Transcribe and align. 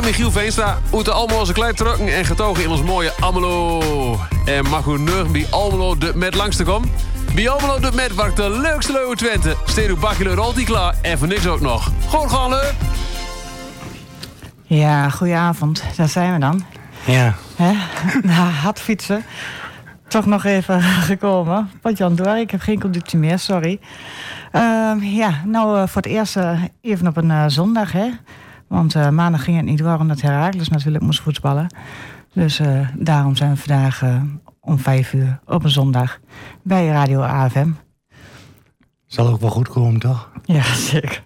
ben 0.00 0.04
Michiel 0.04 0.30
Veenstra, 0.30 0.78
Almelo 0.90 1.38
onze 1.38 1.52
klei 1.52 1.72
trokken 1.72 2.14
en 2.14 2.24
getogen 2.24 2.62
in 2.62 2.70
ons 2.70 2.82
mooie 2.82 3.12
Almelo. 3.20 4.18
En 4.44 4.68
mag 4.68 4.86
u 4.86 4.98
bij 5.32 5.46
Almelo 5.50 5.98
de 5.98 6.12
met 6.14 6.34
langs 6.34 6.56
te 6.56 6.64
komen? 6.64 6.90
Bij 7.34 7.48
Almelo 7.48 7.78
de 7.78 7.90
met 7.94 8.14
waar 8.14 8.34
de 8.34 8.50
leukste 8.50 8.92
leuwe 8.92 9.16
Twente. 9.16 9.56
Steed 9.64 9.88
uw 9.88 9.96
bakje 9.96 10.34
rolt 10.34 10.54
die 10.54 10.64
klaar 10.64 10.94
en 11.02 11.18
voor 11.18 11.28
niks 11.28 11.46
ook 11.46 11.60
nog. 11.60 11.90
Gewoon 12.08 12.30
gaan 12.30 12.50
leuk. 12.50 12.72
Ja, 14.62 15.10
goedenavond. 15.10 15.84
Daar 15.96 16.08
zijn 16.08 16.32
we 16.32 16.38
dan. 16.38 16.64
Ja. 17.06 17.34
Hè? 17.56 17.72
Na 18.30 18.48
hard 18.48 18.80
fietsen. 18.80 19.24
Toch 20.08 20.26
nog 20.26 20.44
even 20.44 20.82
gekomen. 21.10 21.70
Wat 21.82 21.98
Jan 21.98 22.16
door, 22.16 22.36
ik 22.36 22.50
heb 22.50 22.60
geen 22.60 22.80
conductie 22.80 23.18
meer, 23.18 23.38
sorry. 23.38 23.80
Ehm, 24.52 24.98
ja, 25.02 25.42
nou 25.44 25.78
eh, 25.78 25.86
voor 25.86 26.02
het 26.02 26.10
eerst 26.10 26.36
eh, 26.36 26.62
even 26.80 27.06
op 27.06 27.16
een 27.16 27.30
eh, 27.30 27.44
zondag, 27.46 27.92
hè. 27.92 28.08
Want 28.66 28.94
eh, 28.94 29.08
maandag 29.08 29.44
ging 29.44 29.56
het 29.56 29.66
niet 29.66 29.78
door 29.78 29.98
omdat 29.98 30.20
Herakles 30.20 30.68
natuurlijk 30.68 31.04
moest 31.04 31.20
voetballen. 31.20 31.74
Dus 32.32 32.58
eh, 32.58 32.88
daarom 32.94 33.36
zijn 33.36 33.50
we 33.50 33.56
vandaag 33.56 34.02
eh, 34.02 34.22
om 34.60 34.78
vijf 34.78 35.12
uur 35.12 35.40
op 35.44 35.64
een 35.64 35.70
zondag 35.70 36.20
bij 36.62 36.86
Radio 36.86 37.20
AFM. 37.20 37.70
Zal 39.06 39.28
ook 39.28 39.40
wel 39.40 39.50
goed 39.50 39.68
komen, 39.68 40.00
toch? 40.00 40.30
Ja, 40.44 40.62
zeker. 40.92 41.22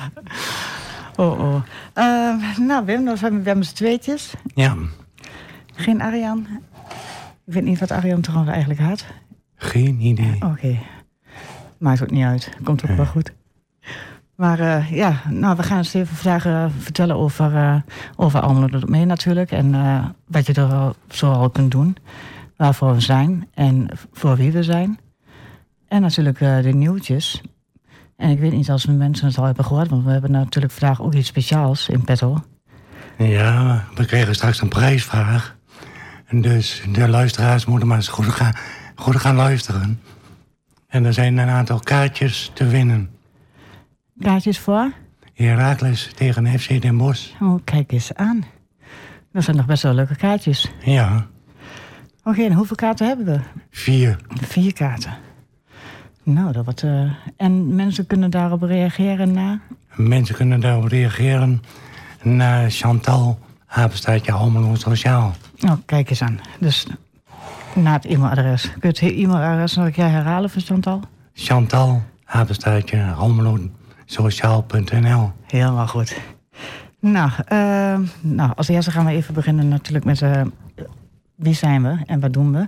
oh, 1.16 1.40
oh. 1.40 1.62
Ehm, 1.92 2.66
nou, 2.66 2.84
Wim, 2.84 3.04
dan 3.04 3.16
zijn 3.16 3.42
we 3.42 3.54
met 3.54 3.66
z'n 3.66 3.74
tweetjes. 3.74 4.34
Ja. 4.54 4.76
Geen 5.74 6.02
Arjan. 6.02 6.46
Ik 7.46 7.52
weet 7.52 7.64
niet 7.64 7.78
wat 7.78 7.90
Arjan 7.90 8.20
trouwens 8.20 8.50
eigenlijk 8.52 8.80
had. 8.80 9.04
Geen 9.56 10.00
idee. 10.00 10.34
Oké. 10.34 10.78
Maakt 11.78 12.02
ook 12.02 12.10
niet 12.10 12.24
uit. 12.24 12.50
Komt 12.62 12.90
ook 12.90 12.96
wel 12.96 13.06
goed. 13.06 13.32
Maar 14.42 14.60
eh, 14.60 14.90
ja, 14.90 15.20
nou, 15.28 15.56
we 15.56 15.62
gaan 15.62 15.76
eens 15.78 15.94
even 15.94 16.72
vertellen 16.78 17.16
over, 17.16 17.52
uh, 17.52 17.76
over 18.16 18.88
mee 18.88 19.04
natuurlijk. 19.04 19.50
En 19.50 19.74
eh, 19.74 20.04
wat 20.26 20.46
je 20.46 20.52
er 20.52 20.72
al- 20.72 20.96
zoal 21.08 21.50
kunt 21.50 21.70
doen. 21.70 21.96
Waarvoor 22.56 22.94
we 22.94 23.00
zijn 23.00 23.48
en 23.54 23.88
voor 24.12 24.36
wie 24.36 24.52
we 24.52 24.62
zijn. 24.62 24.98
En 25.88 26.00
natuurlijk 26.00 26.38
de 26.38 26.72
nieuwtjes. 26.74 27.42
En 28.16 28.30
ik 28.30 28.38
weet 28.38 28.52
niet 28.52 28.70
als 28.70 28.82
de 28.82 28.92
mensen 28.92 29.26
het 29.26 29.38
al 29.38 29.44
hebben 29.44 29.64
gehoord. 29.64 29.88
Want 29.88 30.04
we 30.04 30.10
hebben 30.10 30.30
natuurlijk 30.30 30.72
vandaag 30.72 31.02
ook 31.02 31.14
iets 31.14 31.28
speciaals 31.28 31.88
in 31.88 32.04
petto. 32.04 32.44
Ja, 33.18 33.84
we 33.94 34.04
krijgen 34.04 34.34
straks 34.34 34.60
een 34.60 34.68
prijsvraag. 34.68 35.56
Dus 36.30 36.82
de 36.92 37.08
luisteraars 37.08 37.64
moeten 37.64 37.88
maar 37.88 37.96
eens 37.96 38.08
goed 38.08 38.26
gaan, 38.26 38.54
goed 38.94 39.16
gaan 39.16 39.36
luisteren. 39.36 40.00
En 40.88 41.04
er 41.04 41.12
zijn 41.12 41.38
een 41.38 41.48
aantal 41.48 41.80
kaartjes 41.80 42.50
te 42.54 42.66
winnen. 42.66 43.10
Kaartjes 44.22 44.58
voor? 44.58 44.92
Herakles 45.34 46.10
tegen 46.14 46.58
FC 46.60 46.82
Den 46.82 46.96
Bosch. 46.96 47.30
Oh, 47.40 47.60
kijk 47.64 47.92
eens 47.92 48.14
aan. 48.14 48.44
Dat 49.32 49.44
zijn 49.44 49.56
nog 49.56 49.66
best 49.66 49.82
wel 49.82 49.92
leuke 49.94 50.16
kaartjes. 50.16 50.72
Ja, 50.84 51.26
Oké, 52.24 52.42
en 52.42 52.52
hoeveel 52.52 52.76
kaarten 52.76 53.06
hebben 53.06 53.26
we? 53.26 53.40
vier. 53.70 54.16
Vier 54.42 54.72
kaarten. 54.72 55.12
Nou, 56.22 56.52
dat 56.52 56.64
wordt. 56.64 56.82
eh, 56.82 57.10
En 57.36 57.74
mensen 57.74 58.06
kunnen 58.06 58.30
daarop 58.30 58.62
reageren 58.62 59.32
na. 59.32 59.60
Mensen 59.94 60.34
kunnen 60.34 60.60
daarop 60.60 60.84
reageren 60.84 61.62
naar 62.22 62.70
Chantal, 62.70 63.38
apenstaartje 63.66 64.32
Almelo 64.32 64.74
Sociaal. 64.74 65.32
Oh, 65.60 65.72
kijk 65.86 66.10
eens 66.10 66.22
aan. 66.22 66.40
Dus 66.60 66.86
na 67.74 67.92
het 67.92 68.04
e-mailadres. 68.04 68.62
Kun 68.62 68.72
je 68.80 68.86
het 68.88 69.00
he- 69.00 69.06
e-mailadres 69.22 69.74
nog 69.74 69.86
een 69.86 69.92
keer 69.92 70.08
herhalen 70.10 70.50
voor 70.50 70.62
Chantal? 70.62 71.00
Chantal, 71.34 72.02
apenstaartje 72.24 73.02
Almelo 73.12 73.58
Sociaal.nl. 74.04 75.30
Helemaal 75.46 75.86
goed. 75.88 76.20
Nou, 77.00 77.30
eh, 77.46 77.98
nou, 78.20 78.52
als 78.56 78.68
eerste 78.68 78.90
gaan 78.90 79.04
we 79.04 79.10
even 79.10 79.34
beginnen 79.34 79.68
natuurlijk 79.68 80.04
met 80.04 80.22
eh, 80.22 80.42
wie 81.34 81.54
zijn 81.54 81.82
we 81.82 81.96
en 82.06 82.20
wat 82.20 82.32
doen 82.32 82.52
we. 82.52 82.64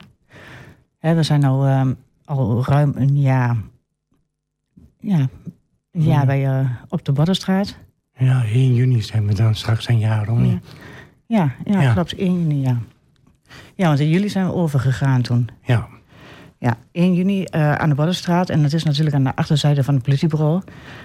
Hè, 0.99 1.15
we 1.15 1.23
zijn 1.23 1.41
nou 1.41 1.69
eh, 1.69 1.87
al 2.25 2.65
ruim 2.67 2.93
een 2.97 3.21
jaar, 3.21 3.57
ja, 5.01 5.19
een 5.93 6.03
jaar 6.03 6.21
Ja. 6.21 6.27
bij, 6.27 6.47
eh, 6.61 6.71
op 6.89 7.05
de 7.05 7.13
Boddenstraat. 7.13 7.77
Ja, 8.17 8.43
1 8.45 8.75
juni 8.75 9.03
zijn 9.03 9.27
we 9.27 9.35
dan 9.35 9.55
straks 9.55 9.89
een 9.89 9.99
jaar 9.99 10.29
om. 10.29 10.45
Ja. 10.45 10.59
Ja, 11.27 11.53
ja, 11.65 11.81
Ja. 11.83 11.93
klopt. 11.93 12.15
1 12.19 12.41
juni, 12.41 12.61
ja. 12.61 12.79
Ja, 13.75 13.87
want 13.87 14.01
in 14.01 14.09
juli 14.09 14.29
zijn 14.29 14.47
we 14.47 14.53
overgegaan 14.53 15.23
toen. 15.23 15.49
Ja. 15.63 15.89
Ja, 16.65 16.77
1 16.93 17.15
juni 17.15 17.45
eh, 17.45 17.75
aan 17.75 17.89
de 17.89 17.95
Boddenstraat. 17.95 18.51
En 18.51 18.63
dat 18.63 18.73
is 18.73 18.85
natuurlijk 18.85 19.17
aan 19.17 19.25
de 19.25 19.37
achterzijde 19.37 19.85
van 19.85 19.95
het 19.95 20.03
politiebureau. 20.03 20.63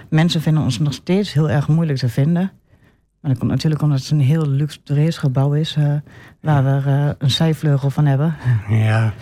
Mensen 0.08 0.40
vinden 0.42 0.62
ons 0.62 0.78
nog 0.78 0.92
steeds 0.92 1.32
heel 1.32 1.50
erg 1.50 1.68
moeilijk 1.68 1.98
te 1.98 2.08
vinden. 2.08 2.52
Maar 3.20 3.30
dat 3.30 3.38
komt 3.38 3.50
natuurlijk 3.50 3.82
omdat 3.82 3.98
het 3.98 4.10
een 4.10 4.20
heel 4.20 4.46
luxueus 4.46 5.18
gebouw 5.18 5.52
is... 5.52 5.76
eh, 5.76 5.92
waar 6.40 6.64
we 6.64 6.90
eh, 6.90 7.08
een 7.18 7.30
zijvleugel 7.30 7.90
van 7.90 8.06
hebben. 8.06 8.36
Ja, 8.68 9.12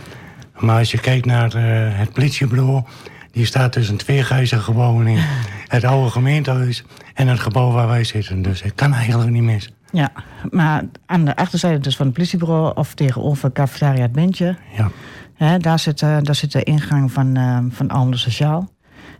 maar 0.58 0.78
als 0.78 0.90
je 0.90 1.00
kijkt 1.00 1.26
naar 1.26 1.52
het 1.98 2.12
politiebureau... 2.12 2.82
die 3.30 3.46
staat 3.46 3.72
tussen 3.72 3.96
twee 3.96 4.22
gebouwen 4.22 5.06
in. 5.06 5.18
Het 5.68 5.84
oude 5.84 6.10
gemeentehuis 6.10 6.84
en 7.14 7.28
het 7.28 7.40
gebouw 7.40 7.70
waar 7.70 7.88
wij 7.88 8.04
zitten. 8.04 8.42
Dus 8.42 8.62
het 8.62 8.74
kan 8.74 8.94
eigenlijk 8.94 9.30
niet 9.30 9.42
mis. 9.42 9.72
Ja, 9.92 10.12
maar 10.50 10.84
aan 11.06 11.24
de 11.24 11.36
achterzijde 11.36 11.78
dus 11.78 11.96
van 11.96 12.06
het 12.06 12.14
politiebureau... 12.14 12.72
of 12.74 12.94
tegenover 12.94 13.52
Cafetaria 13.52 14.02
Het 14.02 14.12
Bentje... 14.12 14.56
Ja, 14.76 14.90
Daar, 15.38 15.78
zit, 15.78 16.02
eh, 16.02 16.18
daar 16.22 16.34
zit 16.34 16.52
de 16.52 16.62
ingang 16.62 17.12
van, 17.12 17.36
eh 17.36 17.58
van 17.70 17.88
Almelo 17.88 18.16
Sociaal. 18.16 18.68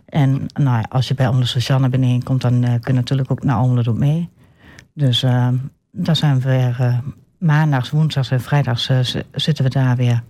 En 0.05 0.45
nou, 0.53 0.85
als 0.89 1.07
je 1.07 1.13
bij 1.13 1.25
Almelo 1.27 1.45
Sociaal 1.45 1.79
naar 1.79 1.89
beneden 1.89 2.23
komt, 2.23 2.41
dan 2.41 2.63
eh 2.63 2.69
kun 2.79 2.93
je 2.93 2.99
natuurlijk 2.99 3.31
ook 3.31 3.43
naar 3.43 3.55
Almelo 3.55 3.93
mee. 3.93 4.29
Dus 4.93 5.19
daar 5.91 6.15
zijn 6.15 6.39
we 6.39 6.49
weer 6.49 7.01
maandags, 7.37 7.89
woensdags 7.89 8.31
en 8.31 8.41
vrijdags 8.41 8.85
zi- 9.01 9.21
zitten 9.31 9.63
we 9.63 9.69
daar 9.69 9.95
weer 9.95 10.23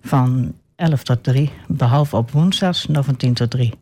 van 0.00 0.54
11 0.76 1.02
tot 1.02 1.22
3. 1.22 1.50
Behalve 1.68 2.16
op 2.16 2.30
woensdags 2.30 2.86
nog 2.86 3.04
van 3.04 3.16
10 3.16 3.34
tot 3.34 3.50
3. 3.50 3.74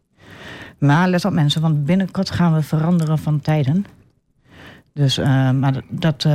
Maar 0.78 1.08
let 1.08 1.24
op 1.24 1.32
mensen, 1.32 1.60
want 1.60 1.84
binnenkort 1.84 2.30
gaan 2.30 2.54
we 2.54 2.62
veranderen 2.62 3.18
van 3.18 3.40
tijden. 3.40 3.84
Dus, 4.92 5.18
maar 5.18 5.72
dat, 5.72 6.22
dat, 6.24 6.26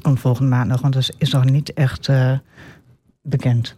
komt 0.00 0.20
volgende 0.20 0.50
maand 0.50 0.68
nog, 0.68 0.80
want 0.80 0.94
dat 0.94 1.02
is- 1.18 1.30
nog 1.32 1.44
niet 1.44 1.72
echt 1.72 2.10
bekend. 3.28 3.74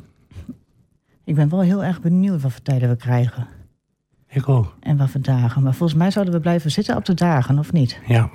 Ik 1.24 1.34
ben 1.34 1.48
wel 1.48 1.60
heel 1.60 1.84
erg 1.84 2.00
benieuwd 2.00 2.42
wat 2.42 2.52
voor 2.52 2.62
tijden 2.62 2.88
we 2.88 2.96
krijgen. 2.96 3.46
ik 4.28 4.48
ook. 4.48 4.74
En 4.80 4.96
wat 4.96 5.10
voor 5.10 5.20
dagen. 5.20 5.62
Maar 5.62 5.74
volgens 5.74 5.98
mij 5.98 6.10
zouden 6.10 6.34
we 6.34 6.40
blijven 6.40 6.70
zitten 6.70 6.96
op 6.96 7.04
de 7.04 7.14
dagen, 7.14 7.58
of 7.58 7.72
niet? 7.72 7.98
Ja, 8.06 8.20
Daar 8.20 8.30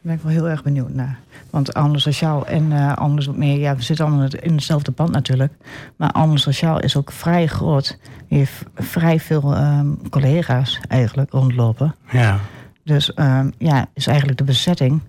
ben 0.00 0.14
ik 0.14 0.20
wel 0.20 0.32
heel 0.32 0.48
erg 0.48 0.62
benieuwd 0.62 0.94
naar. 0.94 1.18
Want 1.50 1.74
Almelo 1.74 1.98
Sociaal 1.98 2.46
en 2.46 2.72
eh 2.72 2.96
Almelo 2.96 3.24
Doet 3.24 3.36
Mee... 3.36 3.58
Ja, 3.58 3.76
we 3.76 3.82
zitten 3.82 4.06
allemaal 4.06 4.28
in 4.40 4.52
hetzelfde 4.54 4.92
pand 4.92 5.10
natuurlijk. 5.10 5.52
Maar 5.96 6.10
Almelo 6.12 6.36
Sociaal 6.38 6.80
is 6.80 6.96
ook 6.96 7.12
vrij 7.12 7.46
groot. 7.46 7.98
Die 8.28 8.38
heeft 8.38 8.64
vrij 8.74 9.20
veel 9.20 9.54
ehm, 9.54 9.94
collega's 10.10 10.80
eigenlijk 10.88 11.30
rondlopen. 11.32 11.94
ja. 12.10 12.38
Dus 12.84 13.14
ehm, 13.14 13.50
ja, 13.58 13.86
is 13.94 14.06
eigenlijk 14.06 14.38
de 14.38 14.44
bezetting 14.44 15.00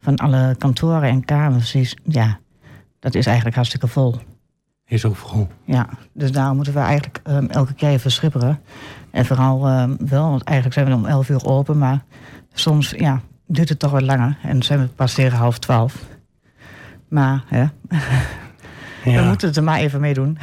van 0.00 0.16
alle 0.16 0.54
kantoren 0.58 1.08
en 1.08 1.24
kamers... 1.24 1.74
is- 1.74 1.96
ja, 2.04 2.38
dat 3.02 3.14
is 3.14 3.26
eigenlijk 3.26 3.56
hartstikke 3.56 3.86
vol. 3.88 4.14
Is 4.86 5.04
ook 5.04 5.16
vol. 5.16 5.48
Ja, 5.64 5.88
dus 6.12 6.32
daarom 6.32 6.56
moeten 6.56 6.74
we 6.74 6.80
eigenlijk 6.80 7.20
ehm, 7.22 7.46
elke 7.46 7.74
keer 7.74 7.88
even 7.88 8.10
schipperen. 8.12 8.60
En 9.10 9.26
vooral 9.26 9.66
ehm, 9.66 9.96
wel, 9.98 10.30
want 10.30 10.42
eigenlijk 10.42 10.78
zijn 10.78 10.88
we 10.88 10.94
om 10.94 11.06
11 11.06 11.28
uur 11.28 11.44
open, 11.44 11.78
maar 11.78 12.04
soms 12.52 12.90
ja, 12.90 13.20
duurt 13.46 13.68
het 13.68 13.78
toch 13.78 13.90
wat 13.90 14.02
langer. 14.02 14.38
En 14.42 14.62
zijn 14.62 14.80
we 14.80 14.86
pas 14.86 15.14
tegen 15.14 15.38
half 15.38 15.58
twaalf. 15.58 16.04
Maar 17.08 17.44
hè, 17.46 17.64
we 19.04 19.10
Ja, 19.10 19.26
moeten 19.28 19.48
het 19.48 19.56
er 19.56 19.62
maar 19.62 19.78
even 19.78 20.00
mee 20.00 20.14
doen. 20.14 20.38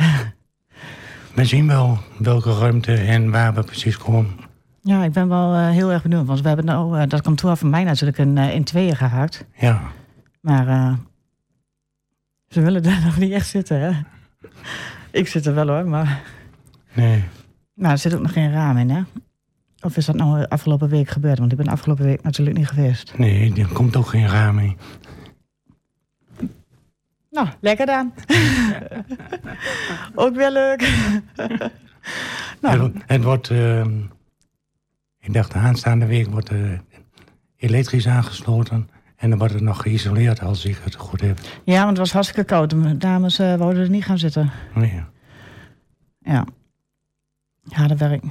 we 1.35 1.45
zien 1.45 1.67
wel 1.67 1.97
welke 2.17 2.57
ruimte 2.57 2.93
en 2.93 3.31
waar 3.31 3.53
we 3.53 3.63
precies 3.63 3.97
komen. 3.97 4.37
Ja, 4.81 5.03
ik 5.03 5.11
ben 5.11 5.27
wel 5.29 5.53
eh, 5.53 5.69
heel 5.69 5.91
erg 5.91 6.01
benieuwd, 6.01 6.25
want 6.25 6.41
we 6.41 6.47
hebben 6.47 6.65
nou 6.65 6.99
eh, 6.99 7.07
dat 7.07 7.21
kantoor 7.21 7.57
van 7.57 7.69
mij 7.69 7.83
natuurlijk 7.83 8.17
in, 8.17 8.37
eh, 8.37 8.53
in 8.55 8.63
tweeën 8.63 8.95
gehaakt. 8.95 9.45
Ja, 9.55 9.81
Maar 10.41 10.97
ze 12.49 12.61
willen 12.61 12.83
daar 12.83 13.01
nog 13.05 13.17
niet 13.17 13.31
echt 13.31 13.47
zitten, 13.47 13.79
hè? 13.79 14.01
Ik 15.11 15.27
zit 15.27 15.45
er 15.45 15.53
wel 15.53 15.67
hoor, 15.67 15.87
maar... 15.87 16.21
nee. 16.93 17.23
Nou, 17.73 17.91
er 17.91 17.97
zit 17.97 18.13
ook 18.13 18.21
nog 18.21 18.33
geen 18.33 18.51
raam 18.51 18.77
in, 18.77 18.89
hè? 18.89 19.01
Of 19.81 19.97
is 19.97 20.05
dat 20.05 20.15
nou 20.15 20.45
afgelopen 20.47 20.89
week 20.89 21.09
gebeurd? 21.09 21.39
Want 21.39 21.51
ik 21.51 21.57
ben 21.57 21.67
afgelopen 21.67 22.05
week 22.05 22.21
natuurlijk 22.21 22.57
niet 22.57 22.67
geweest. 22.67 23.17
Nee, 23.17 23.53
er 23.55 23.67
komt 23.67 23.95
ook 23.95 24.07
geen 24.07 24.27
raam 24.27 24.59
in. 24.59 24.77
Nou, 27.29 27.47
lekker 27.59 27.85
dan. 27.85 28.13
ook 30.15 30.35
weer 30.35 30.51
leuk. 30.51 30.81
nou, 32.61 32.81
Het, 32.83 32.93
het 33.05 33.23
wordt, 33.23 33.49
ehm, 33.49 33.99
ik 35.19 35.33
dacht 35.33 35.51
de 35.51 35.57
aanstaande 35.57 36.05
week 36.05 36.27
wordt 36.27 36.49
eh, 36.49 36.79
elektrisch 37.57 38.07
aangesloten. 38.07 38.89
En 39.19 39.29
dan 39.29 39.39
wordt 39.39 39.53
het 39.53 39.63
nog 39.63 39.81
geïsoleerd 39.81 40.41
als 40.41 40.65
ik 40.65 40.77
het 40.83 40.95
goed 40.95 41.21
heb. 41.21 41.39
ja, 41.63 41.77
want 41.77 41.89
het 41.89 41.97
was 41.97 42.11
hartstikke 42.11 42.43
koud. 42.43 42.69
De 42.69 42.97
dames 42.97 43.39
eh, 43.39 43.55
wouden 43.55 43.83
er 43.83 43.89
niet 43.89 44.05
gaan 44.05 44.17
zitten. 44.17 44.51
Nee. 44.75 45.03
Ja. 46.19 46.45
Harde 47.69 47.97
werk. 47.97 48.23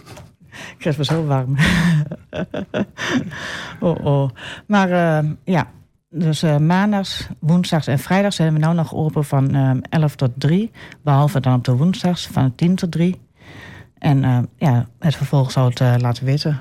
krijg 0.78 0.98
me 0.98 1.04
zo 1.04 1.24
warm. 1.24 1.56
oh, 3.80 4.04
oh. 4.04 4.30
Maar 4.66 4.90
eh, 4.90 5.30
ja, 5.44 5.70
dus 6.10 6.44
uh, 6.44 6.56
maandags, 6.56 7.28
woensdags 7.38 7.86
en 7.86 7.98
vrijdags 7.98 8.36
zijn 8.36 8.52
we 8.52 8.58
nou 8.58 8.74
nog 8.74 8.94
open 8.94 9.24
van 9.24 9.56
uh, 9.56 9.70
11 9.88 10.16
tot 10.16 10.30
3. 10.34 10.70
Behalve 11.02 11.40
dan 11.40 11.54
op 11.54 11.64
de 11.64 11.76
woensdags 11.76 12.26
van 12.26 12.54
10 12.54 12.74
tot 12.74 12.92
3. 12.92 13.20
En 13.98 14.22
uh, 14.22 14.38
ja, 14.56 14.86
het 14.98 15.16
vervolg 15.16 15.50
zou 15.50 15.72
het 15.74 16.02
laten 16.02 16.24
weten. 16.24 16.60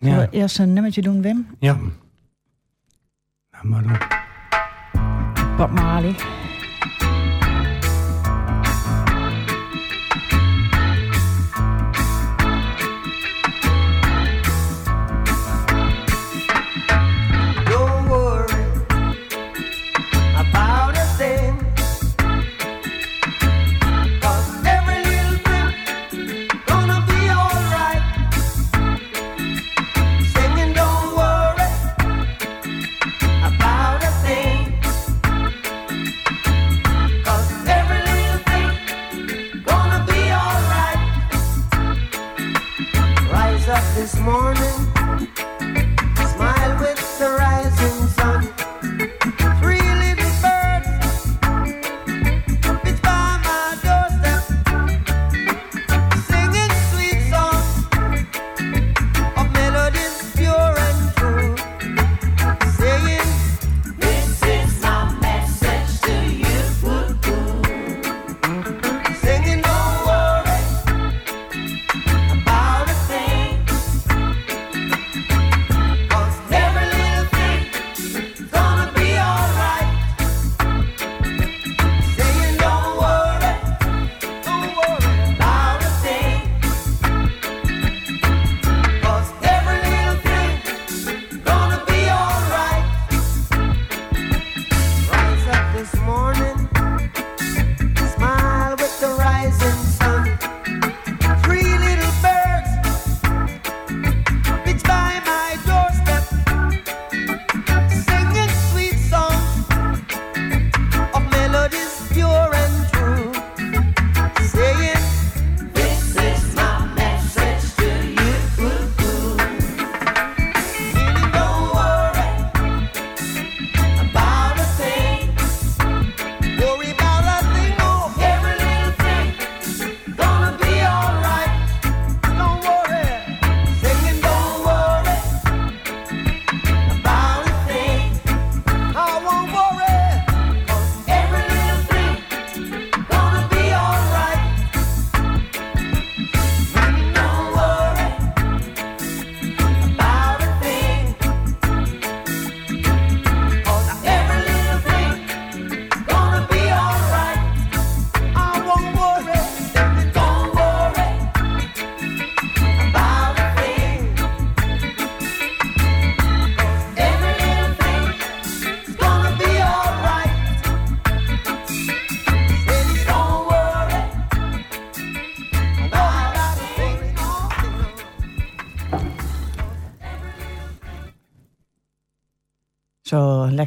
Zullen 0.00 0.18
we 0.18 0.28
eerst 0.30 0.58
een 0.58 0.72
nummertje 0.72 1.02
doen, 1.02 1.22
Wim? 1.22 1.46
Ja. 1.58 1.78
Nou, 3.64 3.82
maar 3.82 3.82
dan. 3.82 5.56
Bob 5.56 5.70
Marley. 5.70 6.43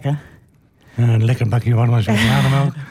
Lekker. 0.01 0.19
Eh, 0.95 1.09
Een 1.13 1.25
lekker 1.25 1.47
bakje 1.49 1.75
warme 1.75 2.01
chocolademelk. 2.01 2.73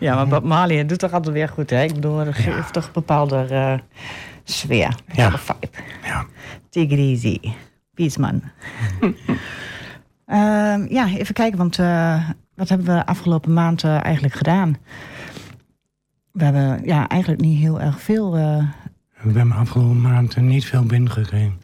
Ja, 0.00 0.14
maar 0.14 0.28
Bob 0.28 0.44
Marley 0.44 0.86
doet 0.86 0.98
toch 0.98 1.12
altijd 1.12 1.34
weer 1.34 1.48
goed, 1.48 1.70
hè? 1.70 1.82
Ik 1.82 1.94
bedoel, 1.94 2.24
dat 2.24 2.34
geeft 2.34 2.72
toch 2.72 2.84
een 2.86 2.92
bepaalde 2.92 3.36
eh, 3.50 3.78
sfeer. 4.44 4.94
Ja. 5.12 5.30
vibe. 5.38 5.68
Ja. 6.04 6.24
Take 6.70 6.86
it 6.86 6.98
easy. 6.98 7.38
Peaceman. 7.94 8.42
Ehm 10.26 10.86
ja, 10.88 11.06
even 11.08 11.34
kijken, 11.34 11.58
want 11.58 11.78
eh, 11.78 12.28
wat 12.54 12.68
hebben 12.68 12.86
we 12.86 13.06
afgelopen 13.06 13.52
maand 13.52 13.84
eh, 13.84 14.04
eigenlijk 14.04 14.34
gedaan? 14.34 14.76
We 16.32 16.44
hebben 16.44 16.80
ja, 16.84 17.08
eigenlijk 17.08 17.40
niet 17.42 17.58
heel 17.58 17.80
erg 17.80 18.00
veel. 18.00 18.36
eh, 18.36 18.64
We 19.22 19.32
hebben 19.38 19.52
afgelopen 19.52 20.00
maand 20.00 20.36
niet 20.36 20.64
veel 20.64 20.82
binnengekregen. 20.84 21.60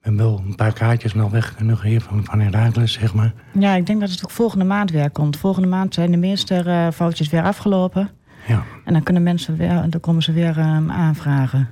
We 0.00 0.06
hebben 0.08 0.26
wel 0.26 0.42
een 0.46 0.54
paar 0.54 0.72
kaartjes 0.72 1.14
nog 1.14 1.30
weg 1.30 1.54
kunnen 1.54 1.78
geven 1.78 2.02
van, 2.08 2.24
van 2.24 2.40
Herakles, 2.40 2.92
zeg 2.92 3.14
maar. 3.14 3.32
ja, 3.52 3.74
ik 3.74 3.86
denk 3.86 4.00
dat 4.00 4.10
het 4.10 4.24
ook 4.24 4.30
volgende 4.30 4.64
maand 4.64 4.90
weer 4.90 5.10
komt. 5.10 5.36
Volgende 5.36 5.68
maand 5.68 5.94
zijn 5.94 6.10
de 6.10 6.16
meeste 6.16 6.54
eh, 6.54 6.88
foutjes 6.90 7.28
weer 7.28 7.42
afgelopen. 7.42 8.10
Ja. 8.48 8.62
En 8.84 8.92
dan 8.92 9.02
kunnen 9.02 9.22
mensen 9.22 9.56
weer, 9.56 9.84
dan 9.88 10.00
komen 10.00 10.22
ze 10.22 10.32
weer 10.32 10.58
ehm, 10.58 10.90
aanvragen. 10.90 11.68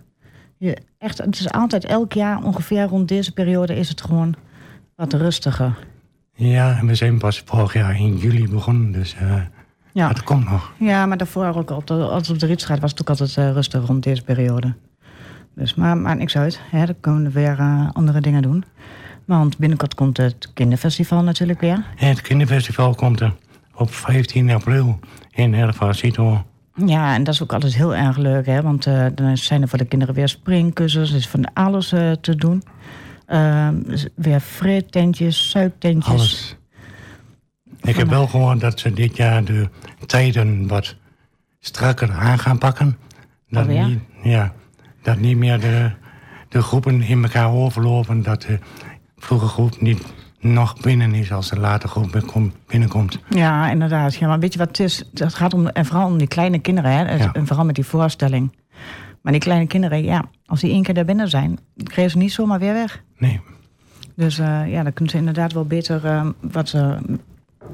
Je, 0.57 0.77
echt, 0.99 1.19
het 1.19 1.39
is 1.39 1.51
altijd 1.51 1.85
elk 1.85 2.13
jaar 2.13 2.43
ongeveer 2.43 2.83
rond 2.83 3.09
deze 3.09 3.33
periode 3.33 3.77
is 3.77 3.89
het 3.89 4.01
gewoon 4.01 4.35
wat 4.97 5.13
rustiger. 5.13 5.77
Ja, 6.35 6.79
en 6.79 6.87
we 6.87 6.95
zijn 6.95 7.19
pas 7.19 7.43
vorig 7.45 7.73
jaar 7.73 7.97
in 7.97 8.17
juli 8.17 8.49
begonnen, 8.49 8.93
dus 8.93 9.15
eh 9.15 9.35
Ja, 9.93 10.09
het 10.09 10.23
komt 10.23 10.51
nog. 10.51 10.73
ja 10.79 11.07
maar 11.07 11.17
daarvoor 11.17 11.47
ook 11.57 11.71
altijd 11.71 12.31
op 12.31 12.39
de 12.39 12.47
Rietstraat 12.47 12.81
was 12.81 12.91
het 12.91 13.01
ook 13.01 13.09
altijd 13.09 13.37
eh, 13.37 13.53
rustig 13.53 13.87
rond 13.87 14.03
deze 14.03 14.23
periode. 14.23 14.75
Dus, 15.59 15.75
maar 15.75 15.97
maakt 15.97 16.19
niks 16.19 16.37
uit. 16.37 16.61
Hè, 16.71 16.87
dan 16.87 16.95
kunnen 17.01 17.23
we 17.23 17.31
weer 17.31 17.59
eh, 17.59 17.89
andere 17.93 18.21
dingen 18.21 18.43
doen. 18.43 18.65
Want 19.25 19.59
binnenkort 19.59 19.95
komt 19.95 20.17
het 20.17 20.51
kinderfestival 20.55 21.23
natuurlijk 21.23 21.61
weer. 21.61 21.85
Het 21.97 22.21
kinderfestival 22.21 22.95
komt 22.95 23.21
er 23.21 23.35
op 23.75 23.95
15 23.95 24.51
april 24.51 24.99
in 25.31 25.55
Ervasito. 25.55 26.45
Ja, 26.87 27.15
en 27.15 27.25
dat 27.25 27.35
is 27.35 27.43
ook 27.43 27.53
altijd 27.53 27.75
heel 27.75 27.95
erg 27.95 28.17
leuk, 28.17 28.47
hè? 28.47 28.63
Want 28.63 28.87
eh, 28.87 29.07
dan 29.15 29.37
zijn 29.37 29.63
er 29.63 29.69
voor 29.69 29.79
de 29.79 29.85
kinderen 29.85 30.15
weer 30.15 30.29
springkussens, 30.29 31.13
dus 31.13 31.29
van 31.29 31.53
alles 31.55 31.93
eh, 31.93 32.13
te 32.13 32.35
doen. 32.35 32.63
Dus 33.87 34.07
weer 34.15 34.41
vreedtentjes, 34.41 35.51
suiktentjes. 35.51 36.15
Alles. 36.15 36.57
Ik 37.81 37.97
heb 37.97 38.09
wel 38.09 38.27
gehoord 38.27 38.61
dat 38.61 38.81
ze 38.81 38.93
dit 38.93 39.17
jaar 39.17 39.45
de 39.45 39.69
tijden 40.07 40.67
wat 40.67 40.97
strakker 41.61 42.13
aan 42.13 42.39
gaan 42.39 42.59
pakken. 42.59 42.97
Dat, 43.49 43.67
niet, 43.67 44.01
ja, 44.23 44.53
dat 45.03 45.19
niet 45.19 45.37
meer 45.37 45.61
de, 45.61 45.91
de 46.49 46.63
groepen 46.63 47.03
in 47.03 47.23
elkaar 47.23 47.51
overlopen. 47.53 48.23
Dat 48.23 48.43
de 48.43 48.59
vroege 49.17 49.47
groep 49.47 49.81
niet 49.81 50.03
nog 50.41 50.81
binnen 50.81 51.15
is 51.15 51.33
als 51.33 51.49
de 51.51 51.59
late 51.59 51.89
groep 51.89 52.11
binnenkom- 52.13 52.53
binnenkomt. 52.67 53.19
Ja, 53.29 53.71
inderdaad. 53.71 54.15
Ja, 54.15 54.27
maar 54.29 54.39
weet 54.39 54.53
je 54.53 54.59
wat 54.59 54.69
het 54.69 54.81
is? 54.81 55.05
Het 55.15 55.35
gaat 55.35 55.55
om, 55.55 55.67
en 55.67 55.87
vooral 55.87 56.07
om 56.07 56.19
die 56.19 56.27
kleine 56.29 56.59
kinderen, 56.59 56.91
hè? 56.93 57.17
Ja. 57.17 57.33
En 57.33 57.47
vooral 57.47 57.65
met 57.65 57.75
die 57.75 57.85
voorstelling. 57.85 58.57
Maar 59.23 59.33
die 59.33 59.41
kleine 59.43 59.67
kinderen, 59.67 60.05
ja, 60.05 60.25
als 60.47 60.61
die 60.61 60.71
één 60.73 60.83
keer 60.83 60.95
daar 60.95 61.05
binnen 61.05 61.29
zijn, 61.29 61.59
kregen 61.77 62.11
ze 62.11 62.19
niet 62.19 62.33
zomaar 62.33 62.59
weer 62.59 62.73
weg. 62.73 63.03
Nee. 63.19 63.41
Dus 64.17 64.39
eh, 64.39 64.71
ja, 64.73 64.83
dan 64.83 64.93
kunnen 64.93 65.13
ze 65.13 65.19
inderdaad 65.19 65.53
wel 65.53 65.65
beter 65.65 66.05
eh, 66.07 66.27
wat, 66.41 66.73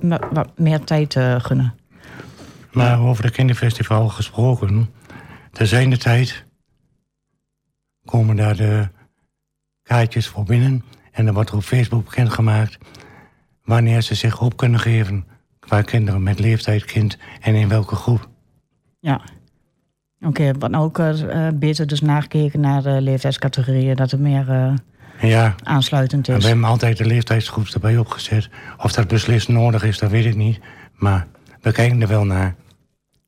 m- 0.00 0.16
wat 0.32 0.48
meer 0.58 0.80
tijd 0.84 1.16
gunnen. 1.38 1.74
Maar 2.72 3.00
over 3.00 3.22
de 3.22 3.30
kinderfestival 3.30 4.08
gesproken. 4.08 4.88
Ter 5.52 5.66
zijn 5.66 5.90
de 5.90 5.96
tijd 5.98 6.44
komen 8.04 8.36
daar 8.36 8.56
de 8.56 8.88
kaartjes 9.82 10.26
voor 10.28 10.44
binnen. 10.44 10.84
En 11.12 11.24
dan 11.24 11.34
wordt 11.34 11.50
er 11.50 11.56
op 11.56 11.62
Facebook 11.62 12.04
bekendgemaakt 12.04 12.78
wanneer 13.64 14.00
ze 14.00 14.14
zich 14.14 14.40
op 14.40 14.56
kunnen 14.56 14.80
geven 14.80 15.26
qua 15.58 15.82
kinderen 15.82 16.22
met 16.22 16.38
leeftijd 16.38 16.84
kind 16.84 17.18
en 17.40 17.54
in 17.54 17.68
welke 17.68 17.94
groep. 17.94 18.28
Ja. 19.00 19.20
Oké, 20.20 20.52
wat 20.58 20.70
nou 20.70 20.84
ook 20.84 20.98
eh, 20.98 21.48
beter 21.54 21.86
dus 21.86 22.00
nagekeken 22.00 22.60
naar 22.60 22.82
de 22.82 23.00
leeftijdscategorieën, 23.00 23.96
dat 23.96 24.10
het 24.10 24.20
meer 24.20 24.50
eh, 24.50 24.74
Ja, 25.30 25.54
aansluitend 25.62 26.28
en 26.28 26.36
is. 26.36 26.42
we 26.42 26.48
hebben 26.48 26.66
altijd 26.68 26.96
de 26.96 27.06
leeftijdsgroep 27.06 27.66
erbij 27.66 27.98
opgezet. 27.98 28.48
Of 28.76 28.92
dat 28.92 29.08
beslist 29.08 29.48
nodig 29.48 29.84
is, 29.84 29.98
dat 29.98 30.10
weet 30.10 30.24
ik 30.24 30.36
niet. 30.36 30.60
Maar 30.94 31.26
we 31.60 31.72
kijken 31.72 32.02
er 32.02 32.08
wel 32.08 32.24
naar. 32.24 32.54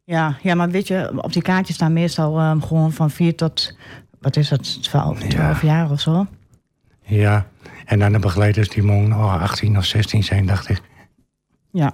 Ja, 0.04 0.36
ja, 0.42 0.54
maar 0.54 0.70
weet 0.70 0.86
je, 0.86 1.12
op 1.22 1.32
die 1.32 1.42
kaartjes 1.42 1.76
staan 1.76 1.92
meestal 1.92 2.38
ehm, 2.38 2.60
gewoon 2.60 2.92
van 2.92 3.10
4 3.10 3.34
tot, 3.36 3.76
wat 4.26 4.36
is 4.36 4.48
dat, 4.48 4.82
12, 4.82 5.18
12 5.18 5.62
jaar 5.62 5.90
of 5.90 6.00
zo. 6.00 6.26
Ja, 7.02 7.46
en 7.84 7.98
dan 7.98 8.12
de 8.12 8.18
begeleiders 8.18 8.68
die 8.68 8.82
mogen 8.82 9.12
oh, 9.12 9.42
18 9.42 9.76
of 9.76 9.84
16 9.84 10.22
zijn, 10.22 10.46
dacht 10.46 10.68
ik. 10.68 10.80
Ja. 11.72 11.92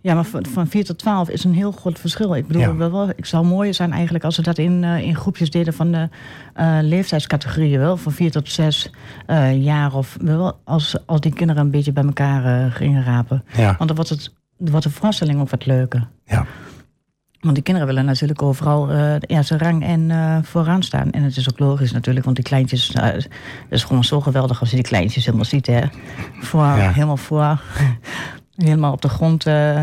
Ja, 0.00 0.14
maar 0.14 0.24
van, 0.24 0.46
van 0.46 0.66
4 0.66 0.84
tot 0.84 0.98
12 0.98 1.28
is 1.28 1.44
een 1.44 1.54
heel 1.54 1.72
groot 1.72 1.98
verschil. 1.98 2.34
Ik 2.34 2.46
bedoel, 2.46 2.62
Ja. 2.62 2.74
wel, 2.76 3.08
ik 3.08 3.26
zou 3.26 3.46
mooier 3.46 3.74
zijn 3.74 3.92
eigenlijk 3.92 4.24
als 4.24 4.34
ze 4.34 4.42
dat 4.42 4.58
in, 4.58 4.84
eh, 4.84 4.98
in 5.02 5.16
groepjes 5.16 5.50
deden 5.50 5.74
van 5.74 5.92
de 5.92 6.08
eh, 6.54 6.78
leeftijdscategorieën 6.80 7.78
wel. 7.78 7.96
Van 7.96 8.12
4 8.12 8.30
tot 8.30 8.48
6 8.50 8.90
eh, 9.26 9.62
jaar 9.64 9.94
of 9.94 10.16
wel, 10.20 10.60
als, 10.64 10.96
als 11.06 11.20
die 11.20 11.32
kinderen 11.32 11.62
een 11.62 11.70
beetje 11.70 11.92
bij 11.92 12.04
elkaar 12.04 12.70
gingen 12.70 13.04
rapen. 13.04 13.44
Ja, 13.56 13.74
Want 13.78 13.86
dan 13.86 13.94
wordt, 13.94 14.10
het, 14.10 14.32
wordt 14.56 14.84
de 14.84 14.90
voorstelling 14.92 15.40
ook 15.40 15.50
wat 15.50 15.66
leuker. 15.66 16.08
ja. 16.24 16.46
Want 17.42 17.54
die 17.54 17.62
kinderen 17.62 17.88
willen 17.88 18.04
natuurlijk 18.04 18.42
overal 18.42 18.90
eh, 18.90 18.96
de 19.18 19.26
eerste 19.26 19.58
rang 19.58 19.84
en 19.84 20.10
eh, 20.10 20.38
vooraan 20.42 20.82
staan. 20.82 21.10
En 21.10 21.22
het 21.22 21.36
is 21.36 21.50
ook 21.50 21.58
logisch 21.58 21.92
natuurlijk, 21.92 22.24
want 22.24 22.36
die 22.36 22.44
kleintjes... 22.44 22.92
eh, 22.92 23.02
het 23.02 23.28
is 23.68 23.84
gewoon 23.84 24.04
zo 24.04 24.20
geweldig 24.20 24.60
als 24.60 24.70
je 24.70 24.76
die 24.76 24.84
kleintjes 24.84 25.24
helemaal 25.24 25.44
ziet, 25.44 25.66
hè. 25.66 25.80
Voor, 26.40 26.64
Ja. 26.64 26.92
Helemaal 26.92 27.16
voor, 27.16 27.62
helemaal 28.66 28.92
op 28.92 29.02
de 29.02 29.08
grond, 29.08 29.46
eh 29.46 29.80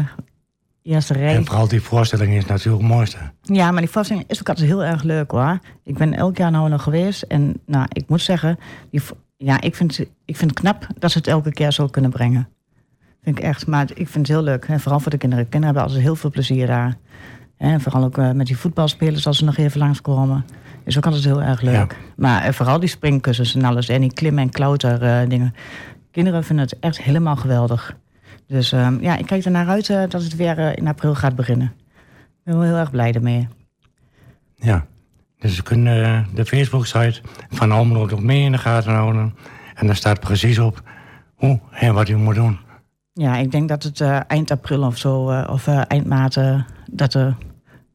eerste 0.84 1.14
rij. 1.14 1.36
En 1.36 1.46
vooral 1.46 1.68
die 1.68 1.82
voorstelling 1.82 2.34
is 2.34 2.46
natuurlijk 2.46 2.84
het 2.84 2.92
mooiste. 2.92 3.18
Ja, 3.42 3.72
maar 3.72 3.82
die 3.82 3.90
voorstelling 3.92 4.26
is 4.28 4.40
ook 4.40 4.50
altijd 4.50 4.68
heel 4.68 4.84
erg 4.84 5.04
leuk, 5.04 5.32
hoor. 5.32 5.60
Ik 5.84 5.98
ben 5.98 6.14
elk 6.14 6.38
jaar 6.38 6.52
nou 6.52 6.70
nog 6.70 6.84
geweest. 6.84 7.22
En 7.22 7.62
nou, 7.66 7.86
ik 7.90 8.10
moet 8.10 8.22
zeggen, 8.22 8.58
die, 8.92 9.02
ja, 9.38 9.62
ik, 9.62 9.76
vind, 9.76 10.00
ik 10.26 10.38
vind 10.38 10.50
het 10.50 10.60
knap 10.60 10.88
dat 10.98 11.12
ze 11.12 11.18
het 11.18 11.28
elke 11.28 11.52
keer 11.52 11.72
zo 11.72 11.88
kunnen 11.88 12.12
brengen. 12.12 12.50
Vind 13.24 13.38
ik 13.38 13.44
echt, 13.44 13.68
maar 13.68 13.90
ik 13.94 14.08
vind 14.08 14.28
het 14.28 14.28
heel 14.28 14.44
leuk. 14.44 14.66
En 14.66 14.80
vooral 14.80 15.00
voor 15.00 15.12
de 15.12 15.18
kinderen. 15.18 15.44
Kinderen 15.50 15.66
hebben 15.66 15.84
altijd 15.84 16.02
heel 16.02 16.16
veel 16.16 16.30
plezier 16.30 16.68
daar. 16.68 16.98
En 17.60 17.82
vooral 17.82 18.04
ook 18.04 18.18
eh, 18.18 18.32
met 18.32 18.48
die 18.48 18.58
voetbalspelers 18.58 19.28
als 19.28 19.38
ze 19.38 19.46
nog 19.46 19.58
even 19.58 19.80
langskomen. 19.80 20.46
Is 20.86 20.98
ook 20.98 21.06
altijd 21.06 21.24
heel 21.24 21.42
erg 21.42 21.62
leuk. 21.62 21.74
Ja. 21.74 21.88
Maar 22.16 22.44
eh, 22.44 22.54
vooral 22.54 22.80
die 22.80 22.90
springkussens 22.90 23.56
en 23.56 23.64
alles. 23.64 23.90
En 23.90 24.02
die 24.02 24.14
klim- 24.14 24.38
en 24.38 24.50
klauter 24.50 25.04
eh, 25.04 25.30
dingen. 25.30 25.54
Kinderen 26.12 26.44
vinden 26.44 26.66
het 26.66 26.80
echt 26.80 27.02
helemaal 27.02 27.36
geweldig. 27.36 27.96
Dus 28.48 28.72
ehm, 28.72 29.02
ja, 29.02 29.18
ik 29.18 29.26
kijk 29.26 29.46
er 29.46 29.52
naar 29.52 29.68
uit 29.68 29.88
dat 29.88 30.24
het 30.24 30.36
weer 30.36 30.78
in 30.78 30.88
april 30.88 31.16
gaat 31.16 31.36
beginnen. 31.36 31.74
Ik 32.46 32.54
ben 32.54 32.62
heel 32.62 32.76
erg 32.76 32.92
blij 32.92 33.14
ermee. 33.14 33.48
Ja. 34.56 34.86
Dus 35.40 35.56
we 35.56 35.64
kunnen 35.64 36.28
de 36.34 36.46
Facebook-site 36.46 37.22
van 37.50 37.72
Almelo 37.72 38.02
ook 38.02 38.22
mee 38.22 38.44
in 38.44 38.52
de 38.52 38.58
gaten 38.58 38.94
houden. 38.94 39.36
En 39.76 39.86
daar 39.86 39.96
staat 39.96 40.20
precies 40.20 40.60
op 40.60 40.84
hoe 41.36 41.60
en 41.72 41.94
wat 41.94 42.10
u 42.10 42.16
moet 42.16 42.36
doen. 42.36 42.60
Ja, 43.14 43.38
ik 43.38 43.52
denk 43.52 43.70
dat 43.70 43.84
het 43.84 44.02
eind 44.28 44.52
april 44.52 44.84
of 44.84 44.98
zo, 44.98 45.44
of 45.50 45.68
eind 45.68 46.06
maart, 46.06 46.40
dat 46.92 47.14
er 47.14 47.36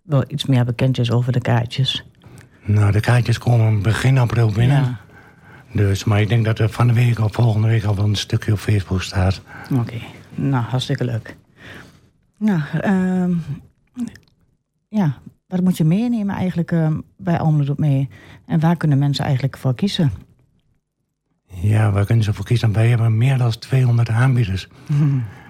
wel 0.05 0.25
iets 0.27 0.47
meer 0.47 0.65
bekend 0.65 0.99
is 0.99 1.11
over 1.11 1.33
de 1.33 1.41
kaartjes. 1.41 2.05
Nou, 2.65 2.93
de 2.93 3.01
kaartjes 3.01 3.39
komen 3.39 3.83
begin 3.83 4.19
april 4.19 4.53
binnen. 4.53 4.83
Ja, 4.83 5.01
Dus, 5.73 6.05
maar 6.05 6.21
ik 6.21 6.29
denk 6.29 6.45
dat 6.45 6.59
er 6.59 6.69
van 6.69 6.87
de 6.87 6.93
week 6.93 7.19
of 7.19 7.33
volgende 7.33 7.69
week 7.69 7.85
al 7.85 7.97
wel 7.97 8.05
een 8.05 8.15
stukje 8.15 8.53
op 8.53 8.59
Facebook 8.59 9.03
staat. 9.03 9.43
oké. 9.79 9.97
Nou, 10.35 10.65
hartstikke 10.65 11.05
leuk. 11.05 11.37
Nou, 12.39 12.61
ehm, 12.81 13.33
ja, 14.89 15.19
wat 15.47 15.61
moet 15.61 15.77
je 15.77 15.85
meenemen 15.85 16.35
eigenlijk 16.35 16.73
ehm, 16.73 17.01
bij 17.17 17.39
Almelo 17.39 17.75
Mee? 17.77 18.09
En 18.47 18.61
waar 18.61 18.77
kunnen 18.77 18.99
mensen 18.99 19.25
eigenlijk 19.25 19.57
voor 19.59 19.75
kiezen? 19.75 20.13
Ja, 21.47 21.91
waar 21.91 22.05
kunnen 22.07 22.25
ze 22.25 22.33
voor 22.33 22.45
kiezen? 22.45 22.73
Wij 22.73 22.89
hebben 22.89 23.17
meer 23.19 23.39
dan 23.39 23.59
200 23.59 24.09
aanbieders. 24.09 24.69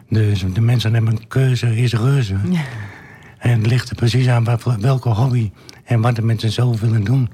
Dus 0.08 0.44
de 0.52 0.60
mensen 0.60 0.94
hebben 0.94 1.12
een 1.12 1.26
keuze 1.28 1.76
is 1.76 1.92
reuze. 1.92 2.36
Ja. 2.50 2.60
En 3.44 3.50
het 3.58 3.66
ligt 3.66 3.90
er 3.90 3.96
precies 3.96 4.28
aan 4.28 4.44
wat- 4.44 4.76
welke 4.80 5.08
hobby 5.08 5.52
en 5.84 6.00
wat 6.00 6.16
de 6.16 6.22
mensen 6.22 6.52
zelf 6.52 6.80
willen 6.80 7.04
doen. 7.04 7.28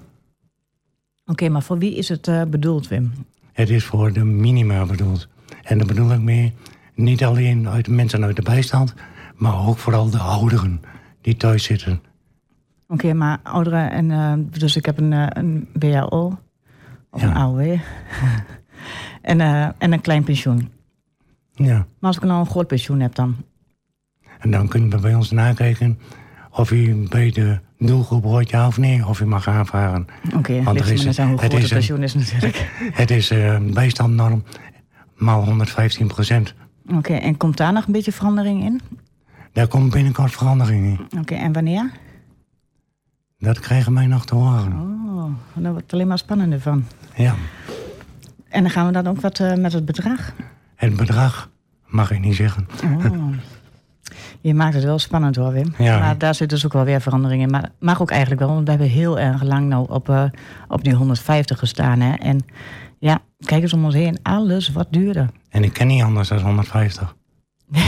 Oké, 1.26 1.48
maar 1.48 1.62
voor 1.62 1.78
wie 1.78 1.94
is 1.96 2.08
het 2.08 2.28
eh, 2.28 2.42
bedoeld, 2.44 2.88
Wim? 2.88 3.12
Het 3.52 3.70
is 3.70 3.84
voor 3.84 4.12
de 4.12 4.24
minima 4.24 4.86
bedoeld. 4.86 5.28
En 5.62 5.78
daar 5.78 5.86
bedoel 5.86 6.12
ik 6.12 6.20
mee, 6.20 6.54
niet 6.94 7.24
alleen 7.24 7.68
uit 7.68 7.84
de 7.84 7.90
mensen 7.90 8.24
uit 8.24 8.36
de 8.36 8.42
bijstand... 8.42 8.94
maar 9.36 9.66
ook 9.68 9.78
vooral 9.78 10.10
de 10.10 10.18
ouderen 10.18 10.80
die 11.20 11.36
thuis 11.36 11.64
zitten. 11.64 12.02
Oké, 12.88 13.12
maar 13.12 13.38
ouderen 13.42 13.90
en... 13.90 14.10
eh, 14.10 14.32
dus 14.60 14.76
ik 14.76 14.84
heb 14.86 14.98
een, 14.98 15.12
eh, 15.12 15.26
een 15.28 15.68
BAO 15.72 16.38
of 17.10 17.22
een. 17.22 17.32
AOW. 17.34 17.60
en, 19.22 19.40
en 19.78 19.92
een 19.92 20.00
klein 20.00 20.24
pensioen. 20.24 20.68
Ja, 21.54 21.74
Maar 21.76 21.86
als 22.10 22.16
ik 22.16 22.22
nou 22.22 22.40
een 22.40 22.46
groot 22.50 22.66
pensioen 22.66 23.00
heb 23.00 23.14
dan? 23.14 23.36
En 24.40 24.50
dan 24.50 24.68
kunnen 24.68 24.90
we 24.90 24.98
bij 24.98 25.14
ons 25.14 25.30
nakijken... 25.30 25.98
of 26.50 26.70
u 26.70 27.06
bij 27.08 27.30
de 27.30 27.58
doelgroep 27.78 28.24
hoort, 28.24 28.50
ja 28.50 28.66
of 28.66 28.78
nee, 28.78 29.06
of 29.06 29.20
u 29.20 29.26
mag 29.26 29.48
aanvaren. 29.48 30.06
Oké, 30.36 30.62
Want 30.62 30.76
ligt 30.76 30.88
er 30.88 30.94
is 30.94 31.04
net 31.04 31.18
aan 31.18 31.38
het 31.38 31.52
is 31.52 31.62
het 31.62 31.72
pensioen 31.72 32.02
is 32.02 32.14
natuurlijk. 32.14 32.70
Het 32.92 33.10
is 33.10 33.30
eh 33.30 33.58
bijstandnorm 33.72 34.42
maal 35.16 35.44
115 35.44 36.06
procent. 36.06 36.54
Oké, 36.94 37.12
en 37.14 37.36
komt 37.36 37.56
daar 37.56 37.72
nog 37.72 37.86
een 37.86 37.92
beetje 37.92 38.12
verandering 38.12 38.64
in? 38.64 38.80
Daar 39.52 39.66
komt 39.68 39.90
binnenkort 39.90 40.32
verandering 40.32 40.84
in. 41.10 41.20
Oké, 41.20 41.34
en 41.34 41.52
wanneer? 41.52 41.90
Dat 43.38 43.60
krijgen 43.60 43.94
wij 43.94 44.06
nog 44.06 44.26
te 44.26 44.34
horen. 44.34 44.72
Oh, 44.72 45.30
daar 45.54 45.70
wordt 45.70 45.84
het 45.84 45.92
alleen 45.92 46.08
maar 46.08 46.18
spannender 46.18 46.60
van. 46.60 46.84
Ja, 47.14 47.34
En 48.48 48.62
dan 48.62 48.70
gaan 48.70 48.86
we 48.86 48.92
dan 48.92 49.06
ook 49.06 49.20
wat 49.20 49.40
eh, 49.40 49.54
met 49.54 49.72
het 49.72 49.84
bedrag? 49.84 50.32
het 50.74 50.96
bedrag 50.96 51.50
mag 51.86 52.10
ik 52.10 52.20
niet 52.20 52.34
zeggen. 52.34 52.66
Oh. 52.84 53.04
Je 54.40 54.54
maakt 54.54 54.74
het 54.74 54.84
wel 54.84 54.98
spannend 54.98 55.36
hoor, 55.36 55.52
Wim. 55.52 55.74
Ja. 55.78 55.98
Maar 55.98 56.18
daar 56.18 56.34
zit 56.34 56.48
dus 56.48 56.66
ook 56.66 56.72
wel 56.72 56.84
weer 56.84 57.00
verandering 57.00 57.42
in. 57.42 57.50
Maar 57.50 57.70
mag 57.78 58.02
ook 58.02 58.10
eigenlijk 58.10 58.40
wel, 58.40 58.50
want 58.50 58.64
we 58.64 58.70
hebben 58.70 58.88
heel 58.88 59.18
erg 59.18 59.42
lang 59.42 59.68
nou 59.68 59.86
op, 59.88 60.08
eh, 60.08 60.24
op 60.68 60.84
die 60.84 60.94
150 60.94 61.58
gestaan. 61.58 62.00
Hè? 62.00 62.14
En 62.14 62.40
ja, 62.98 63.18
kijk 63.38 63.62
eens 63.62 63.72
om 63.72 63.84
ons 63.84 63.94
heen, 63.94 64.18
alles 64.22 64.72
wat 64.72 64.86
duurder. 64.90 65.28
En 65.48 65.64
ik 65.64 65.72
ken 65.72 65.86
niet 65.86 66.02
anders 66.02 66.28
dan 66.28 66.40
150. 66.40 67.16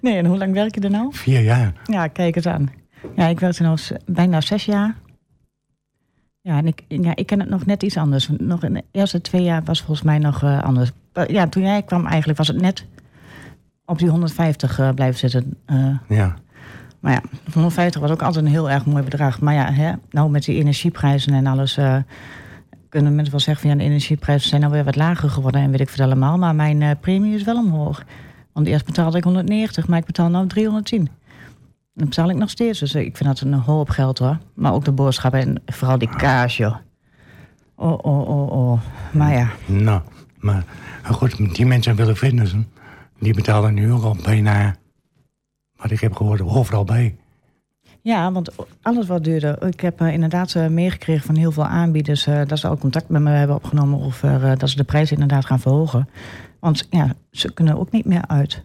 Nee, 0.00 0.16
en 0.16 0.26
hoe 0.26 0.38
lang 0.38 0.52
werk 0.52 0.74
je 0.74 0.80
er 0.80 0.90
nou? 0.90 1.08
Vier 1.10 1.40
jaar. 1.40 1.72
Ja, 1.84 2.06
kijk 2.06 2.36
eens 2.36 2.46
aan. 2.46 2.70
Ja, 3.16 3.26
ik 3.26 3.40
werk 3.40 3.56
er 3.56 3.62
nou 3.62 3.78
bijna 4.06 4.40
zes 4.40 4.64
jaar. 4.64 4.94
Ja, 6.40 6.56
en 6.56 6.66
ik, 6.66 6.82
ja, 6.88 7.16
ik 7.16 7.26
ken 7.26 7.40
het 7.40 7.48
nog 7.48 7.66
net 7.66 7.82
iets 7.82 7.96
anders. 7.96 8.28
Nog 8.38 8.64
in 8.64 8.72
de 8.72 8.84
eerste 8.90 9.20
twee 9.20 9.42
jaar 9.42 9.62
was 9.64 9.78
volgens 9.78 10.02
mij 10.02 10.18
nog 10.18 10.42
eh, 10.42 10.62
anders. 10.62 10.90
Ja, 11.26 11.48
toen 11.48 11.62
jij 11.62 11.82
kwam 11.82 12.06
eigenlijk 12.06 12.38
was 12.38 12.48
het 12.48 12.60
net 12.60 12.86
op 13.92 13.98
die 13.98 14.08
150 14.08 14.78
eh, 14.78 14.88
blijven 14.94 15.18
zitten. 15.30 15.56
eh. 15.66 15.86
Ja, 16.08 16.34
maar 17.00 17.12
ja, 17.12 17.22
150 17.52 18.00
was 18.00 18.10
ook 18.10 18.22
altijd 18.22 18.44
een 18.44 18.50
heel 18.50 18.70
erg 18.70 18.86
mooi 18.86 19.02
bedrag. 19.02 19.40
Maar 19.40 19.54
ja, 19.54 19.72
hè, 19.72 19.92
nou 20.10 20.30
met 20.30 20.44
die 20.44 20.58
energieprijzen 20.58 21.32
en 21.34 21.46
alles... 21.46 21.76
eh, 21.76 21.96
kunnen 22.88 23.14
mensen 23.14 23.30
wel 23.32 23.40
zeggen 23.40 23.68
van 23.68 23.78
ja, 23.78 23.84
de 23.84 23.90
energieprijzen 23.90 24.48
zijn 24.48 24.60
nou 24.60 24.72
weer 24.72 24.84
wat 24.84 24.96
lager 24.96 25.30
geworden... 25.30 25.60
en 25.60 25.70
weet 25.70 25.80
ik 25.80 25.88
veel 25.88 26.04
allemaal. 26.04 26.38
Maar 26.38 26.54
mijn 26.54 26.98
premie 27.00 27.34
is 27.34 27.42
wel 27.44 27.56
omhoog. 27.56 28.02
Want 28.52 28.66
eerst 28.66 28.84
betaalde 28.86 29.16
ik 29.16 29.24
190, 29.24 29.88
maar 29.88 29.98
ik 29.98 30.04
betaal 30.04 30.28
nu 30.28 30.46
310. 30.46 31.08
Dat 31.94 32.08
betaal 32.08 32.30
ik 32.30 32.36
nog 32.36 32.50
steeds. 32.50 32.78
Dus 32.78 32.94
ik 32.94 33.16
vind 33.16 33.28
dat 33.28 33.40
een 33.40 33.54
hoop 33.54 33.88
geld 33.88 34.18
hoor. 34.18 34.38
Maar 34.54 34.72
ook 34.72 34.84
de 34.84 34.92
boodschappen 34.92 35.40
en 35.40 35.62
vooral 35.66 35.98
die 35.98 36.16
kaas 36.16 36.56
joh. 36.56 36.76
Oh, 37.74 37.98
oh, 38.02 38.28
oh, 38.28 38.50
oh. 38.50 38.80
Maar 39.12 39.32
ja, 39.32 39.48
nou, 39.66 40.00
maar 40.38 40.64
goed, 41.04 41.54
die 41.54 41.66
mensen 41.66 41.96
willen 41.96 42.16
fitnessen. 42.16 42.66
Die 43.22 43.34
betalen 43.34 43.74
nu 43.74 43.90
al 43.90 44.16
bijna, 44.22 44.74
wat 45.76 45.90
ik 45.90 46.00
heb 46.00 46.14
gehoord, 46.14 46.40
overal 46.40 46.84
bij. 46.84 47.16
Ja, 48.00 48.32
want 48.32 48.50
alles 48.82 49.06
wat 49.06 49.24
duurder. 49.24 49.66
Ik 49.66 49.80
heb 49.80 50.00
eh, 50.00 50.12
inderdaad 50.12 50.54
eh, 50.54 50.66
meegekregen 50.66 51.26
van 51.26 51.36
heel 51.36 51.52
veel 51.52 51.64
aanbieders... 51.66 52.26
eh, 52.26 52.40
dat 52.46 52.58
ze 52.58 52.68
al 52.68 52.78
contact 52.78 53.08
met 53.08 53.22
me 53.22 53.30
hebben 53.30 53.56
opgenomen... 53.56 54.12
eh, 54.22 54.52
dat 54.56 54.70
ze 54.70 54.76
de 54.76 54.84
prijs 54.84 55.12
inderdaad 55.12 55.46
gaan 55.46 55.60
verhogen. 55.60 56.08
Want 56.60 56.86
ja, 56.90 57.14
ze 57.30 57.52
kunnen 57.52 57.78
ook 57.78 57.90
niet 57.90 58.04
meer 58.04 58.26
uit. 58.26 58.64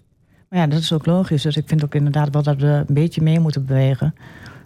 Maar 0.50 0.60
ja, 0.60 0.68
dat 0.68 0.80
is 0.80 0.94
ook 0.94 1.06
logisch. 1.06 1.42
Dus 1.42 1.58
ik 1.58 1.68
vind 1.68 1.84
ook 1.84 1.96
inderdaad 1.96 2.34
wel 2.34 2.44
dat 2.44 2.58
we 2.58 2.84
een 2.88 2.94
beetje 2.94 3.22
mee 3.22 3.40
moeten 3.40 3.66
bewegen. 3.66 4.16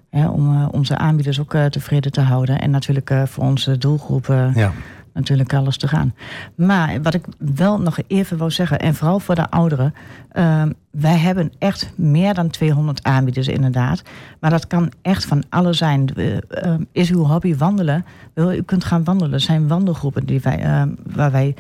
Hè, 0.10 0.30
om 0.30 0.66
onze 0.66 0.98
aanbieders 0.98 1.40
ook 1.40 1.56
tevreden 1.56 2.12
te 2.12 2.22
houden. 2.22 2.62
En 2.62 2.70
natuurlijk 2.70 3.12
voor 3.26 3.44
onze 3.44 3.78
doelgroepen 3.78 4.52
Ja. 4.56 4.72
Natuurlijk 5.14 5.54
alles 5.54 5.78
te 5.78 5.88
gaan. 5.88 6.14
Maar 6.56 7.02
wat 7.02 7.14
ik 7.14 7.26
wel 7.38 7.82
nog 7.82 7.98
even 8.08 8.38
wou 8.38 8.52
zeggen, 8.52 8.80
en 8.80 8.96
vooral 8.96 9.20
voor 9.20 9.36
de 9.36 9.50
ouderen. 9.50 9.94
eh, 10.32 10.64
wij 10.92 11.18
hebben 11.18 11.52
echt 11.60 11.92
meer 11.96 12.34
dan 12.34 12.50
200 12.50 13.04
aanbieders 13.04 13.48
inderdaad. 13.48 14.02
Maar 14.40 14.50
dat 14.50 14.68
kan 14.68 14.92
echt 15.02 15.26
van 15.26 15.44
alles 15.50 15.78
zijn. 15.78 16.10
We, 16.16 16.44
eh, 16.48 16.74
is 16.92 17.12
uw 17.12 17.24
hobby 17.24 17.56
wandelen? 17.56 18.06
U 18.36 18.62
kunt 18.62 18.84
gaan 18.84 19.04
wandelen. 19.04 19.34
Er 19.34 19.40
zijn 19.40 19.68
wandelgroepen 19.68 20.26
die 20.26 20.40
wij, 20.42 20.60
eh, 20.60 20.84
waar 21.14 21.32
wij 21.32 21.56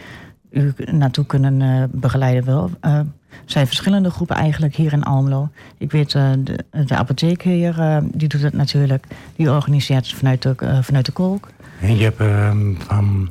u 0.50 0.74
naartoe 0.92 1.26
kunnen 1.26 1.62
eh, 1.62 1.84
begeleiden. 1.92 2.70
Er 2.82 3.06
zijn 3.46 3.68
verschillende 3.68 4.10
groepen 4.10 4.36
eigenlijk 4.36 4.76
hier 4.76 4.94
in 4.94 5.04
Almelo. 5.04 5.50
Ik 5.78 5.92
weet, 5.92 6.16
eh, 6.16 6.32
de, 6.44 6.66
de 6.86 6.96
apotheek 6.96 7.42
hier, 7.42 8.02
die 8.14 8.28
doet 8.28 8.42
het 8.42 8.54
natuurlijk. 8.54 9.06
Die 9.36 9.52
organiseert 9.52 10.14
vanuit 10.14 10.42
de, 10.42 10.54
eh, 10.58 10.82
vanuit 10.82 11.06
de 11.06 11.12
kolk. 11.12 11.48
En 11.82 11.98
je 11.98 12.04
hebt 12.04 12.20
ehm, 12.20 12.74
van 12.78 13.30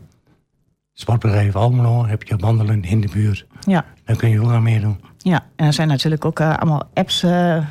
sportbedrijf 1.00 1.56
Almelo 1.56 2.06
heb 2.06 2.22
je 2.22 2.36
wandelen 2.36 2.82
in 2.84 3.00
de 3.00 3.08
buurt. 3.12 3.46
Ja, 3.60 3.84
Daar 4.04 4.16
kun 4.16 4.28
je 4.30 4.40
ook 4.40 4.50
aan 4.50 4.62
meedoen. 4.62 5.00
Ja, 5.18 5.44
en 5.56 5.66
er 5.66 5.72
zijn 5.72 5.88
natuurlijk 5.88 6.24
ook 6.24 6.40
eh, 6.40 6.56
allemaal 6.56 6.82
apps. 6.94 7.22
eh, 7.22 7.66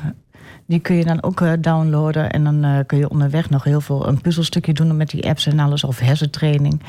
die 0.66 0.78
kun 0.80 0.96
je 0.96 1.04
dan 1.04 1.22
ook 1.22 1.40
eh, 1.40 1.52
downloaden. 1.60 2.30
En 2.30 2.44
dan 2.44 2.84
kun 2.86 2.98
je 2.98 3.10
onderweg 3.10 3.50
nog 3.50 3.64
heel 3.64 3.80
veel 3.80 4.08
een 4.08 4.20
puzzelstukje 4.20 4.72
doen 4.72 4.96
met 4.96 5.10
die 5.10 5.28
apps 5.28 5.46
en 5.46 5.58
alles. 5.58 5.84
Of 5.84 5.98
hersentraining. 5.98 6.82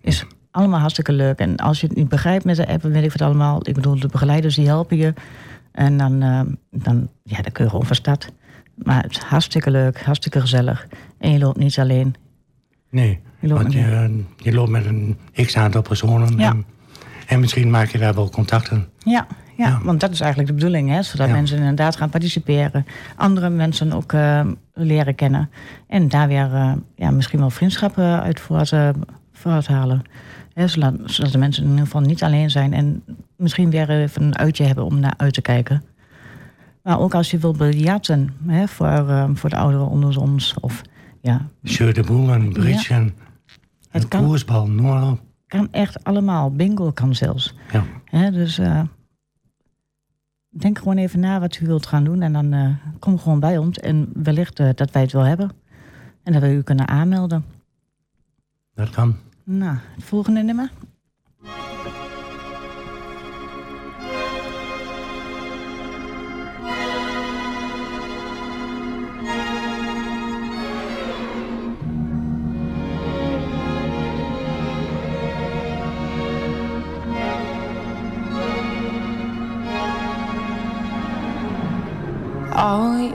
Is 0.00 0.24
allemaal 0.50 0.80
hartstikke 0.80 1.12
leuk. 1.12 1.38
En 1.38 1.56
als 1.56 1.80
je 1.80 1.86
het 1.86 1.96
niet 1.96 2.08
begrijpt 2.08 2.44
met 2.44 2.56
de 2.56 2.66
app, 2.68 2.82
dan 2.82 2.90
weet 2.92 3.04
ik 3.04 3.12
het 3.12 3.22
allemaal. 3.22 3.60
Ik 3.68 3.74
bedoel, 3.74 4.00
de 4.00 4.08
begeleiders 4.08 4.54
die 4.54 4.66
helpen 4.66 4.96
je. 4.96 5.14
En 5.72 5.98
dan, 5.98 6.18
dan, 6.70 7.08
ja, 7.22 7.42
dan 7.42 7.52
kun 7.52 7.64
je 7.64 7.70
gewoon 7.70 7.86
van 7.86 7.96
start. 7.96 8.32
Maar 8.74 9.02
het 9.02 9.10
is 9.10 9.18
hartstikke 9.18 9.70
leuk, 9.70 10.02
hartstikke 10.02 10.40
gezellig. 10.40 10.86
En 11.18 11.32
je 11.32 11.38
loopt 11.38 11.58
niet 11.58 11.78
alleen. 11.78 12.14
Nee, 12.90 13.20
Je 13.46 13.52
loopt 13.52 13.62
want 13.62 13.74
met 13.74 13.84
je, 13.84 14.50
je 14.50 14.54
loopt 14.54 14.70
met 14.70 14.86
een 14.86 15.16
x-aantal 15.34 15.82
personen. 15.82 16.36
Ja. 16.38 16.50
En, 16.50 16.64
en 17.26 17.40
misschien 17.40 17.70
maak 17.70 17.88
je 17.88 17.98
daar 17.98 18.14
wel 18.14 18.30
contacten. 18.30 18.88
Ja, 18.98 19.26
ja, 19.56 19.66
Ja. 19.68 19.80
want 19.82 20.00
dat 20.00 20.10
is 20.10 20.20
eigenlijk 20.20 20.50
de 20.50 20.54
bedoeling, 20.56 20.88
hè? 20.88 21.02
zodat 21.02 21.26
Ja. 21.26 21.32
mensen 21.32 21.58
inderdaad 21.58 21.96
gaan 21.96 22.10
participeren, 22.10 22.86
andere 23.16 23.48
mensen 23.48 23.92
ook 23.92 24.12
eh, 24.12 24.46
leren 24.74 25.14
kennen 25.14 25.50
en 25.88 26.08
daar 26.08 26.28
weer 26.28 26.54
eh, 26.54 26.72
ja, 26.96 27.10
misschien 27.10 27.38
wel 27.38 27.50
vriendschappen 27.50 28.22
uit 28.22 28.40
voort, 28.40 28.72
eh, 28.72 28.88
vooruithalen. 29.32 30.02
Hè, 30.52 30.68
zodat, 30.68 30.94
zodat 31.04 31.32
de 31.32 31.38
mensen 31.38 31.62
in 31.62 31.68
ieder 31.70 31.84
geval 31.84 32.00
niet 32.00 32.22
alleen 32.22 32.50
zijn 32.50 32.72
en 32.72 33.02
misschien 33.36 33.70
weer 33.70 33.90
even 33.90 34.22
een 34.22 34.38
uitje 34.38 34.64
hebben 34.64 34.84
om 34.84 35.00
naar 35.00 35.14
uit 35.16 35.34
te 35.34 35.40
kijken. 35.42 35.82
Maar 36.82 37.00
ook 37.00 37.14
als 37.14 37.30
je 37.30 37.38
wil 37.38 37.52
biljarten 37.52 38.34
hè, 38.46 38.68
voor, 38.68 38.86
eh, 38.86 39.24
voor 39.34 39.50
de 39.50 39.56
ouderen 39.56 39.88
onder 39.88 40.20
ons. 40.20 40.54
Of, 40.60 40.82
ja, 41.20 41.46
de 41.62 42.02
boel, 42.06 42.50
bridge, 42.52 42.94
en 42.94 43.14
Het 44.00 44.08
kan. 44.08 44.24
koersbal, 44.24 44.62
op. 45.10 45.20
kan 45.46 45.72
echt 45.72 46.04
allemaal. 46.04 46.52
Bingo 46.52 46.90
kan 46.90 47.14
zelfs. 47.14 47.54
Ja. 48.10 48.30
Dus 48.30 48.58
eh, 48.58 48.82
denk 50.48 50.78
gewoon 50.78 50.96
even 50.96 51.20
na 51.20 51.40
wat 51.40 51.58
u 51.60 51.66
wilt 51.66 51.86
gaan 51.86 52.04
doen. 52.04 52.22
En 52.22 52.32
dan 52.32 52.52
eh, 52.52 52.70
kom 52.98 53.18
gewoon 53.18 53.40
bij 53.40 53.58
ons. 53.58 53.78
En 53.78 54.10
wellicht 54.14 54.60
eh, 54.60 54.68
dat 54.74 54.90
wij 54.90 55.02
het 55.02 55.12
wel 55.12 55.24
hebben. 55.24 55.50
En 56.22 56.32
dat 56.32 56.42
we 56.42 56.54
u 56.54 56.62
kunnen 56.62 56.88
aanmelden. 56.88 57.44
Dat 58.74 58.90
kan. 58.90 59.16
Nou, 59.44 59.76
het 59.94 60.04
volgende 60.04 60.42
nummer. 60.42 60.70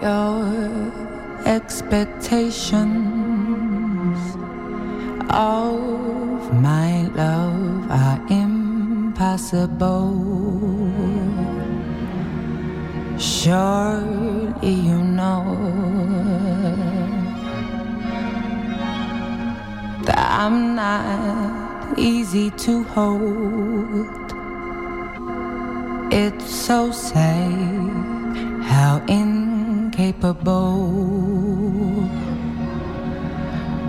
Your 0.01 0.91
expectations 1.45 4.17
of 5.29 6.61
my 6.61 7.03
love 7.15 7.91
are 7.91 8.19
impossible. 8.29 10.17
Surely 13.19 14.73
you 14.73 14.97
know 14.97 15.43
that 20.05 20.17
I'm 20.17 20.75
not 20.75 21.99
easy 21.99 22.49
to 22.51 22.83
hold. 22.83 24.07
It's 26.11 26.53
so 26.53 26.91
sad 26.91 28.63
how 28.63 29.01
incapable 30.01 30.81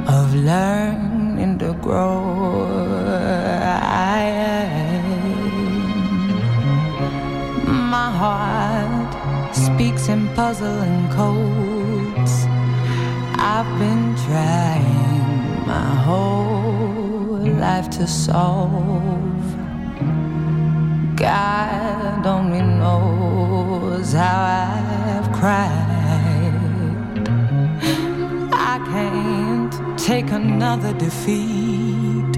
of 0.07 0.35
learning 0.35 1.59
to 1.59 1.73
grow 1.81 2.67
I 3.81 4.21
am. 4.21 5.33
My 7.97 8.11
heart 8.23 9.15
speaks 9.55 10.09
in 10.09 10.29
puzzling 10.35 11.09
codes. 11.11 12.35
I've 13.55 13.71
been 13.79 14.15
trying 14.27 15.67
my 15.67 15.95
whole 16.07 17.41
life 17.65 17.89
to 17.99 18.07
solve. 18.07 19.43
God 21.17 22.27
only 22.27 22.61
knows 22.61 24.13
how 24.13 24.41
I've 24.69 25.33
cried. 25.33 25.82
Take 30.13 30.33
another 30.33 30.93
defeat. 31.05 32.33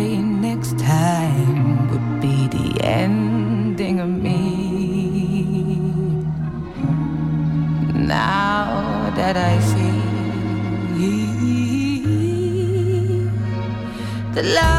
A 0.00 0.04
next 0.46 0.78
time 0.78 1.90
would 1.90 2.08
be 2.24 2.36
the 2.56 2.68
ending 2.82 4.00
of 4.00 4.08
me. 4.26 4.40
Now 8.16 9.10
that 9.18 9.36
I 9.50 9.54
see 9.70 10.00
the 14.34 14.42
love 14.56 14.77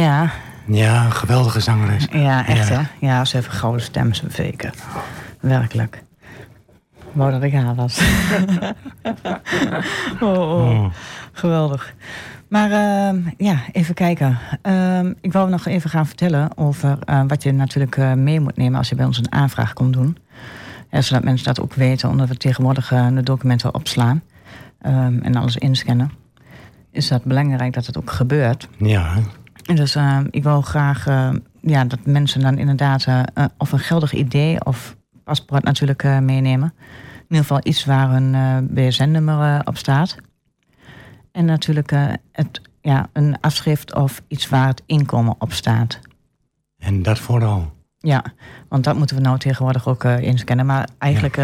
Ja, 0.00 0.30
Ja, 0.66 1.04
een 1.04 1.12
geweldige 1.12 1.60
zangeres. 1.60 2.06
ja 2.12 2.46
echt 2.46 2.68
Ja. 2.68 2.74
hè. 2.74 3.06
Ja, 3.06 3.24
ze 3.24 3.36
heeft 3.36 3.48
een 3.48 3.54
gouden 3.54 3.82
stem, 3.82 4.10
zeker. 4.28 4.74
Werkelijk. 5.40 6.02
Wou 7.12 7.30
dat 7.30 7.42
ik 7.42 7.52
haar 7.52 7.74
was. 7.74 8.00
oh, 10.20 10.38
oh. 10.38 10.70
Oh. 10.70 10.84
Geweldig. 11.32 11.94
Maar 12.48 12.70
ehm, 12.70 13.18
ja, 13.36 13.56
even 13.72 13.94
kijken. 13.94 14.38
Ehm, 14.62 15.12
ik 15.20 15.32
wou 15.32 15.50
nog 15.50 15.66
even 15.66 15.90
gaan 15.90 16.06
vertellen 16.06 16.56
over 16.56 16.98
eh, 17.04 17.22
wat 17.26 17.42
je 17.42 17.52
natuurlijk 17.52 17.96
eh, 17.96 18.12
mee 18.12 18.40
moet 18.40 18.56
nemen 18.56 18.78
als 18.78 18.88
je 18.88 18.94
bij 18.94 19.04
ons 19.06 19.18
een 19.18 19.32
aanvraag 19.32 19.72
komt 19.72 19.92
doen. 19.92 20.16
Ja, 20.90 21.00
zodat 21.00 21.24
mensen 21.24 21.46
dat 21.46 21.60
ook 21.60 21.74
weten, 21.74 22.08
omdat 22.08 22.28
we 22.28 22.36
tegenwoordig 22.36 22.92
eh, 22.92 23.06
de 23.14 23.22
documenten 23.22 23.74
opslaan 23.74 24.22
ehm, 24.80 25.18
en 25.22 25.36
alles 25.36 25.56
inscannen. 25.56 26.10
Is 26.90 27.08
dat 27.08 27.24
belangrijk 27.24 27.72
dat 27.72 27.86
het 27.86 27.98
ook 27.98 28.10
gebeurt. 28.10 28.68
Ja, 28.78 29.14
Dus 29.62 29.94
eh, 29.94 30.18
ik 30.30 30.42
wil 30.42 30.60
graag 30.60 31.06
eh, 31.06 31.30
ja, 31.60 31.84
dat 31.84 31.98
mensen 32.04 32.40
dan 32.40 32.58
inderdaad 32.58 33.04
eh, 33.04 33.44
of 33.58 33.72
een 33.72 33.78
geldig 33.78 34.12
idee 34.12 34.64
of 34.64 34.96
paspoort 35.24 35.64
natuurlijk 35.64 36.02
meenemen. 36.02 36.72
In 37.16 37.36
ieder 37.36 37.46
geval 37.46 37.60
iets 37.62 37.84
waar 37.84 38.12
een 38.12 38.34
eh 38.34 38.56
BSN-nummer 38.62 39.66
op 39.66 39.76
staat. 39.76 40.16
En 41.32 41.44
natuurlijk 41.44 41.90
het, 42.32 42.60
ja, 42.80 43.08
een 43.12 43.40
afschrift 43.40 43.94
of 43.94 44.22
iets 44.28 44.48
waar 44.48 44.66
het 44.66 44.82
inkomen 44.86 45.34
op 45.38 45.52
staat. 45.52 45.98
en 46.78 47.02
dat 47.02 47.18
vooral. 47.18 47.72
Ja, 47.98 48.24
want 48.68 48.84
dat 48.84 48.96
moeten 48.96 49.16
we 49.16 49.22
nou 49.22 49.38
tegenwoordig 49.38 49.88
ook 49.88 50.04
inscannen. 50.04 50.66
Maar 50.66 50.88
eigenlijk 50.98 51.38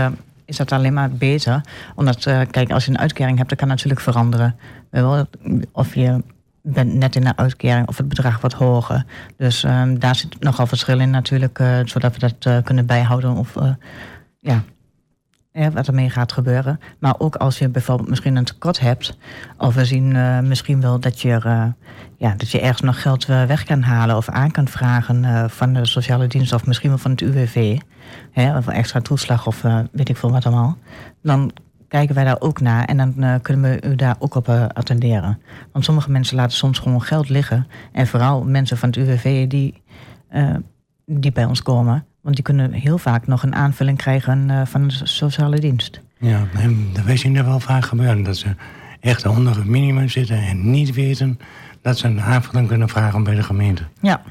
is 0.44 0.56
dat 0.56 0.72
alleen 0.72 0.92
maar 0.92 1.10
beter. 1.10 1.60
Omdat, 1.94 2.22
kijk, 2.50 2.70
als 2.70 2.84
je 2.84 2.90
een 2.90 2.98
uitkering 2.98 3.36
hebt, 3.36 3.48
dat 3.48 3.58
kan 3.58 3.68
natuurlijk 3.68 4.00
veranderen. 4.00 4.56
Of 5.72 5.94
je 5.94 6.22
bent 6.74 6.94
net 6.94 7.16
in 7.16 7.24
de 7.24 7.36
uitkering 7.36 7.88
of 7.88 7.96
het 7.96 8.08
bedrag 8.08 8.40
wat 8.40 8.52
hoger. 8.52 9.04
Dus 9.36 9.64
ehm, 9.64 9.98
daar 9.98 10.16
zit 10.16 10.40
nogal 10.40 10.66
verschil 10.66 11.00
in 11.00 11.10
natuurlijk. 11.10 11.58
eh, 11.58 11.78
zodat 11.84 12.12
we 12.12 12.18
dat 12.18 12.34
eh, 12.38 12.62
kunnen 12.64 12.86
bijhouden 12.86 13.30
of 13.30 13.56
eh, 13.56 13.70
ja, 14.38 14.62
wat 15.72 15.86
ermee 15.86 16.10
gaat 16.10 16.32
gebeuren. 16.32 16.80
Maar 16.98 17.14
ook 17.18 17.36
als 17.36 17.58
je 17.58 17.68
bijvoorbeeld 17.68 18.08
misschien 18.08 18.36
een 18.36 18.44
tekort 18.44 18.80
hebt. 18.80 19.16
Of 19.58 19.74
we 19.74 19.84
zien 19.84 20.12
misschien 20.48 20.80
wel 20.80 21.00
dat 21.00 21.20
je, 21.20 21.40
ja, 22.16 22.34
dat 22.36 22.50
je 22.50 22.60
ergens 22.60 22.80
nog 22.80 23.02
geld 23.02 23.26
weg 23.26 23.64
kan 23.64 23.82
halen 23.82 24.16
of 24.16 24.28
aan 24.28 24.50
kan 24.50 24.68
vragen 24.68 25.50
van 25.50 25.72
de 25.72 25.86
sociale 25.86 26.26
dienst 26.26 26.52
of 26.52 26.66
misschien 26.66 26.88
wel 26.88 26.98
van 26.98 27.10
het 27.10 27.20
UWV. 27.20 27.78
Hè, 28.30 28.56
of 28.56 28.66
extra 28.68 29.00
toeslag 29.00 29.46
of 29.46 29.62
weet 29.92 30.08
ik 30.08 30.16
veel 30.16 30.30
wat 30.30 30.46
allemaal. 30.46 30.78
Dan 31.22 31.52
kijken 31.88 32.14
wij 32.14 32.24
daar 32.24 32.40
ook 32.40 32.60
naar 32.60 32.84
en 32.84 32.96
dan 32.96 33.22
eh, 33.22 33.34
kunnen 33.42 33.70
we 33.70 33.88
u 33.88 33.96
daar 33.96 34.16
ook 34.18 34.34
op 34.34 34.48
eh, 34.48 34.66
attenderen. 34.66 35.40
Want 35.72 35.84
sommige 35.84 36.10
mensen 36.10 36.36
laten 36.36 36.56
soms 36.56 36.78
gewoon 36.78 37.02
geld 37.02 37.28
liggen. 37.28 37.66
En 37.92 38.06
vooral 38.06 38.44
mensen 38.44 38.76
van 38.76 38.88
het 38.88 38.98
UWV 38.98 39.46
die, 39.46 39.82
eh, 40.28 40.54
die 41.06 41.32
bij 41.32 41.44
ons 41.44 41.62
komen. 41.62 42.04
Want 42.20 42.34
die 42.34 42.44
kunnen 42.44 42.72
heel 42.72 42.98
vaak 42.98 43.26
nog 43.26 43.42
een 43.42 43.54
aanvulling 43.54 43.98
krijgen 43.98 44.66
van 44.66 44.88
de 44.88 44.94
sociale 45.06 45.58
dienst. 45.58 46.00
Ja, 46.18 46.46
wij 47.04 47.16
zien 47.16 47.36
er 47.36 47.44
wel 47.44 47.60
vaak 47.60 47.84
gebeuren. 47.84 48.22
Dat 48.22 48.36
ze 48.36 48.46
echt 49.00 49.26
onder 49.26 49.56
het 49.56 49.64
minimum 49.66 50.08
zitten 50.08 50.36
en 50.38 50.70
niet 50.70 50.94
weten 50.94 51.38
dat 51.82 51.98
ze 51.98 52.06
een 52.06 52.20
aanvulling 52.20 52.68
kunnen 52.68 52.88
vragen 52.88 53.24
bij 53.24 53.34
de 53.34 53.42
gemeente. 53.42 53.82
Ja. 54.00 54.22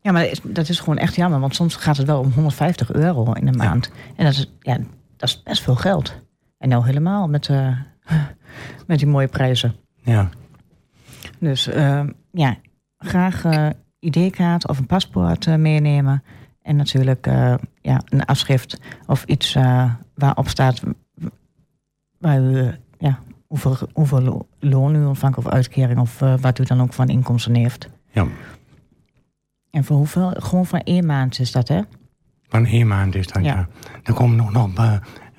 Ja, 0.00 0.12
maar 0.12 0.22
dat 0.22 0.30
is, 0.32 0.40
dat 0.44 0.68
is 0.68 0.78
gewoon 0.80 0.98
echt 0.98 1.14
jammer. 1.14 1.40
Want 1.40 1.54
soms 1.54 1.76
gaat 1.76 1.96
het 1.96 2.06
wel 2.06 2.20
om 2.20 2.30
150 2.34 2.92
euro 2.92 3.32
in 3.32 3.46
een 3.46 3.54
Ja. 3.56 3.64
maand. 3.64 3.90
En 4.16 4.24
dat 4.24 4.34
is, 4.34 4.50
ja, 4.60 4.76
dat 5.16 5.28
is 5.28 5.42
best 5.42 5.62
veel 5.62 5.74
geld. 5.74 6.14
En 6.58 6.68
nou 6.68 6.84
helemaal 6.86 7.28
met, 7.28 7.48
eh, 7.48 7.78
met 8.86 8.98
die 8.98 9.08
mooie 9.08 9.28
prijzen. 9.28 9.74
Ja, 10.02 10.28
Dus 11.38 11.66
eh, 11.66 12.04
ja, 12.32 12.56
graag 12.98 13.44
eh 13.44 13.68
ID-kaart 13.98 14.68
of 14.68 14.78
een 14.78 14.86
paspoort 14.86 15.46
eh, 15.46 15.54
meenemen. 15.54 16.22
En 16.62 16.76
natuurlijk 16.76 17.26
ja, 17.82 18.00
een 18.04 18.24
afschrift 18.24 18.80
of 19.06 19.24
iets 19.24 19.54
waarop 20.14 20.48
staat 20.48 20.82
waar 22.18 22.40
u, 22.40 22.70
ja, 22.98 23.18
hoeveel, 23.46 23.76
hoeveel 23.92 24.20
lo- 24.22 24.46
loon 24.58 24.94
u 24.94 25.04
ontvangt 25.04 25.38
of 25.38 25.46
uitkering 25.46 25.98
of 25.98 26.18
wat 26.18 26.58
u 26.58 26.64
dan 26.64 26.80
ook 26.80 26.92
van 26.92 27.08
inkomsten 27.08 27.54
heeft. 27.54 27.88
ja. 28.10 28.26
En 29.70 29.84
voor 29.84 29.96
hoeveel? 29.96 30.30
Gewoon 30.36 30.66
voor 30.66 30.78
één 30.78 31.06
maand 31.06 31.38
is 31.38 31.52
dat, 31.52 31.68
hè? 31.68 31.80
Van 32.48 32.64
één 32.66 32.86
maand 32.86 33.14
is 33.14 33.26
dat, 33.26 33.44
Ja. 33.44 33.54
ja. 33.54 33.68
Er 34.02 34.14
komen 34.14 34.36
nog, 34.36 34.52
nog 34.52 34.74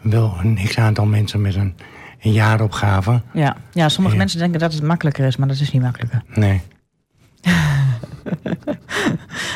wel 0.01 0.37
een 0.43 0.59
x-aantal 0.67 1.05
mensen 1.05 1.41
met 1.41 1.55
een, 1.55 1.75
een 2.21 2.31
jaaropgave. 2.31 3.21
Ja, 3.33 3.55
ja 3.71 3.89
sommige 3.89 4.15
Ja. 4.15 4.21
mensen 4.21 4.39
denken 4.39 4.59
dat 4.59 4.73
het 4.73 4.83
makkelijker 4.83 5.25
is, 5.25 5.37
maar 5.37 5.47
dat 5.47 5.59
is 5.59 5.71
niet 5.71 5.81
makkelijker. 5.81 6.21
Nee, 6.33 6.61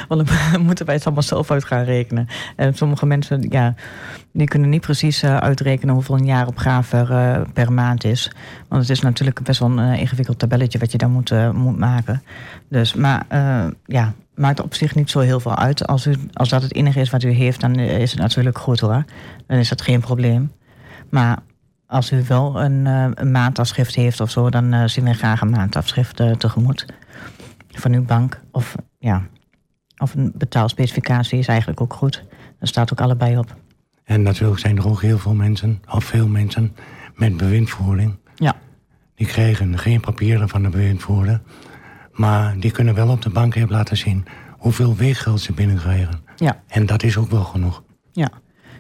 Want 0.08 0.28
dan 0.28 0.62
moeten 0.66 0.86
wij 0.86 0.96
het 0.96 1.06
allemaal 1.06 1.24
zelf 1.24 1.52
uit 1.52 1.64
gaan 1.66 1.84
rekenen. 1.84 2.28
En 2.56 2.74
sommige 2.74 3.06
mensen, 3.06 3.46
ja, 3.50 3.74
die 4.34 4.48
kunnen 4.48 4.70
niet 4.70 4.82
precies 4.82 5.24
eh, 5.24 5.38
uitrekenen 5.38 5.94
hoeveel 5.94 6.18
een 6.18 6.26
jaaropgave 6.26 6.98
er 6.98 7.12
eh, 7.12 7.42
per 7.54 7.72
maand 7.74 8.04
is. 8.04 8.32
Want 8.68 8.82
het 8.82 8.92
is 8.92 9.02
natuurlijk 9.02 9.42
best 9.44 9.60
wel 9.60 9.70
een 9.78 9.94
eh, 9.94 10.00
ingewikkeld 10.00 10.40
tabelletje 10.40 10.80
wat 10.80 10.92
je 10.92 10.98
dan 10.98 11.12
moet, 11.12 11.32
eh, 11.32 11.52
moet 11.52 11.78
maken. 11.78 12.24
Dus, 12.70 12.94
maar 12.94 13.26
eh, 13.28 13.66
ja, 13.86 14.14
maakt 14.42 14.62
op 14.62 14.74
zich 14.74 14.96
niet 14.96 15.10
zo 15.10 15.20
heel 15.20 15.40
veel 15.40 15.56
uit. 15.56 15.88
Als, 15.88 16.06
u, 16.06 16.16
als 16.34 16.50
dat 16.50 16.62
het 16.62 16.76
enige 16.76 17.00
is 17.00 17.10
wat 17.10 17.24
u 17.24 17.30
heeft, 17.30 17.62
dan 17.62 17.76
is 17.76 18.12
het 18.12 18.20
natuurlijk 18.20 18.58
goed 18.58 18.80
hoor. 18.80 19.06
Dan 19.48 19.58
is 19.58 19.70
dat 19.70 19.82
geen 19.82 20.00
probleem. 20.00 20.52
Maar 21.10 21.38
als 21.86 22.12
u 22.12 22.24
wel 22.28 22.62
een, 22.62 22.88
eh, 22.88 23.08
een 23.14 23.32
maandafschrift 23.32 23.96
heeft 23.96 24.20
of 24.20 24.32
zo, 24.32 24.50
dan 24.50 24.74
eh, 24.74 24.84
zien 24.86 25.04
wij 25.04 25.14
graag 25.14 25.42
een 25.42 25.50
maandafschrift 25.50 26.20
eh, 26.20 26.32
tegemoet. 26.32 26.86
Van 27.70 27.94
uw 27.94 28.04
bank. 28.04 28.42
Of 28.52 28.76
ja, 29.00 29.28
of 29.98 30.14
een 30.14 30.32
betaalspecificatie 30.36 31.40
is 31.40 31.48
eigenlijk 31.48 31.82
ook 31.82 31.94
goed. 31.94 32.24
Daar 32.60 32.68
staat 32.68 32.92
ook 32.92 33.02
allebei 33.02 33.38
op. 33.38 33.56
en 34.04 34.22
natuurlijk 34.22 34.60
zijn 34.60 34.78
er 34.78 34.88
ook 34.88 35.02
heel 35.02 35.18
veel 35.18 35.34
mensen, 35.34 35.82
of 35.90 36.04
veel 36.04 36.28
mensen, 36.28 36.76
met 37.16 37.38
bewindvoering. 37.38 38.18
Ja, 38.36 38.56
Die 39.16 39.28
krijgen 39.28 39.80
geen 39.80 40.00
papieren 40.00 40.50
van 40.50 40.64
de 40.64 40.70
bewindvoerder. 40.70 41.42
Maar 42.22 42.56
die 42.60 42.72
kunnen 42.72 42.96
wel 42.96 43.10
op 43.10 43.22
de 43.22 43.30
bank 43.30 43.56
hebben 43.56 43.76
laten 43.76 43.98
zien 43.98 44.26
hoeveel 44.58 44.96
weeggeld 44.96 45.42
ze 45.42 45.54
binnenkrijgen. 45.54 46.20
ja, 46.36 46.62
En 46.68 46.86
dat 46.86 47.04
is 47.04 47.18
ook 47.18 47.30
wel 47.30 47.44
genoeg. 47.44 47.84
ja. 48.12 48.30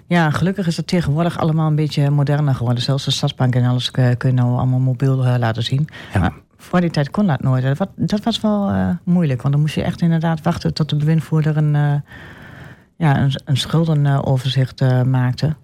Ja, 0.07 0.29
gelukkig 0.29 0.67
is 0.67 0.77
het 0.77 0.87
tegenwoordig 0.87 1.39
allemaal 1.39 1.67
een 1.67 1.75
beetje 1.75 2.09
moderner 2.09 2.55
geworden. 2.55 2.83
Zelfs 2.83 3.05
de 3.05 3.11
stadsbank 3.11 3.55
en 3.55 3.65
alles 3.65 3.91
eh, 3.91 4.09
kun 4.17 4.29
je 4.29 4.35
nou 4.35 4.57
allemaal 4.57 4.79
mobiel 4.79 5.25
eh, 5.25 5.37
laten 5.37 5.63
zien. 5.63 5.87
Ja. 6.13 6.19
Maar 6.19 6.33
voor 6.57 6.81
die 6.81 6.89
tijd 6.89 7.09
kon 7.09 7.27
dat 7.27 7.41
nooit. 7.41 7.77
Dat, 7.77 7.89
dat 7.95 8.23
was 8.23 8.41
wel 8.41 8.69
eh, 8.69 8.89
moeilijk. 9.03 9.41
Want 9.41 9.53
dan 9.53 9.63
moest 9.63 9.75
je 9.75 9.83
echt 9.83 10.01
inderdaad 10.01 10.41
wachten 10.41 10.73
tot 10.73 10.89
de 10.89 10.95
bewindvoerder 10.95 11.57
een, 11.57 12.03
ja, 12.97 13.21
een, 13.21 13.41
een 13.45 13.57
schuldenoverzicht 13.57 15.05
maakte. 15.05 15.55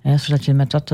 Hè, 0.00 0.16
zodat 0.16 0.44
je 0.44 0.54
met 0.54 0.70
dat 0.70 0.90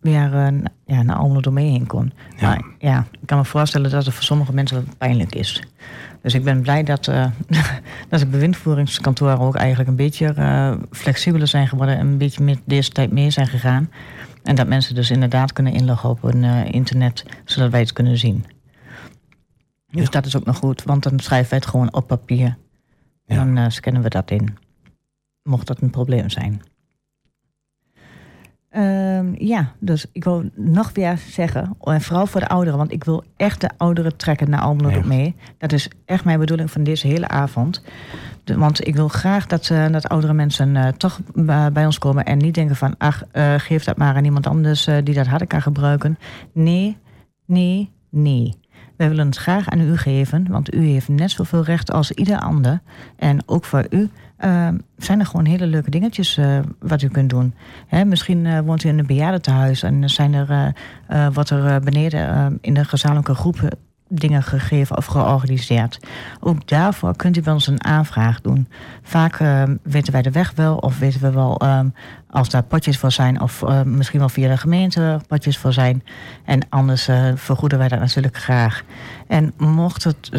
weer 0.00 0.52
n- 0.52 0.64
ja, 0.86 1.02
naar 1.02 1.16
Almelo 1.16 1.40
domein 1.40 1.70
heen 1.70 1.86
kon. 1.86 2.12
Ja. 2.36 2.48
Maar 2.48 2.64
ja, 2.78 3.06
ik 3.20 3.26
kan 3.26 3.38
me 3.38 3.44
voorstellen 3.44 3.90
dat 3.90 4.04
het 4.04 4.14
voor 4.14 4.22
sommige 4.24 4.52
mensen 4.54 4.88
pijnlijk 4.98 5.34
is. 5.34 5.62
Dus 6.22 6.34
ik 6.34 6.44
ben 6.44 6.60
blij 6.62 6.82
dat, 6.82 7.08
eh, 7.08 7.26
dat 8.08 8.20
de 8.20 8.26
bewindvoeringskantoren 8.26 9.38
ook 9.38 9.54
eigenlijk 9.56 9.88
een 9.88 9.96
beetje 9.96 10.26
eh, 10.32 10.74
flexibeler 10.90 11.46
zijn 11.48 11.68
geworden 11.68 11.98
en 11.98 12.06
een 12.06 12.18
beetje 12.18 12.44
met 12.44 12.60
deze 12.64 12.90
tijd 12.90 13.12
mee 13.12 13.30
zijn 13.30 13.46
gegaan. 13.46 13.90
En 14.42 14.54
dat 14.54 14.66
mensen 14.66 14.94
dus 14.94 15.10
inderdaad 15.10 15.52
kunnen 15.52 15.72
inloggen 15.72 16.10
op 16.10 16.22
hun 16.22 16.44
internet, 16.72 17.24
zodat 17.44 17.70
wij 17.70 17.80
het 17.80 17.92
kunnen 17.92 18.18
zien. 18.18 18.44
Dus 19.90 20.04
Ja. 20.04 20.10
dat 20.10 20.26
is 20.26 20.36
ook 20.36 20.44
nog 20.44 20.56
goed, 20.56 20.82
want 20.82 21.02
dan 21.02 21.18
schrijven 21.18 21.50
wij 21.50 21.58
het 21.58 21.68
gewoon 21.68 21.94
op 21.94 22.06
papier. 22.06 22.56
En 23.26 23.54
Ja. 23.54 23.62
dan 23.62 23.70
scannen 23.72 24.02
we 24.02 24.08
dat 24.08 24.30
in. 24.30 24.56
Mocht 25.42 25.66
dat 25.66 25.80
een 25.80 25.90
probleem 25.90 26.28
zijn. 26.30 26.62
Ehm, 28.70 29.34
ja, 29.38 29.72
dus 29.78 30.06
ik 30.12 30.24
wil 30.24 30.44
nog 30.54 30.90
weer 30.92 31.18
zeggen, 31.28 31.76
en 31.80 32.00
vooral 32.00 32.26
voor 32.26 32.40
de 32.40 32.48
ouderen, 32.48 32.78
want 32.78 32.92
ik 32.92 33.04
wil 33.04 33.24
echt 33.36 33.60
de 33.60 33.70
ouderen 33.76 34.16
trekken 34.16 34.50
naar 34.50 34.60
Almelo 34.60 35.02
mee. 35.04 35.34
Dat 35.58 35.72
is 35.72 35.88
echt 36.04 36.24
mijn 36.24 36.38
bedoeling 36.38 36.70
van 36.70 36.82
deze 36.82 37.06
hele 37.06 37.28
avond. 37.28 37.82
De- 38.44 38.58
want 38.58 38.86
ik 38.86 38.94
wil 38.96 39.08
graag 39.08 39.46
dat, 39.46 39.70
eh, 39.70 39.86
dat 39.90 40.08
oudere 40.08 40.32
mensen 40.32 40.76
eh, 40.76 40.88
toch 40.88 41.20
eh, 41.46 41.66
bij 41.66 41.84
ons 41.84 41.98
komen 41.98 42.24
en 42.24 42.38
niet 42.38 42.54
denken 42.54 42.76
van, 42.76 42.94
ach, 42.98 43.22
eh, 43.32 43.54
geef 43.56 43.84
dat 43.84 43.96
maar 43.96 44.14
aan 44.16 44.24
iemand 44.24 44.46
anders 44.46 44.86
eh, 44.86 44.96
die 45.04 45.14
dat 45.14 45.26
harder 45.26 45.46
kan 45.46 45.62
gebruiken. 45.62 46.18
Nee, 46.52 46.96
nee, 47.46 47.90
nee. 48.10 48.54
Wij 48.96 49.08
willen 49.08 49.26
het 49.26 49.36
graag 49.36 49.68
aan 49.68 49.80
u 49.80 49.96
geven, 49.96 50.46
want 50.50 50.74
u 50.74 50.84
heeft 50.86 51.08
net 51.08 51.30
zoveel 51.30 51.62
recht 51.64 51.92
als 51.92 52.10
ieder 52.12 52.38
ander. 52.38 52.80
En 53.16 53.42
ook 53.46 53.64
voor 53.64 53.86
u 53.90 54.08
eh, 54.38 54.68
zijn 54.96 55.20
er 55.20 55.26
gewoon 55.26 55.46
hele 55.46 55.66
leuke 55.66 55.90
dingetjes 55.90 56.36
eh, 56.36 56.58
wat 56.80 57.02
u 57.02 57.08
kunt 57.08 57.30
doen. 57.30 57.54
Hè, 57.86 58.04
misschien 58.04 58.46
eh, 58.46 58.60
woont 58.60 58.84
u 58.84 58.88
in 58.88 58.98
een 58.98 59.06
bejaardentehuis 59.06 59.82
en 59.82 60.10
zijn 60.10 60.34
er, 60.34 60.74
eh, 61.06 61.26
wordt 61.32 61.50
er 61.50 61.80
beneden 61.80 62.28
eh, 62.28 62.46
in 62.60 62.74
de 62.74 62.84
gezamenlijke 62.84 63.34
groepen 63.34 63.70
dingen 64.08 64.42
gegeven 64.42 64.96
of 64.96 65.06
georganiseerd. 65.06 65.98
Ook 66.40 66.68
daarvoor 66.68 67.16
kunt 67.16 67.36
u 67.36 67.42
bij 67.42 67.52
ons 67.52 67.66
een 67.66 67.84
aanvraag 67.84 68.40
doen. 68.40 68.68
Vaak 69.02 69.40
eh, 69.40 69.62
weten 69.82 70.12
wij 70.12 70.22
de 70.22 70.30
weg 70.30 70.52
wel 70.54 70.76
of 70.76 70.98
weten 70.98 71.20
we 71.20 71.30
wel 71.30 71.60
als 72.30 72.50
daar 72.50 72.62
potjes 72.62 72.98
voor 72.98 73.12
zijn 73.12 73.40
of 73.40 73.64
misschien 73.84 74.18
wel 74.18 74.28
via 74.28 74.48
de 74.48 74.56
gemeente 74.56 75.20
potjes 75.26 75.58
voor 75.58 75.72
zijn. 75.72 76.02
En 76.44 76.60
anders 76.68 77.08
vergoeden 77.34 77.78
wij 77.78 77.88
dat 77.88 77.98
natuurlijk 77.98 78.36
graag. 78.36 78.82
En 79.26 79.52
mocht 79.56 80.04
het 80.04 80.30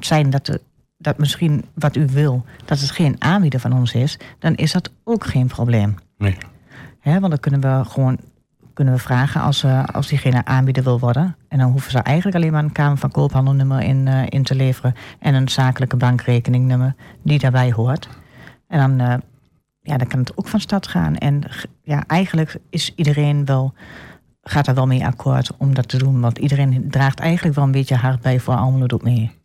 zijn 0.00 0.30
dat 0.30 0.46
de 0.46 0.60
dat 1.00 1.18
misschien 1.18 1.64
wat 1.74 1.96
u 1.96 2.06
wil, 2.06 2.44
dat 2.64 2.80
het 2.80 2.90
geen 2.90 3.16
aanbieder 3.18 3.60
van 3.60 3.72
ons 3.72 3.92
is, 3.92 4.18
dan 4.38 4.54
is 4.54 4.72
dat 4.72 4.90
ook 5.04 5.26
geen 5.26 5.46
probleem. 5.46 5.94
Nee. 6.18 6.36
Want 7.02 7.28
dan 7.28 7.40
kunnen 7.40 7.60
we 7.60 7.84
gewoon 7.84 8.18
kunnen 8.74 8.94
we 8.94 9.00
vragen 9.04 9.40
als, 9.40 9.62
eh, 9.62 9.84
als 9.84 10.08
diegene 10.08 10.44
aanbieder 10.44 10.82
wil 10.82 10.98
worden. 10.98 11.36
En 11.48 11.58
dan 11.58 11.70
hoeven 11.70 11.90
ze 11.90 11.98
eigenlijk 11.98 12.36
alleen 12.36 12.52
maar 12.52 12.62
een 12.62 12.72
Kamer 12.72 12.98
van 12.98 13.10
Koophandelnummer 13.10 13.80
in, 13.80 14.08
eh, 14.08 14.22
in 14.28 14.42
te 14.42 14.54
leveren. 14.54 14.94
En 15.18 15.34
een 15.34 15.48
zakelijke 15.48 15.96
bankrekeningnummer 15.96 16.94
die 17.22 17.38
daarbij 17.38 17.72
hoort. 17.72 18.08
En 18.68 18.78
dan, 18.78 19.08
eh, 19.08 19.16
ja, 19.80 19.96
dan 19.96 20.06
kan 20.06 20.18
het 20.18 20.36
ook 20.36 20.48
van 20.48 20.60
start 20.60 20.86
gaan. 20.86 21.16
En 21.16 21.42
ja, 21.82 22.04
eigenlijk 22.06 22.56
is 22.70 22.92
iedereen 22.94 23.44
wel, 23.44 23.74
gaat 24.42 24.66
er 24.66 24.74
wel 24.74 24.86
mee 24.86 25.06
akkoord 25.06 25.56
om 25.56 25.74
dat 25.74 25.88
te 25.88 25.98
doen. 25.98 26.20
Want 26.20 26.38
iedereen 26.38 26.90
draagt 26.90 27.20
eigenlijk 27.20 27.56
wel 27.56 27.64
een 27.64 27.70
beetje 27.70 27.96
hard 27.96 28.20
bij 28.20 28.40
voor 28.40 28.54
Almelo 28.54 28.86
doet 28.86 29.02
mee. 29.02 29.39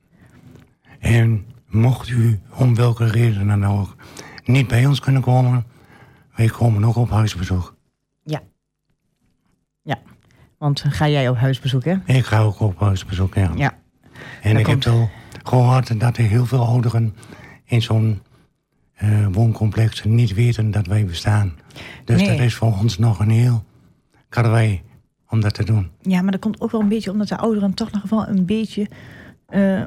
En 1.06 1.46
mocht 1.68 2.10
u 2.10 2.40
om 2.58 2.76
welke 2.76 3.06
reden 3.06 3.48
dan 3.48 3.66
ook 3.66 3.96
niet 4.46 4.68
bij 4.68 4.86
ons 4.86 5.00
kunnen 5.00 5.22
komen, 5.22 5.66
wij 6.36 6.48
komen 6.48 6.84
ook 6.84 6.96
op 6.96 7.10
huisbezoek. 7.10 7.76
Ja. 8.24 8.42
Ja. 9.82 9.98
Want 10.58 10.84
ga 10.88 11.08
jij 11.10 11.30
op 11.30 11.36
huisbezoek, 11.38 11.84
hè? 11.84 11.96
Ik 12.06 12.26
ga 12.26 12.40
ook 12.40 12.60
op 12.60 12.80
huisbezoek, 12.80 13.34
ja. 13.36 13.52
Ja. 13.56 13.78
en 14.42 14.50
daar 14.52 14.60
ik 14.60 14.66
komt- 14.66 14.84
heb 14.84 14.94
wel 14.94 15.10
gehoord 15.44 16.00
dat 16.00 16.18
er 16.18 16.24
heel 16.24 16.46
veel 16.46 16.66
ouderen 16.66 17.16
in 17.66 17.82
zo'n 17.82 18.22
eh, 18.94 19.28
wooncomplex 19.32 20.04
niet 20.04 20.34
weten 20.34 20.72
dat 20.72 20.88
wij 20.88 21.06
bestaan. 21.06 21.54
Dus 22.06 22.22
Nee. 22.22 22.30
dat 22.30 22.40
is 22.40 22.56
voor 22.56 22.78
ons 22.78 22.98
nog 22.98 23.20
een 23.20 23.30
heel 23.30 23.64
karwei 24.30 24.82
om 25.30 25.40
dat 25.42 25.54
te 25.54 25.64
doen. 25.64 25.90
Ja, 26.02 26.22
maar 26.22 26.32
dat 26.32 26.42
komt 26.42 26.62
ook 26.62 26.72
wel 26.72 26.82
een 26.82 26.88
beetje 26.90 27.12
omdat 27.12 27.28
de 27.28 27.38
ouderen 27.38 27.74
toch 27.74 27.92
nog 27.92 28.04
wel 28.10 28.28
een 28.28 28.46
beetje 28.46 28.90
eh, 29.46 29.84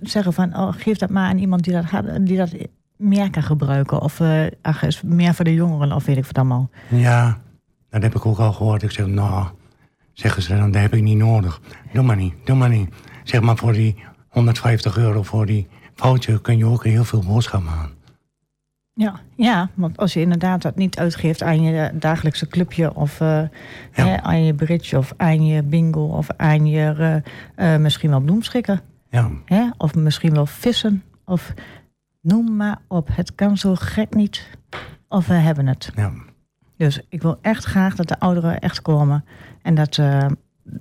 zeggen 0.00 0.32
van, 0.32 0.56
oh, 0.56 0.72
geef 0.76 0.98
dat 0.98 1.10
maar 1.10 1.28
aan 1.28 1.38
iemand 1.38 1.64
die 1.64 1.72
dat, 1.72 1.84
gaat- 1.84 2.26
die 2.26 2.36
dat 2.36 2.50
meer 2.96 3.30
kan 3.30 3.42
gebruiken. 3.42 4.00
Of 4.00 4.20
eh, 4.20 4.46
ach, 4.62 4.82
is 4.82 5.02
meer 5.02 5.34
voor 5.34 5.44
de 5.44 5.54
jongeren, 5.54 5.92
of 5.92 6.04
weet 6.04 6.16
ik 6.16 6.24
wat 6.26 6.38
allemaal. 6.38 6.70
Ja, 6.88 7.38
dat 7.90 8.02
heb 8.02 8.14
ik 8.14 8.26
ook 8.26 8.38
al 8.38 8.52
gehoord. 8.52 8.82
Ik 8.82 8.90
zeg, 8.90 9.06
nou, 9.06 9.46
zeggen 10.12 10.42
ze 10.42 10.56
dan, 10.56 10.70
dat 10.70 10.82
heb 10.82 10.94
ik 10.94 11.02
niet 11.02 11.16
nodig. 11.18 11.60
Doe 11.92 12.02
maar 12.02 12.16
niet, 12.16 12.34
doe 12.44 12.56
maar 12.56 12.68
niet. 12.68 12.94
Zeg 13.24 13.40
maar 13.40 13.56
voor 13.56 13.72
die 13.72 14.02
150 14.28 14.96
euro 14.96 15.22
voor 15.22 15.46
die 15.46 15.68
foutje 15.94 16.40
kun 16.40 16.56
je 16.58 16.64
ook 16.66 16.84
heel 16.84 17.04
veel 17.04 17.22
boodschap 17.26 17.62
maken. 17.62 17.90
Ja, 18.94 19.20
ja, 19.36 19.70
want 19.74 19.96
als 19.96 20.12
je 20.12 20.20
inderdaad 20.20 20.62
dat 20.62 20.76
niet 20.76 20.98
uitgeeft 20.98 21.42
aan 21.42 21.62
je 21.62 21.90
dagelijkse 21.94 22.46
clubje 22.46 22.94
of 22.94 23.20
eh, 23.20 23.42
hè, 23.90 24.22
aan 24.22 24.44
je 24.44 24.54
bridge 24.54 24.98
of 24.98 25.12
aan 25.16 25.46
je 25.46 25.62
bingo 25.62 26.04
of 26.04 26.28
aan 26.36 26.66
je 26.66 27.22
eh, 27.54 27.76
misschien 27.76 28.10
wel 28.10 28.20
bloemschikken. 28.20 28.80
Ja, 29.12 29.30
Hè? 29.44 29.70
Of 29.76 29.94
misschien 29.94 30.32
wel 30.34 30.46
vissen. 30.46 31.02
Of 31.24 31.54
noem 32.20 32.56
maar 32.56 32.78
op. 32.88 33.08
Het 33.12 33.34
kan 33.34 33.56
zo 33.56 33.74
gek 33.74 34.14
niet. 34.14 34.58
Of 35.08 35.26
we 35.26 35.34
hebben 35.34 35.66
het. 35.66 35.92
ja. 35.96 36.12
Dus 36.76 37.00
ik 37.08 37.22
wil 37.22 37.38
echt 37.42 37.64
graag 37.64 37.94
dat 37.94 38.08
de 38.08 38.18
ouderen 38.20 38.58
echt 38.58 38.82
komen. 38.82 39.24
En 39.62 39.74
dat, 39.74 39.98
eh, 39.98 40.26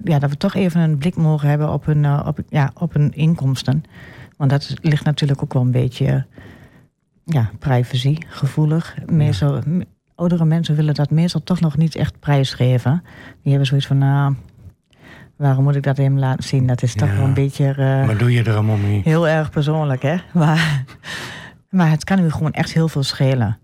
ja, 0.03 0.19
dat 0.19 0.29
we 0.29 0.37
toch 0.37 0.55
even 0.55 0.81
een 0.81 0.97
blik 0.97 1.15
mogen 1.15 1.49
hebben 1.49 1.73
op 1.73 1.85
hun, 1.85 2.05
eh, 2.05 2.23
op, 2.25 2.39
ja, 2.49 2.71
op 2.73 2.93
hun 2.93 3.11
inkomsten. 3.11 3.83
Want 4.37 4.49
dat 4.49 4.73
ligt 4.81 5.03
natuurlijk 5.05 5.43
ook 5.43 5.53
wel 5.53 5.61
een 5.61 5.71
beetje 5.71 6.25
ja, 7.25 7.51
privacy, 7.59 8.17
gevoelig. 8.27 8.95
Meestal, 9.05 9.61
oudere 10.15 10.45
mensen 10.45 10.75
willen 10.75 10.93
dat 10.93 11.09
meestal 11.09 11.43
toch 11.43 11.59
nog 11.59 11.77
niet 11.77 11.95
echt 11.95 12.19
prijsgeven. 12.19 13.03
Die 13.41 13.49
hebben 13.51 13.67
zoiets 13.67 13.87
van, 13.87 13.97
nou, 13.97 14.35
waarom 15.41 15.63
moet 15.63 15.75
ik 15.75 15.83
dat 15.83 15.97
hem 15.97 16.19
laten 16.19 16.43
zien? 16.43 16.67
Dat 16.67 16.81
is 16.83 16.95
toch 16.95 17.09
Ja. 17.09 17.15
wel 17.15 17.25
een 17.25 17.33
beetje... 17.33 17.67
eh, 17.69 17.75
Maar 18.05 18.17
doe 18.17 18.31
je 18.31 18.43
er 18.43 18.53
allemaal 18.53 18.77
mee? 18.77 19.01
Heel 19.03 19.27
erg 19.27 19.49
persoonlijk, 19.49 20.01
hè? 20.01 20.15
Maar, 20.33 20.83
maar 21.69 21.89
het 21.89 22.03
kan 22.03 22.19
u 22.19 22.29
gewoon 22.31 22.51
echt 22.51 22.73
heel 22.73 22.87
veel 22.87 23.03
schelen. 23.03 23.59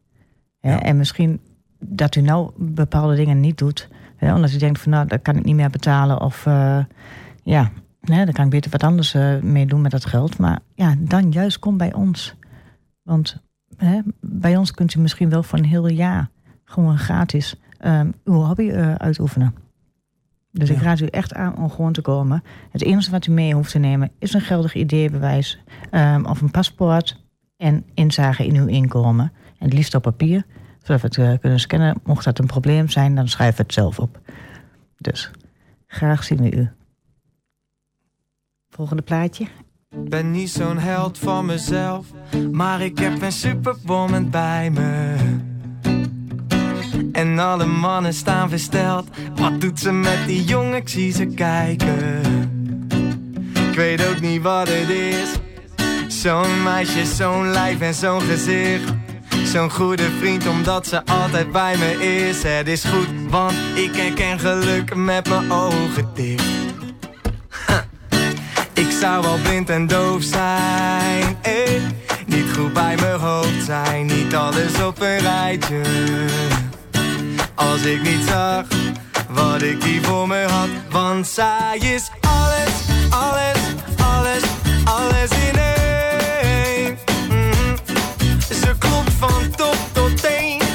Hè? 0.59 0.71
Ja. 0.71 0.81
En 0.81 0.97
misschien 0.97 1.39
dat 1.79 2.15
u 2.15 2.21
nou 2.21 2.51
bepaalde 2.57 3.15
dingen 3.15 3.39
niet 3.39 3.57
doet. 3.57 3.89
Hè? 4.15 4.33
Omdat 4.35 4.51
u 4.53 4.57
denkt 4.57 4.79
van 4.79 4.91
nou, 4.91 5.07
dat 5.07 5.21
kan 5.21 5.35
ik 5.35 5.43
niet 5.43 5.55
meer 5.55 5.69
betalen. 5.69 6.21
Of 6.21 6.45
eh, 6.45 6.79
ja, 7.43 7.71
hè, 8.01 8.23
dan 8.25 8.33
kan 8.33 8.45
ik 8.45 8.51
beter 8.51 8.71
wat 8.71 8.83
anders 8.83 9.13
eh, 9.13 9.37
mee 9.41 9.65
doen 9.65 9.81
met 9.81 9.91
dat 9.91 10.05
geld. 10.05 10.37
Maar 10.37 10.59
ja, 10.75 10.95
dan 10.99 11.31
juist 11.31 11.59
kom 11.59 11.77
bij 11.77 11.93
ons. 11.93 12.35
Want 13.03 13.43
hè, 13.77 13.99
bij 14.21 14.57
ons 14.57 14.71
kunt 14.71 14.93
u 14.93 14.99
misschien 14.99 15.29
wel 15.29 15.43
voor 15.43 15.57
een 15.59 15.65
heel 15.65 15.87
jaar 15.87 16.29
gewoon 16.65 16.97
gratis 16.97 17.55
ehm, 17.77 18.11
uw 18.23 18.33
hobby 18.33 18.71
uitoefenen. 18.97 19.55
Dus 20.57 20.69
ik 20.69 20.81
raad 20.81 20.99
u 20.99 21.05
echt 21.05 21.33
aan 21.33 21.57
om 21.57 21.69
gewoon 21.69 21.93
te 21.93 22.01
komen. 22.01 22.43
Het 22.71 22.83
enige 22.83 23.11
wat 23.11 23.25
u 23.25 23.31
mee 23.31 23.53
hoeft 23.53 23.71
te 23.71 23.79
nemen 23.79 24.11
is 24.19 24.33
een 24.33 24.41
geldig 24.41 24.75
ideebewijs 24.75 25.59
ehm, 25.91 26.25
of 26.25 26.41
een 26.41 26.51
paspoort 26.51 27.21
en 27.57 27.85
inzage 27.93 28.45
in 28.45 28.55
uw 28.55 28.67
inkomen. 28.67 29.31
En 29.59 29.65
het 29.65 29.73
liefst 29.73 29.95
op 29.95 30.01
papier, 30.01 30.45
zodat 30.83 31.01
we 31.01 31.07
het 31.07 31.17
eh, 31.17 31.39
kunnen 31.39 31.59
scannen. 31.59 31.99
Mocht 32.03 32.23
dat 32.25 32.39
een 32.39 32.45
probleem 32.45 32.89
zijn, 32.89 33.15
dan 33.15 33.27
schrijven 33.27 33.57
we 33.57 33.63
het 33.63 33.73
zelf 33.73 33.99
op. 33.99 34.19
Dus 34.97 35.31
graag 35.87 36.23
zien 36.23 36.41
we 36.41 36.55
u. 36.55 36.69
Volgende 38.69 39.01
plaatje. 39.01 39.47
Ben 39.89 40.31
niet 40.31 40.49
zo'n 40.49 40.77
held 40.77 41.17
van 41.17 41.45
mezelf, 41.45 42.05
maar 42.51 42.81
ik 42.81 42.97
heb 42.99 43.21
een 43.21 43.31
superwoman 43.31 44.29
bij 44.29 44.69
me. 44.69 45.15
En 47.17 47.39
alle 47.39 47.65
mannen 47.65 48.13
staan 48.13 48.49
versteld. 48.49 49.07
Wat 49.35 49.61
doet 49.61 49.79
ze 49.79 49.91
met 49.91 50.27
die 50.27 50.43
jongen? 50.43 50.75
Ik 50.75 50.89
zie 50.89 51.13
ze 51.13 51.25
kijken. 51.25 52.21
Ik 53.69 53.75
weet 53.75 54.07
ook 54.07 54.19
niet 54.19 54.41
wat 54.41 54.67
het 54.67 54.89
is. 54.89 55.29
Zo'n 56.21 56.63
meisje, 56.63 57.05
zo'n 57.05 57.51
lijf 57.51 57.81
en 57.81 57.93
zo'n 57.93 58.21
gezicht. 58.21 58.93
Zo'n 59.43 59.71
goede 59.71 60.09
vriend, 60.19 60.47
omdat 60.47 60.87
ze 60.87 61.05
altijd 61.05 61.51
bij 61.51 61.77
me 61.77 62.07
is. 62.27 62.43
Het 62.43 62.67
is 62.67 62.83
goed, 62.83 63.07
want 63.29 63.53
ik 63.73 63.95
herken 63.95 64.39
geluk 64.39 64.95
met 64.95 65.29
mijn 65.29 65.51
ogen 65.51 66.09
dicht. 66.13 66.45
Ik 68.73 68.91
zou 68.91 69.21
wel 69.21 69.37
blind 69.43 69.69
en 69.69 69.87
doof 69.87 70.23
zijn, 70.23 71.37
eh. 71.41 71.81
Niet 72.25 72.57
goed 72.57 72.73
bij 72.73 72.95
mijn 72.95 73.19
hoofd 73.19 73.65
zijn, 73.65 74.05
niet 74.05 74.35
alles 74.35 74.83
op 74.83 75.01
een 75.01 75.19
rijtje. 75.19 75.81
Als 77.57 77.81
ik 77.81 78.01
niet 78.01 78.27
zag 78.27 78.65
wat 79.29 79.61
ik 79.61 79.83
hier 79.83 80.03
voor 80.03 80.27
me 80.27 80.45
had, 80.49 80.69
want 80.89 81.27
zij 81.27 81.77
is 81.79 82.09
alles, 82.21 82.73
alles, 83.09 83.57
alles, 83.97 84.43
alles 84.83 85.29
in 85.29 85.59
één. 85.59 86.97
Mhm. 87.29 87.75
Ze 88.61 88.75
klopt 88.77 89.13
van 89.19 89.49
top 89.55 89.77
tot 89.93 90.21
teen. 90.21 90.66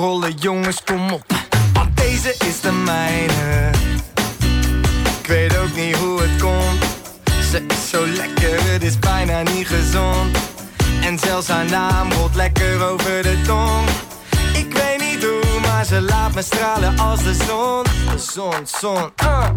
Rollen, 0.00 0.34
jongens, 0.34 0.82
kom 0.84 1.10
op. 1.10 1.24
Want 1.72 1.96
deze 1.96 2.34
is 2.38 2.60
de 2.60 2.72
mijne. 2.72 3.70
Ik 5.20 5.26
weet 5.26 5.58
ook 5.58 5.76
niet 5.76 5.96
hoe 5.96 6.20
het 6.22 6.42
komt. 6.42 6.84
Ze 7.50 7.64
is 7.68 7.88
zo 7.90 8.06
lekker, 8.06 8.72
het 8.72 8.82
is 8.82 8.98
bijna 8.98 9.42
niet 9.42 9.66
gezond. 9.66 10.38
En 11.02 11.18
zelfs 11.18 11.48
haar 11.48 11.70
naam 11.70 12.12
rolt 12.12 12.34
lekker 12.34 12.84
over 12.84 13.22
de 13.22 13.40
tong. 13.46 13.88
Ik 14.54 14.72
weet 14.72 15.00
niet 15.00 15.24
hoe, 15.24 15.60
maar 15.60 15.84
ze 15.84 16.00
laat 16.00 16.34
me 16.34 16.42
stralen 16.42 16.98
als 16.98 17.22
de 17.22 17.34
zon. 17.34 17.82
De 17.82 18.18
zon, 18.32 18.66
zon, 18.80 19.10
uh. 19.22 19.48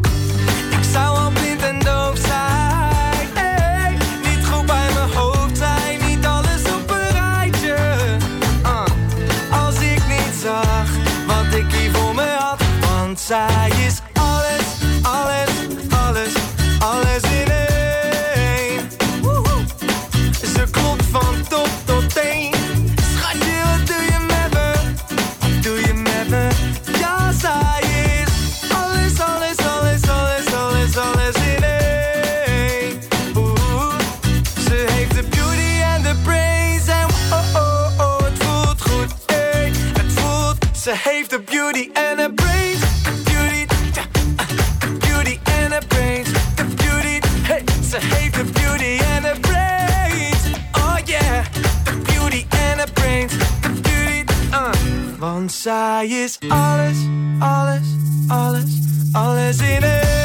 Zij 55.63 56.07
is 56.07 56.37
alles, 56.47 56.97
alles, 57.39 57.87
alles, 58.27 58.71
alles 59.11 59.57
in 59.57 59.83
één. 59.83 60.22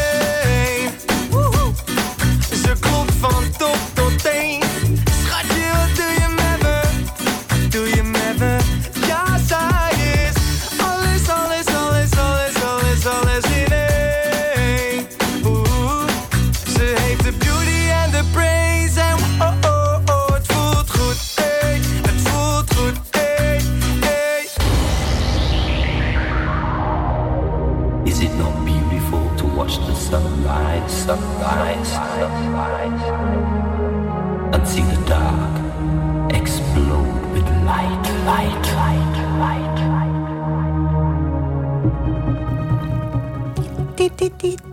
Lekker 44.20 44.67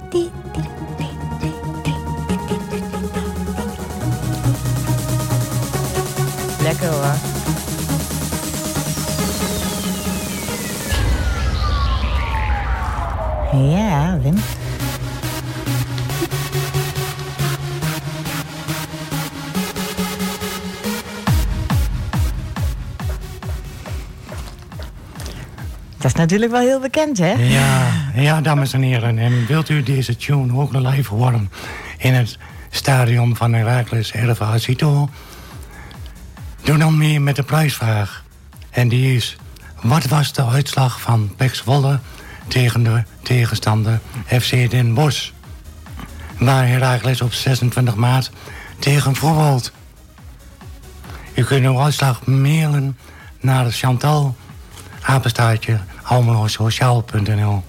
natuurlijk 26.26 26.52
wel 26.52 26.62
heel 26.62 26.80
bekend, 26.80 27.18
hè? 27.18 27.32
Ja, 27.32 27.92
ja, 28.16 28.42
dames 28.42 28.74
en 28.74 28.82
heren. 28.82 29.18
En 29.18 29.46
wilt 29.46 29.70
u 29.70 29.84
deze 29.84 30.16
tune 30.16 30.54
ook 30.54 30.74
live 30.74 31.14
horen 31.14 31.52
in 31.98 32.14
het 32.14 32.38
stadion 32.70 33.36
van 33.36 33.54
Heracles 33.54 34.12
RV 34.12 34.42
Cito? 34.56 35.10
Doe 36.64 36.78
dan 36.78 36.98
mee 36.98 37.20
met 37.20 37.36
de 37.36 37.44
prijsvraag. 37.44 38.24
En 38.70 38.88
die 38.88 39.16
is, 39.16 39.38
wat 39.82 40.06
was 40.06 40.34
de 40.34 40.46
uitslag 40.46 41.02
van 41.02 41.34
Pex 41.36 41.64
Wolle 41.64 42.00
tegen 42.48 42.84
de 42.84 43.04
tegenstander 43.22 44.00
FC 44.26 44.70
Den 44.70 44.94
Bosch? 44.94 45.30
Waar 46.40 46.68
Heracles 46.68 47.22
op 47.22 47.34
26 47.34 47.96
maart 47.96 48.32
tegen 48.80 49.16
voetbalt. 49.16 49.72
U 51.34 51.44
kunt 51.44 51.66
uw 51.66 51.82
uitslag 51.82 52.26
mailen 52.26 52.98
naar 53.40 53.72
Chantal, 53.72 54.36
apenstaartje, 55.02 55.80
almelosociaal.nl. 56.06 57.64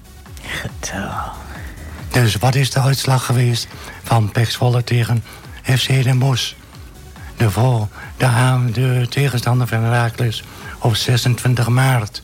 Dus 2.10 2.36
wat 2.36 2.54
is 2.54 2.70
de 2.70 2.80
uitslag 2.80 3.24
geweest 3.26 3.68
van 4.02 4.30
Pek 4.30 4.50
Zwolle 4.50 4.84
tegen 4.84 5.24
FC 5.62 5.88
Den 5.88 6.18
Bosch? 6.18 6.52
De, 7.36 7.50
voor, 7.50 7.88
de, 8.16 8.70
de 8.72 9.06
tegenstander 9.08 9.66
van 9.66 9.82
Herakles 9.82 10.44
op 10.78 10.96
26 10.96 11.68
maart. 11.68 12.22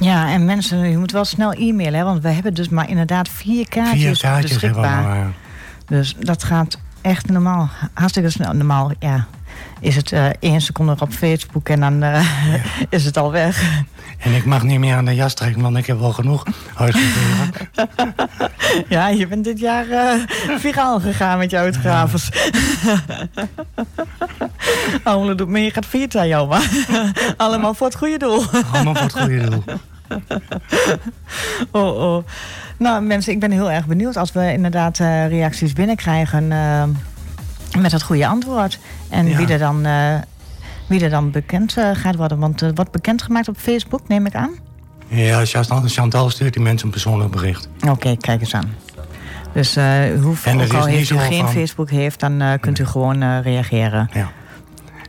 Ja, 0.00 0.32
en 0.32 0.44
mensen, 0.44 0.90
je 0.90 0.98
moet 0.98 1.12
wel 1.12 1.24
snel 1.24 1.52
e-mailen, 1.52 1.98
hè, 1.98 2.04
want 2.04 2.22
we 2.22 2.28
hebben 2.28 2.54
dus 2.54 2.68
maar 2.68 2.88
inderdaad 2.88 3.28
vier 3.28 3.68
kaartjes, 3.68 4.00
Vier 4.02 4.18
kaartjes 4.18 4.60
hebben 4.60 4.82
we 4.82 4.88
beschikbaar. 4.88 5.16
maar. 5.16 5.32
Dus 5.86 6.14
dat 6.18 6.44
gaat 6.44 6.78
echt 7.00 7.28
normaal, 7.28 7.70
hartstikke 7.94 8.30
snel. 8.30 8.52
Normaal, 8.52 8.92
ja, 8.98 9.26
is 9.80 9.96
het 9.96 10.12
eh 10.12 10.26
één 10.40 10.60
seconde 10.60 10.96
op 10.98 11.12
Facebook 11.12 11.68
en 11.68 11.80
dan 11.80 12.02
eh, 12.02 12.24
is 12.88 13.04
het 13.04 13.16
al 13.16 13.32
weg. 13.32 13.82
En 14.18 14.34
ik 14.34 14.44
mag 14.44 14.62
niet 14.62 14.78
meer 14.78 14.94
aan 14.94 15.04
de 15.04 15.14
jas 15.14 15.34
trekken, 15.34 15.62
want 15.62 15.76
ik 15.76 15.86
heb 15.86 15.98
wel 15.98 16.12
genoeg 16.12 16.44
uitgegeven. 16.76 17.50
Ja, 18.88 19.08
je 19.08 19.26
bent 19.26 19.44
dit 19.44 19.58
jaar 19.58 19.88
eh, 19.90 20.12
viraal 20.58 21.00
gegaan 21.00 21.38
met 21.38 21.50
je 21.50 21.56
uitgaves. 21.56 22.30
Allemaal 25.02 25.36
doet 25.36 25.48
mee, 25.48 25.64
je 25.64 25.70
gaat 25.70 25.86
failliet 25.86 26.16
aan 26.16 26.28
jou, 26.28 26.48
maar 26.48 26.68
allemaal 27.36 27.74
voor 27.74 27.86
het 27.86 27.96
goede 27.96 28.18
doel. 28.18 28.44
Allemaal 28.72 28.94
voor 28.94 29.02
het 29.02 29.20
goede 29.20 29.48
doel. 29.48 29.64
Oh, 31.70 32.14
oh. 32.14 32.24
Nou, 32.76 33.02
mensen, 33.02 33.32
ik 33.32 33.40
ben 33.40 33.50
heel 33.50 33.70
erg 33.70 33.86
benieuwd 33.86 34.16
als 34.16 34.32
we 34.32 34.52
inderdaad 34.52 34.98
reacties 35.28 35.72
binnenkrijgen 35.72 36.52
met 37.78 37.92
het 37.92 38.02
goede 38.02 38.26
antwoord. 38.26 38.78
En 39.08 39.26
Ja. 39.28 39.36
wie, 39.36 39.46
er 39.46 39.58
dan, 39.58 39.84
eh, 39.84 40.14
wie 40.86 41.00
er 41.04 41.10
dan 41.10 41.30
bekend 41.30 41.76
eh, 41.76 41.90
gaat 41.92 42.16
worden. 42.16 42.38
Want 42.38 42.60
het 42.60 42.76
wordt 42.76 42.90
bekendgemaakt 42.90 43.48
op 43.48 43.56
Facebook, 43.56 44.08
neem 44.08 44.26
ik 44.26 44.34
aan. 44.34 44.50
Ja, 45.08 45.44
Chantal- 45.44 45.82
Chantal 45.86 46.30
stuurt 46.30 46.52
die 46.54 46.62
mensen 46.62 46.86
een 46.86 46.92
persoonlijk 46.92 47.30
bericht. 47.30 47.68
Oké, 47.88 48.16
kijk 48.16 48.40
eens 48.40 48.54
aan. 48.54 48.74
Dus 49.52 49.76
eh 49.76 49.84
hoe, 50.22 50.36
En 50.44 50.58
het 50.58 50.72
ook 50.74 50.80
al 50.80 50.86
heeft 50.86 51.10
u 51.10 51.18
geen 51.18 51.42
van- 51.44 51.52
Facebook 51.52 51.90
heeft, 51.90 52.20
dan 52.20 52.40
eh, 52.40 52.52
kunt 52.60 52.78
u 52.78 52.86
gewoon 52.86 53.22
eh, 53.22 53.40
reageren. 53.42 54.10
Ja. 54.12 54.30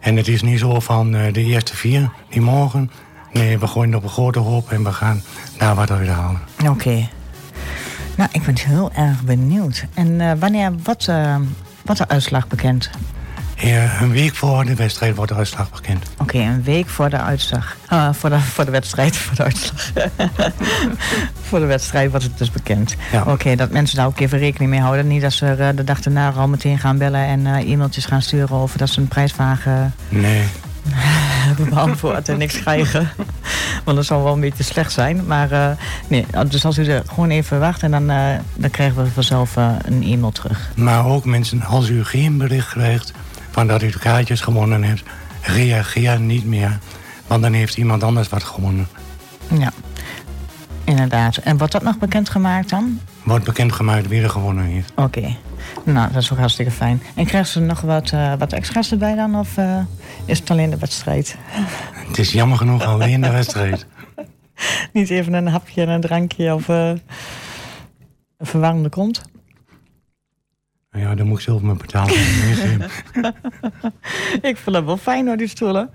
En 0.01 0.16
het 0.16 0.28
is 0.28 0.41
niet 0.41 0.59
zo 0.59 0.80
van 0.80 1.16
eh, 1.16 1.34
de 1.34 1.43
eerste 1.43 1.76
vier 1.76 2.12
die 2.30 2.41
mogen. 2.41 2.91
Nee, 3.34 3.57
we 3.59 3.68
gooien 3.68 3.95
op 3.95 4.03
een 4.03 4.09
grote 4.09 4.39
hoop 4.39 4.72
en 4.72 4.84
we 4.84 4.91
gaan 4.91 5.22
daar 5.57 5.76
wat 5.76 5.91
uit 5.91 6.07
halen. 6.07 6.39
Oké. 6.68 7.07
Nou, 8.16 8.30
ik 8.32 8.43
ben 8.45 8.57
heel 8.59 8.91
erg 8.93 9.24
benieuwd. 9.24 9.86
En 9.93 10.22
eh, 10.22 10.32
wanneer 10.39 10.72
eh, 11.07 11.36
wordt 11.91 12.09
de 12.09 12.15
uitslag 12.15 12.47
bekend? 12.47 12.89
Ja, 13.55 14.01
een 14.01 14.11
week 14.11 14.35
voor 14.35 14.65
de 14.65 14.75
wedstrijd 14.75 15.15
wordt 15.15 15.31
de 15.31 15.37
uitslag 15.37 15.71
bekend. 15.71 16.05
Oké, 16.17 16.37
een 16.37 16.63
week 16.63 16.87
voor 16.87 17.09
de 17.09 17.17
uitslag. 17.17 17.75
Ah, 17.87 18.13
voor, 18.13 18.29
de, 18.29 18.39
voor 18.39 18.65
de 18.65 18.71
wedstrijd, 18.71 19.15
voor 19.17 19.35
de 19.35 19.43
uitslag. 19.43 19.91
voor 21.47 21.59
de 21.59 21.65
wedstrijd 21.65 22.09
wordt 22.09 22.25
het 22.25 22.37
dus 22.37 22.51
bekend. 22.51 22.95
Ja. 23.11 23.23
Oké, 23.27 23.55
dat 23.55 23.69
mensen 23.69 23.97
daar 23.97 24.05
ook 24.05 24.19
even 24.19 24.39
rekening 24.39 24.71
mee 24.71 24.79
houden. 24.79 25.07
Niet 25.07 25.21
dat 25.21 25.33
ze 25.33 25.45
eh, 25.45 25.67
de 25.75 25.83
dag 25.83 26.01
erna 26.01 26.31
al 26.31 26.47
meteen 26.47 26.79
gaan 26.79 26.97
bellen 26.97 27.25
en 27.25 27.47
eh, 27.47 27.71
e-mailtjes 27.71 28.05
gaan 28.05 28.21
sturen 28.21 28.55
over 28.55 28.77
dat 28.77 28.89
ze 28.89 28.99
een 28.99 29.07
prijsvraag 29.07 29.65
eh, 29.65 29.73
Nee, 30.09 30.43
beantwoord 31.69 32.29
en 32.29 32.37
niks 32.37 32.59
krijgen. 32.61 33.09
Want 33.84 33.97
dat 33.97 34.05
zou 34.05 34.23
wel 34.23 34.34
een 34.34 34.39
beetje 34.39 34.63
slecht 34.63 34.91
zijn. 34.91 35.25
Maar 35.25 35.51
eh, 35.51 35.69
nee, 36.07 36.25
dus 36.47 36.65
als 36.65 36.77
u 36.77 36.86
er 36.86 37.03
gewoon 37.07 37.29
even 37.29 37.59
wacht 37.59 37.84
en 37.84 37.91
dan, 37.91 38.09
eh, 38.09 38.39
dan 38.55 38.69
krijgen 38.69 39.03
we 39.03 39.09
vanzelf 39.09 39.57
eh, 39.57 39.75
een 39.86 40.03
e-mail 40.03 40.32
terug. 40.32 40.71
maar 40.75 41.05
ook 41.05 41.25
mensen, 41.25 41.63
als 41.63 41.89
u 41.89 42.03
geen 42.03 42.38
bericht 42.38 42.69
krijgt 42.69 43.13
van 43.51 43.67
dat 43.67 43.82
u 43.84 43.91
de 43.91 43.99
kaartjes 43.99 44.41
gewonnen 44.41 44.84
hebt, 44.84 45.03
reageer 45.41 46.19
niet 46.19 46.45
meer. 46.45 46.79
Want 47.27 47.41
dan 47.41 47.53
heeft 47.53 47.77
iemand 47.77 48.03
anders 48.03 48.29
wat 48.29 48.43
gewonnen. 48.43 48.88
Ja, 49.47 49.71
inderdaad. 50.84 51.38
En 51.38 51.57
wordt 51.57 51.73
dat 51.73 51.84
nog 51.84 51.97
bekendgemaakt 51.97 52.69
dan? 52.69 52.99
Wordt 53.23 53.45
bekendgemaakt 53.45 54.07
wie 54.07 54.21
er 54.21 54.29
gewonnen 54.29 54.63
heeft. 54.63 54.91
Oké. 54.95 55.36
Nou, 55.84 56.11
dat 56.11 56.21
is 56.21 56.32
ook 56.32 56.38
hartstikke 56.38 56.71
fijn. 56.71 57.01
En 57.15 57.25
krijgen 57.25 57.51
ze 57.51 57.59
nog 57.59 57.82
wat, 57.82 58.11
eh, 58.11 58.34
wat 58.38 58.53
extra's 58.53 58.91
erbij 58.91 59.15
dan? 59.15 59.36
Of 59.36 59.57
eh, 59.57 59.84
is 60.25 60.39
het 60.39 60.51
alleen 60.51 60.69
de 60.69 60.77
wedstrijd? 60.77 61.38
Het 62.07 62.17
is 62.17 62.32
jammer 62.32 62.57
genoeg 62.57 62.84
alleen 62.84 63.21
de 63.21 63.32
wedstrijd. 63.32 63.86
Niet 64.93 65.09
even 65.09 65.34
een 65.34 65.47
hapje 65.47 65.82
en 65.82 65.89
een 65.89 66.01
drankje 66.01 66.53
of 66.53 66.69
eh, 66.69 66.89
een 68.38 68.45
verwarmde 68.45 68.89
kont? 68.89 69.21
Ja, 70.91 71.15
dan 71.15 71.27
moet 71.27 71.38
ik 71.38 71.43
zelf 71.43 71.61
me 71.61 71.73
betalen. 71.73 72.13
Ik 74.51 74.57
vind 74.57 74.75
dat 74.75 74.84
wel 74.84 74.97
fijn 74.97 75.27
hoor, 75.27 75.38
die 75.38 75.47
stoelen. 75.47 75.89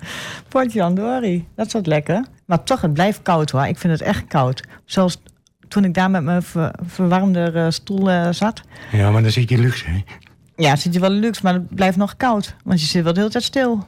Potjandori, 0.48 1.48
dat 1.54 1.66
is 1.66 1.72
wat 1.72 1.86
lekker. 1.86 2.26
Maar 2.46 2.62
toch, 2.62 2.80
het 2.80 2.92
blijft 2.92 3.22
koud 3.22 3.50
hoor. 3.50 3.66
Ik 3.66 3.78
vind 3.78 3.92
het 3.92 4.02
echt 4.02 4.26
koud. 4.26 4.62
Zoals 4.84 5.22
toen 5.68 5.84
ik 5.84 5.94
daar 5.94 6.10
met 6.10 6.22
mijn 6.22 6.42
ver- 6.42 6.74
verwarmde 6.86 7.40
eh, 7.50 7.66
stoel 7.70 8.10
eh, 8.10 8.28
zat. 8.32 8.62
ja, 8.92 9.10
maar 9.10 9.22
dan 9.22 9.30
zit 9.30 9.48
je 9.48 9.58
luxe. 9.58 9.84
hè. 9.90 10.02
Ja, 10.56 10.76
zit 10.76 10.94
je 10.94 11.00
wel 11.00 11.10
luxe, 11.10 11.40
maar 11.42 11.54
het 11.54 11.74
blijft 11.74 11.96
nog 11.96 12.16
koud. 12.16 12.54
Want 12.64 12.80
je 12.80 12.86
zit 12.86 13.02
wel 13.04 13.12
de 13.12 13.18
hele 13.18 13.30
tijd 13.32 13.44
stil. 13.44 13.86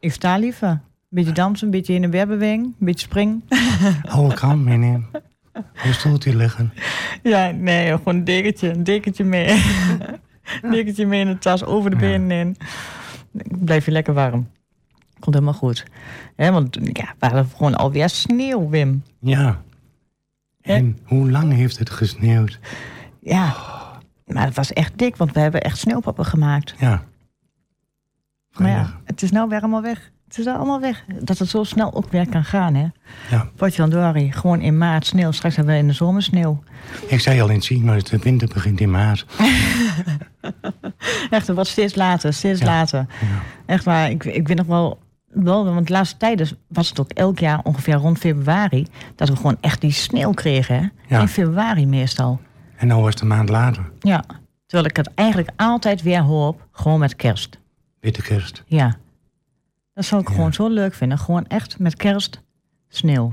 Ik 0.00 0.12
sta 0.12 0.36
liever. 0.36 0.68
Een 0.68 0.80
beetje 1.08 1.32
dansen, 1.32 1.64
een 1.66 1.72
beetje 1.72 1.94
in 1.94 2.02
en 2.04 2.10
weer 2.10 2.26
bewegen, 2.26 2.64
een 2.64 2.74
beetje 2.78 3.06
springen. 3.06 3.42
Oude 4.08 4.34
krant 4.34 4.64
meenemen. 4.64 5.08
Op 5.52 5.64
een 5.84 5.94
stoeltje 5.94 6.36
liggen. 6.36 6.72
Ja, 7.22 7.50
nee, 7.50 7.86
gewoon 7.96 8.14
een 8.14 8.24
dekentje, 8.24 8.68
een 8.70 8.84
dekentje 8.84 9.24
mee. 9.24 9.48
een 10.62 10.70
dekentje 10.70 11.06
mee 11.06 11.20
in 11.20 11.26
de 11.26 11.38
tas, 11.38 11.64
over 11.64 11.90
de 11.90 11.96
Ja. 11.96 12.02
benen 12.02 12.30
in. 12.38 12.56
Dan 13.32 13.64
blijf 13.64 13.84
je 13.84 13.90
lekker 13.90 14.14
warm. 14.14 14.48
Komt 15.18 15.34
helemaal 15.34 15.54
goed. 15.54 15.84
Hè, 16.36 16.52
want 16.52 16.78
ja, 16.82 17.14
we 17.18 17.26
hadden 17.26 17.48
gewoon 17.56 17.74
alweer 17.74 18.08
sneeuw, 18.08 18.68
Wim. 18.68 19.02
Ja. 19.18 19.60
En 20.62 20.98
hoe 21.04 21.30
lang 21.30 21.52
heeft 21.52 21.78
het 21.78 21.90
gesneeuwd? 21.90 22.58
Ja, 23.20 23.54
maar 24.26 24.44
het 24.44 24.56
was 24.56 24.72
echt 24.72 24.98
dik, 24.98 25.16
want 25.16 25.32
we 25.32 25.40
hebben 25.40 25.62
echt 25.62 25.78
sneeuwpoppen 25.78 26.24
gemaakt. 26.24 26.74
Ja. 26.78 27.04
Maar 28.52 28.70
ja, 28.70 29.00
het 29.04 29.22
is 29.22 29.30
nou 29.30 29.48
weer 29.48 29.60
allemaal 29.60 29.82
weg. 29.82 30.10
Het 30.28 30.38
is 30.38 30.46
allemaal 30.46 30.80
weg. 30.80 31.04
Dat 31.22 31.38
het 31.38 31.48
zo 31.48 31.64
snel 31.64 31.94
ook 31.94 32.10
weer 32.10 32.28
kan 32.28 32.44
gaan, 32.44 32.74
hè. 32.74 32.86
Ja. 33.30 33.48
Potjandori, 33.56 34.32
gewoon 34.32 34.60
in 34.60 34.78
maart 34.78 35.06
sneeuw. 35.06 35.30
Straks 35.32 35.56
hebben 35.56 35.74
we 35.74 35.80
in 35.80 35.86
de 35.86 35.92
zomer 35.92 36.22
sneeuw. 36.22 36.62
Ik 37.06 37.20
zei 37.20 37.40
al 37.40 37.48
in 37.48 37.54
het 37.54 37.64
zien, 37.64 37.84
maar 37.84 38.02
de 38.02 38.18
winter 38.18 38.48
begint 38.54 38.80
in 38.80 38.90
maart. 38.90 39.26
Echt, 41.30 41.46
het 41.46 41.54
wordt 41.54 41.70
steeds 41.70 41.94
later, 41.94 42.32
steeds 42.32 42.62
later. 42.62 43.06
Echt 43.66 43.84
waar, 43.84 44.10
ik, 44.10 44.24
ik 44.24 44.48
weet 44.48 44.56
nog 44.56 44.66
wel, 44.66 44.98
wel, 45.32 45.64
want 45.64 45.86
de 45.86 45.92
laatste 45.92 46.16
tijden 46.16 46.48
was 46.66 46.88
het 46.88 47.00
ook 47.00 47.10
elk 47.10 47.38
jaar 47.38 47.60
ongeveer 47.62 47.94
rond 47.94 48.18
februari... 48.18 48.86
dat 49.16 49.28
we 49.28 49.36
gewoon 49.36 49.56
echt 49.60 49.80
die 49.80 49.92
sneeuw 49.92 50.32
kregen, 50.32 50.76
hè. 50.76 51.14
Ja. 51.14 51.20
In 51.20 51.28
februari 51.28 51.86
meestal. 51.86 52.40
En 52.76 52.86
nou 52.86 53.02
was 53.02 53.10
het 53.10 53.20
een 53.20 53.28
maand 53.28 53.48
later. 53.48 53.90
Ja, 54.00 54.24
terwijl 54.66 54.90
ik 54.90 54.96
het 54.96 55.14
eigenlijk 55.14 55.50
altijd 55.56 56.02
weer 56.02 56.20
hoop, 56.20 56.66
gewoon 56.72 56.98
met 56.98 57.16
kerst. 57.16 57.58
Witte 58.00 58.22
kerst. 58.22 58.62
Ja. 58.66 58.96
Dat 59.94 60.04
zou 60.04 60.20
ik 60.20 60.28
gewoon 60.28 60.52
zo 60.52 60.68
leuk 60.68 60.94
vinden. 60.94 61.18
Gewoon 61.18 61.46
echt 61.46 61.78
met 61.78 61.96
kerst 61.96 62.40
sneeuw. 62.88 63.32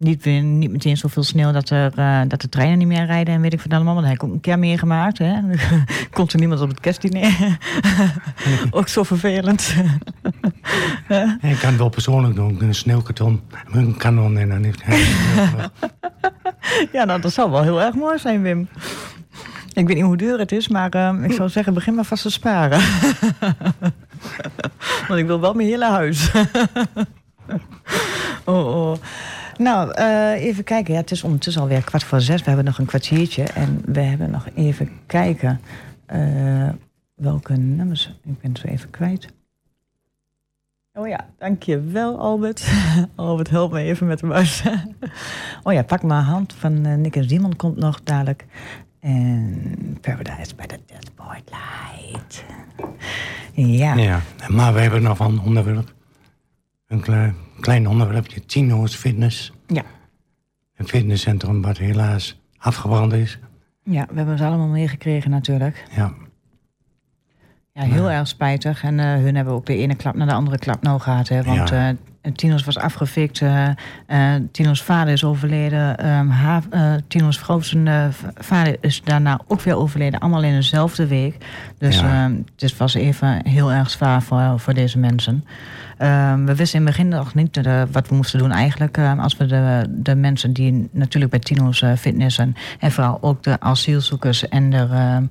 Niet, 0.00 0.24
weer- 0.24 0.42
niet 0.42 0.70
meteen 0.70 0.96
zoveel 0.96 1.22
sneeuw 1.22 1.52
dat, 1.52 1.70
er, 1.70 1.92
eh, 1.98 2.20
dat 2.28 2.40
de 2.40 2.48
treinen 2.48 2.78
niet 2.78 2.86
meer 2.86 3.06
rijden 3.06 3.34
en 3.34 3.40
weet 3.40 3.52
ik 3.52 3.62
wat 3.62 3.72
allemaal. 3.72 3.94
Want 3.94 4.06
ik 4.06 4.24
ook 4.24 4.32
een 4.32 4.40
keer 4.40 4.58
meegemaakt. 4.58 5.18
Hè. 5.18 5.40
Komt 6.10 6.32
er 6.32 6.38
niemand 6.38 6.60
op 6.60 6.68
het 6.68 6.80
kerstdiner. 6.80 7.58
ook 8.70 8.88
zo 8.88 9.02
vervelend. 9.02 9.74
Ik 11.40 11.58
kan 11.60 11.68
het 11.70 11.76
wel 11.76 11.88
persoonlijk 11.88 12.34
doen. 12.34 12.62
Een 12.62 12.74
sneeuwkarton, 12.74 13.40
een 13.72 13.96
kanon 13.96 14.38
en 14.38 14.48
dan 14.48 14.64
heeft 14.64 14.82
hij... 14.84 15.04
ja, 16.92 17.04
nou, 17.04 17.20
dat 17.20 17.32
zou 17.32 17.50
wel 17.50 17.62
heel 17.62 17.82
erg 17.82 17.94
mooi 17.94 18.18
zijn, 18.18 18.42
Wim. 18.42 18.68
Ik 19.72 19.86
weet 19.86 19.96
niet 19.96 20.04
hoe 20.04 20.16
duur 20.16 20.38
het 20.38 20.52
is, 20.52 20.68
maar 20.68 20.90
eh, 20.90 21.14
ik 21.22 21.32
zou 21.32 21.48
zeggen, 21.48 21.74
begin 21.74 21.94
maar 21.94 22.04
vast 22.04 22.22
te 22.22 22.30
sparen. 22.30 22.80
Want 25.08 25.20
ik 25.20 25.26
wil 25.26 25.40
wel 25.40 25.54
mijn 25.54 25.68
hele 25.68 25.86
huis. 25.88 26.30
oh, 28.44 28.66
oh. 28.76 28.96
Nou, 29.60 29.90
eh, 29.90 30.44
even 30.44 30.64
kijken. 30.64 30.94
Ja, 30.94 31.00
het 31.00 31.10
is 31.10 31.22
ondertussen 31.22 31.62
alweer 31.62 31.84
kwart 31.84 32.04
voor 32.04 32.20
zes. 32.20 32.40
We 32.40 32.46
hebben 32.46 32.64
nog 32.64 32.78
een 32.78 32.86
kwartiertje. 32.86 33.42
En 33.42 33.82
we 33.84 34.00
hebben 34.00 34.30
nog 34.30 34.48
even 34.54 34.90
kijken 35.06 35.60
eh, 36.06 36.68
welke 37.14 37.56
nummers. 37.56 38.14
Ik 38.24 38.40
ben 38.40 38.56
ze 38.56 38.68
even 38.68 38.90
kwijt. 38.90 39.26
Oh 40.92 41.08
ja, 41.08 41.26
dankjewel 41.38 42.18
Albert. 42.18 42.72
Albert, 43.14 43.50
help 43.50 43.72
me 43.72 43.80
even 43.80 44.06
met 44.06 44.18
de 44.18 44.26
muis. 44.26 44.62
oh 45.62 45.72
ja, 45.72 45.82
pak 45.82 46.02
mijn 46.02 46.24
hand 46.24 46.54
van 46.54 46.86
eh, 46.86 46.94
Nick 46.94 47.16
en 47.16 47.28
Simon 47.28 47.56
komt 47.56 47.76
nog 47.76 48.00
dadelijk. 48.02 48.46
En 49.00 49.98
Paradise 50.00 50.54
by 50.54 50.66
the 50.66 50.78
Dead 50.86 51.10
Light. 51.18 52.44
Ja. 53.52 53.94
Ja, 53.94 54.20
maar 54.48 54.74
we 54.74 54.80
hebben 54.80 55.02
nog 55.02 55.18
een 55.18 55.40
onderwerp. 55.40 55.94
Een 56.90 57.00
klein, 57.00 57.34
klein 57.60 57.88
onderwerpje. 57.88 58.46
Tino's 58.46 58.94
Fitness. 58.96 59.52
Ja. 59.66 59.82
Een 60.76 60.88
fitnesscentrum 60.88 61.62
wat 61.62 61.78
helaas 61.78 62.40
afgebrand 62.58 63.12
is. 63.12 63.38
ja, 63.84 64.06
we 64.10 64.16
hebben 64.16 64.38
ze 64.38 64.44
allemaal 64.44 64.66
meegekregen 64.66 65.30
natuurlijk. 65.30 65.84
Ja, 65.96 66.12
Ja, 67.72 67.82
heel 67.82 68.10
erg 68.10 68.28
spijtig. 68.28 68.82
En 68.82 69.00
eh, 69.00 69.06
hun 69.06 69.34
hebben 69.36 69.54
ook 69.54 69.66
de 69.66 69.76
ene 69.76 69.94
klap 69.94 70.14
naar 70.14 70.26
de 70.26 70.32
andere 70.32 70.58
klap 70.58 70.82
nou 70.82 71.00
gehad. 71.00 71.28
Hè, 71.28 71.42
want 71.42 71.68
Ja. 71.68 71.94
eh, 72.22 72.32
Tino's 72.32 72.64
was 72.64 72.78
afgefikt. 72.78 73.40
eh 73.40 73.68
eh, 74.06 74.42
Tino's 74.52 74.82
vader 74.82 75.12
is 75.12 75.24
overleden. 75.24 75.98
ehm, 75.98 76.28
haar, 76.28 76.62
eh, 76.70 76.94
Tino's 77.08 77.38
vrouw 77.38 77.60
zijn 77.60 77.88
eh, 77.88 78.06
v- 78.10 78.22
vader 78.34 78.76
is 78.80 79.02
daarna 79.02 79.40
ook 79.46 79.60
weer 79.60 79.76
overleden. 79.76 80.20
Allemaal 80.20 80.42
in 80.42 80.54
dezelfde 80.54 81.06
week. 81.06 81.36
Dus 81.78 82.00
Ja. 82.00 82.24
ehm, 82.24 82.34
het 82.56 82.76
was 82.76 82.94
even 82.94 83.46
heel 83.46 83.72
erg 83.72 83.90
zwaar 83.90 84.22
voor, 84.22 84.60
voor 84.60 84.74
deze 84.74 84.98
mensen. 84.98 85.44
Ehm, 86.00 86.44
we 86.44 86.54
wisten 86.54 86.80
in 86.80 86.86
het 86.86 86.96
begin 86.96 87.08
nog 87.08 87.34
niet 87.34 87.56
eh, 87.56 87.82
wat 87.92 88.08
we 88.08 88.14
moesten 88.14 88.38
doen 88.38 88.50
eigenlijk. 88.50 88.96
ehm, 88.96 89.18
als 89.18 89.36
we 89.36 89.46
de, 89.46 89.86
de 89.88 90.14
mensen 90.14 90.52
die 90.52 90.88
natuurlijk 90.92 91.30
bij 91.30 91.40
Tino's 91.40 91.82
eh, 91.82 91.92
fitnessen... 91.92 92.54
en 92.78 92.92
vooral 92.92 93.18
ook 93.20 93.42
de 93.42 93.60
asielzoekers 93.60 94.48
en 94.48 94.70
de... 94.70 94.76
ehm, 94.76 95.24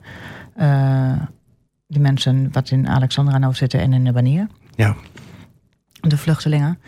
eh, 0.56 1.22
die 1.88 2.02
mensen 2.02 2.50
wat 2.52 2.72
in 2.72 2.88
Alexandra 2.88 3.38
nou 3.38 3.54
zitten 3.54 3.80
en 3.80 3.94
in 3.94 4.04
de 4.04 4.12
Banier, 4.12 4.48
ja, 4.76 4.96
de 6.02 6.18
vluchtelingen, 6.18 6.80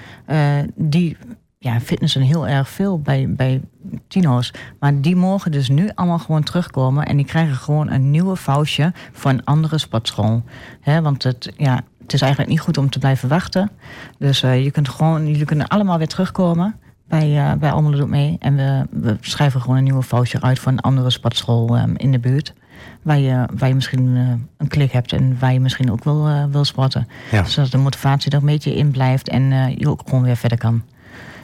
die 0.76 1.18
ja, 1.58 1.80
fitnessen 1.80 2.22
heel 2.22 2.48
erg 2.48 2.70
veel 2.70 3.00
bij, 3.00 3.34
bij 3.34 3.62
Tino's. 4.08 4.54
Maar 4.80 5.02
die 5.02 5.16
mogen 5.16 5.52
dus 5.52 5.70
nu 5.70 5.90
allemaal 5.96 6.20
gewoon 6.20 6.44
terugkomen 6.44 7.06
en 7.06 7.18
die 7.18 7.26
krijgen 7.26 7.56
gewoon 7.56 7.92
een 7.92 8.12
nieuwe 8.12 8.36
foutje 8.36 8.94
voor 9.12 9.32
een 9.32 9.46
andere 9.46 9.78
sportschool. 9.78 10.44
Hè, 10.82 11.02
want 11.02 11.24
het, 11.24 11.54
ja, 11.58 11.82
het 12.12 12.22
is 12.22 12.28
eigenlijk 12.28 12.52
niet 12.52 12.62
goed 12.62 12.78
om 12.78 12.90
te 12.90 13.00
blijven 13.00 13.30
wachten. 13.30 13.72
Dus 14.18 14.44
eh, 14.44 14.64
je 14.64 14.72
kunt 14.72 14.90
gewoon, 14.90 15.28
jullie 15.28 15.46
kunnen 15.46 15.68
allemaal 15.68 15.98
weer 15.98 16.08
terugkomen 16.08 16.76
bij, 17.12 17.38
eh 17.38 17.54
bij 17.60 17.72
Almelo 17.72 17.98
Doet 17.98 18.10
Mee. 18.10 18.36
En 18.40 18.56
we, 18.56 18.88
we 18.90 19.18
schrijven 19.22 19.62
gewoon 19.62 19.78
een 19.78 19.84
nieuwe 19.84 20.04
foutje 20.04 20.42
uit 20.42 20.60
voor 20.60 20.72
een 20.72 20.80
andere 20.80 21.10
sportschool 21.10 21.78
eh, 21.78 21.84
in 21.96 22.12
de 22.12 22.20
buurt. 22.20 22.54
Waar 23.02 23.20
je, 23.20 23.46
waar 23.58 23.70
je 23.70 23.76
misschien 23.76 24.16
eh, 24.16 24.30
een 24.58 24.68
klik 24.68 24.92
hebt 24.92 25.14
en 25.14 25.40
waar 25.40 25.54
je 25.54 25.60
misschien 25.60 25.92
ook 25.92 26.04
wil, 26.04 26.28
eh, 26.28 26.44
wil 26.46 26.66
sporten. 26.66 27.08
Ja. 27.32 27.44
Zodat 27.44 27.72
de 27.72 27.78
motivatie 27.78 28.32
er 28.32 28.38
een 28.38 28.46
beetje 28.46 28.76
in 28.76 28.92
blijft 28.92 29.30
en 29.30 29.74
je 29.78 29.90
ook 29.90 30.02
gewoon 30.06 30.24
weer 30.24 30.38
verder 30.38 30.58
kan. 30.58 30.84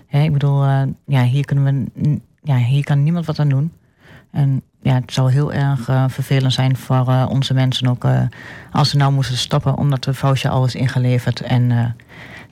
Hè, 0.07 0.21
ik 0.21 0.33
bedoel, 0.33 0.65
ja, 1.05 1.23
hier, 1.23 1.45
kunnen 1.45 1.89
we, 1.93 2.19
ja, 2.43 2.55
hier 2.57 2.83
kan 2.83 3.03
niemand 3.03 3.25
wat 3.25 3.39
aan 3.39 3.49
doen. 3.49 3.71
En 4.31 4.61
ja, 4.87 4.93
het 4.93 5.13
zou 5.13 5.31
heel 5.31 5.53
erg 5.53 5.87
eh, 5.89 6.03
vervelend 6.07 6.53
zijn 6.53 6.77
voor 6.77 7.07
eh, 7.07 7.25
onze 7.29 7.53
mensen 7.53 7.87
ook... 7.87 8.03
eh, 8.03 8.21
als 8.71 8.89
ze 8.89 8.97
nou 8.97 9.11
moesten 9.13 9.37
stoppen 9.37 9.77
omdat 9.77 10.03
de 10.03 10.13
foutje 10.13 10.49
al 10.49 10.65
is 10.65 10.75
ingeleverd 10.75 11.41
en 11.41 11.95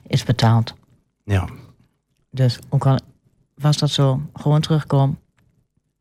is 0.06 0.24
betaald. 0.24 0.74
ja. 1.24 1.48
Dus 2.30 2.58
ook 2.68 2.86
al 2.86 2.98
was 3.54 3.76
dat 3.78 3.90
zo, 3.90 4.20
gewoon 4.34 4.60
terugkomen. 4.60 5.18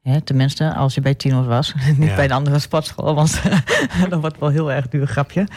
Hè, 0.01 0.21
tenminste, 0.21 0.73
als 0.73 0.93
je 0.95 1.01
bij 1.01 1.13
Tino's 1.15 1.45
was. 1.45 1.73
Niet 1.97 2.09
Ja. 2.09 2.15
bij 2.15 2.27
de 2.27 2.33
andere 2.33 2.59
sportschool, 2.59 3.15
want 3.15 3.41
dat 4.09 4.19
wordt 4.21 4.39
wel 4.39 4.49
heel 4.49 4.71
erg 4.71 4.87
duur 4.87 5.07
grapje. 5.07 5.47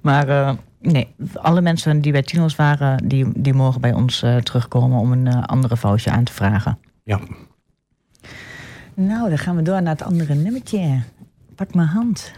Maar 0.00 0.54
nee, 0.80 1.14
alle 1.34 1.60
mensen 1.60 2.00
die 2.00 2.12
bij 2.12 2.22
Tino's 2.22 2.56
waren, 2.56 3.08
die, 3.08 3.26
die 3.42 3.54
mogen 3.54 3.80
bij 3.80 3.92
ons 3.92 4.18
terugkomen 4.42 4.98
om 4.98 5.12
een 5.12 5.44
andere 5.44 5.76
foutje 5.76 6.10
aan 6.10 6.24
te 6.24 6.32
vragen. 6.32 6.78
ja. 7.04 7.20
Nou, 8.94 9.28
dan 9.28 9.38
gaan 9.38 9.56
we 9.56 9.62
door 9.62 9.82
naar 9.82 9.92
het 9.92 10.02
andere 10.02 10.34
nummertje. 10.34 11.02
Pak 11.54 11.74
mijn 11.74 11.88
hand. 11.88 12.32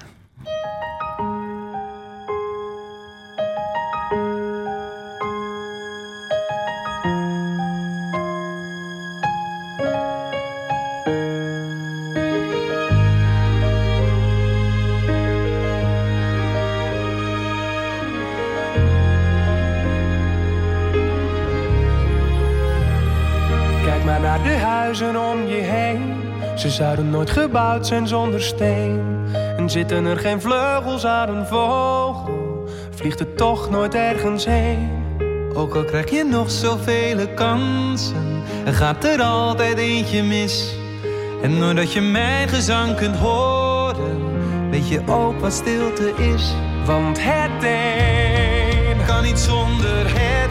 Zouden 26.74 27.10
nooit 27.10 27.30
gebouwd 27.30 27.86
zijn 27.86 28.08
zonder 28.08 28.42
steen. 28.42 29.00
En 29.56 29.70
zitten 29.70 30.04
er 30.04 30.18
geen 30.18 30.40
vleugels 30.40 31.06
aan 31.06 31.36
een 31.36 31.46
vogel, 31.46 32.68
vliegt 32.90 33.18
het 33.18 33.36
toch 33.36 33.70
nooit 33.70 33.94
ergens 33.94 34.44
heen. 34.44 34.90
Ook 35.54 35.74
al 35.74 35.84
krijg 35.84 36.10
je 36.10 36.24
nog 36.24 36.50
zoveel 36.50 37.28
kansen, 37.34 38.42
er 38.64 38.72
gaat 38.72 39.04
er 39.04 39.22
altijd 39.22 39.78
eentje 39.78 40.22
mis. 40.22 40.76
En 41.42 41.60
doordat 41.60 41.92
je 41.92 42.00
mijn 42.00 42.48
gezang 42.48 42.96
kunt 42.96 43.16
horen, 43.16 44.30
weet 44.70 44.88
je 44.88 45.00
ook 45.06 45.40
wat 45.40 45.52
stilte 45.52 46.12
is. 46.16 46.54
Want 46.86 47.18
het 47.20 47.64
een 47.64 49.06
Kan 49.06 49.22
niet 49.22 49.38
zonder 49.38 50.04
het 50.06 50.43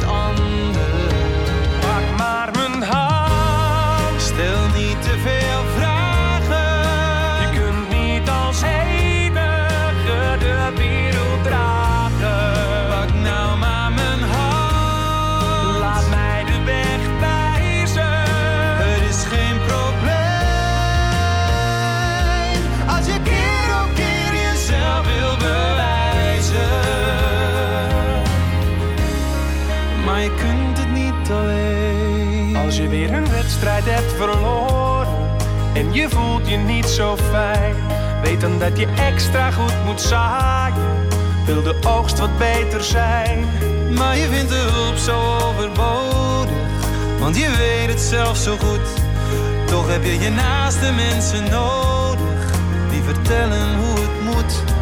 je 36.54 36.60
niet 36.60 36.90
zo 36.90 37.18
fijn. 37.18 37.76
Weet 38.24 38.42
dan 38.42 38.60
dat 38.60 38.80
je 38.80 38.88
extra 38.96 39.52
goed 39.52 39.86
moet 39.86 40.02
zaaien, 40.02 41.08
wil 41.46 41.64
de 41.64 41.76
oogst 41.88 42.20
wat 42.20 42.38
beter 42.38 42.84
zijn. 42.84 43.46
Maar 43.98 44.18
je 44.18 44.28
vindt 44.28 44.50
de 44.50 44.70
hulp 44.72 44.98
zo 44.98 45.38
overbodig, 45.48 46.52
want 47.20 47.38
je 47.38 47.56
weet 47.58 47.90
het 47.90 48.02
zelf 48.02 48.38
zo 48.38 48.58
goed. 48.58 48.88
Toch 49.66 49.88
heb 49.88 50.04
je 50.04 50.20
je 50.20 50.30
naaste 50.30 50.92
mensen 50.92 51.44
nodig, 51.44 52.52
die 52.90 53.02
vertellen 53.02 53.76
hoe 53.78 54.00
het 54.00 54.22
moet. 54.24 54.73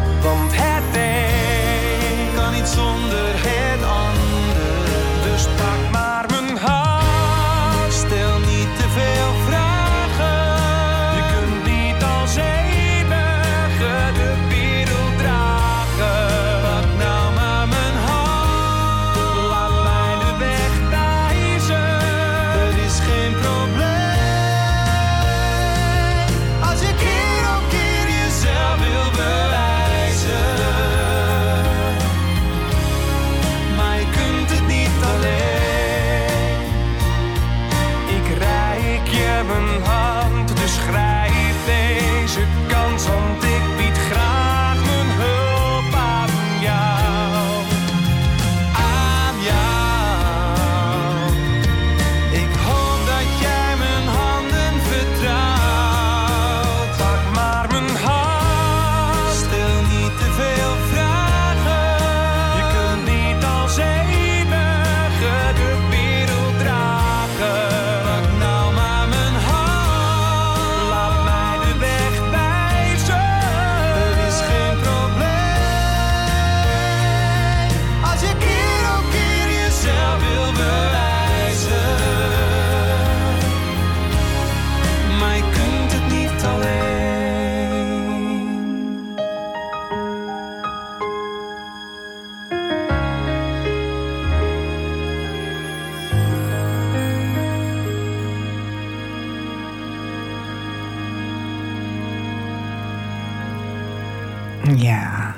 Ja, 104.76 105.34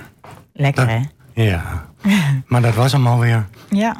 lekker 0.52 0.88
hè? 0.88 1.00
Ja. 1.32 1.84
maar 2.46 2.62
dat 2.62 2.74
was 2.74 2.92
hem 2.92 3.06
alweer. 3.06 3.46
Ja, 3.70 3.96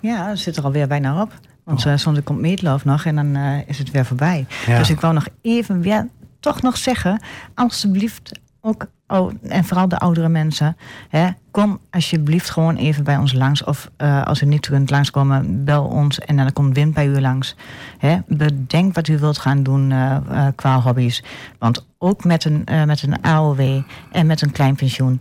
ja 0.00 0.28
het 0.28 0.38
zit 0.38 0.56
er 0.56 0.64
alweer 0.64 0.86
bijna 0.86 1.22
op. 1.22 1.32
Want 1.64 1.86
uh, 1.86 1.96
soms 1.96 2.22
komt 2.24 2.40
Meatloaf 2.40 2.84
nog 2.84 3.04
en 3.04 3.14
dan 3.14 3.36
eh, 3.36 3.68
is 3.68 3.78
het 3.78 3.90
weer 3.90 4.04
voorbij. 4.04 4.46
Ja. 4.66 4.78
Dus 4.78 4.90
ik 4.90 5.00
wou 5.00 5.14
nog 5.14 5.28
even 5.42 5.80
weer 5.80 6.08
toch 6.40 6.62
nog 6.62 6.76
zeggen... 6.76 7.22
alsjeblieft 7.54 8.40
ook, 8.60 8.82
oh, 8.82 8.88
en 9.06 9.64
vooral 9.64 9.88
de 9.88 9.98
oudere 9.98 10.28
mensen... 10.28 10.76
Hè, 11.08 11.28
kom 11.50 11.80
alsjeblieft 11.90 12.50
gewoon 12.50 12.76
even 12.76 13.04
bij 13.04 13.16
ons 13.16 13.32
langs. 13.32 13.64
Of 13.64 13.90
eh, 13.96 14.22
als 14.22 14.42
u 14.42 14.46
niet 14.46 14.68
kunt 14.68 14.90
langskomen, 14.90 15.64
bel 15.64 15.84
ons 15.84 16.18
en 16.18 16.36
dan 16.36 16.52
komt 16.52 16.74
Wim 16.74 16.92
bij 16.92 17.06
u 17.06 17.20
langs. 17.20 17.56
Hè, 17.98 18.18
bedenk 18.26 18.94
wat 18.94 19.08
u 19.08 19.18
wilt 19.18 19.38
gaan 19.38 19.62
doen 19.62 19.92
eh, 19.92 20.16
eh, 20.16 20.46
qua 20.54 20.80
hobby's. 20.80 21.22
Want 21.58 21.86
ook 21.98 22.24
met 22.24 22.44
een, 22.44 22.64
met 22.86 23.02
een 23.02 23.22
AOW 23.22 23.82
en 24.12 24.26
met 24.26 24.42
een 24.42 24.52
klein 24.52 24.74
pensioen... 24.74 25.20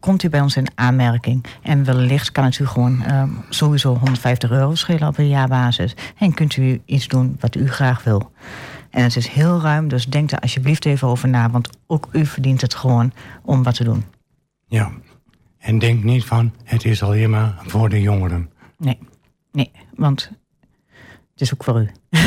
komt 0.00 0.22
u 0.22 0.28
bij 0.28 0.40
ons 0.40 0.56
in 0.56 0.66
aanmerking. 0.74 1.44
En 1.62 1.84
wellicht 1.84 2.32
kan 2.32 2.44
het 2.44 2.58
u 2.58 2.66
gewoon 2.66 3.02
sowieso 3.48 3.96
150 3.96 4.50
euro 4.50 4.74
schelen 4.74 5.08
op 5.08 5.18
een 5.18 5.28
jaarbasis. 5.28 5.94
En 6.18 6.34
kunt 6.34 6.56
u 6.56 6.82
iets 6.84 7.08
doen 7.08 7.36
wat 7.40 7.54
u 7.54 7.68
graag 7.68 8.04
wil. 8.04 8.30
En 8.90 9.02
het 9.02 9.16
is 9.16 9.28
heel 9.28 9.60
ruim, 9.60 9.88
dus 9.88 10.06
denk 10.06 10.30
er 10.30 10.38
alsjeblieft 10.38 10.84
even 10.86 11.08
over 11.08 11.28
na. 11.28 11.50
Want 11.50 11.68
ook 11.86 12.08
u 12.12 12.26
verdient 12.26 12.60
het 12.60 12.74
gewoon 12.74 13.12
om 13.42 13.62
wat 13.62 13.74
te 13.74 13.84
doen. 13.84 14.04
Ja. 14.66 14.90
En 15.58 15.78
denk 15.78 16.04
niet 16.04 16.24
van, 16.24 16.52
het 16.64 16.84
is 16.84 17.02
alleen 17.02 17.30
maar 17.30 17.54
voor 17.66 17.88
de 17.88 18.00
jongeren. 18.00 18.50
Nee, 18.78 18.98
nee, 19.52 19.70
want 19.94 20.30
het 21.32 21.40
is 21.40 21.54
ook 21.54 21.64
voor 21.64 21.80
u. 21.80 21.90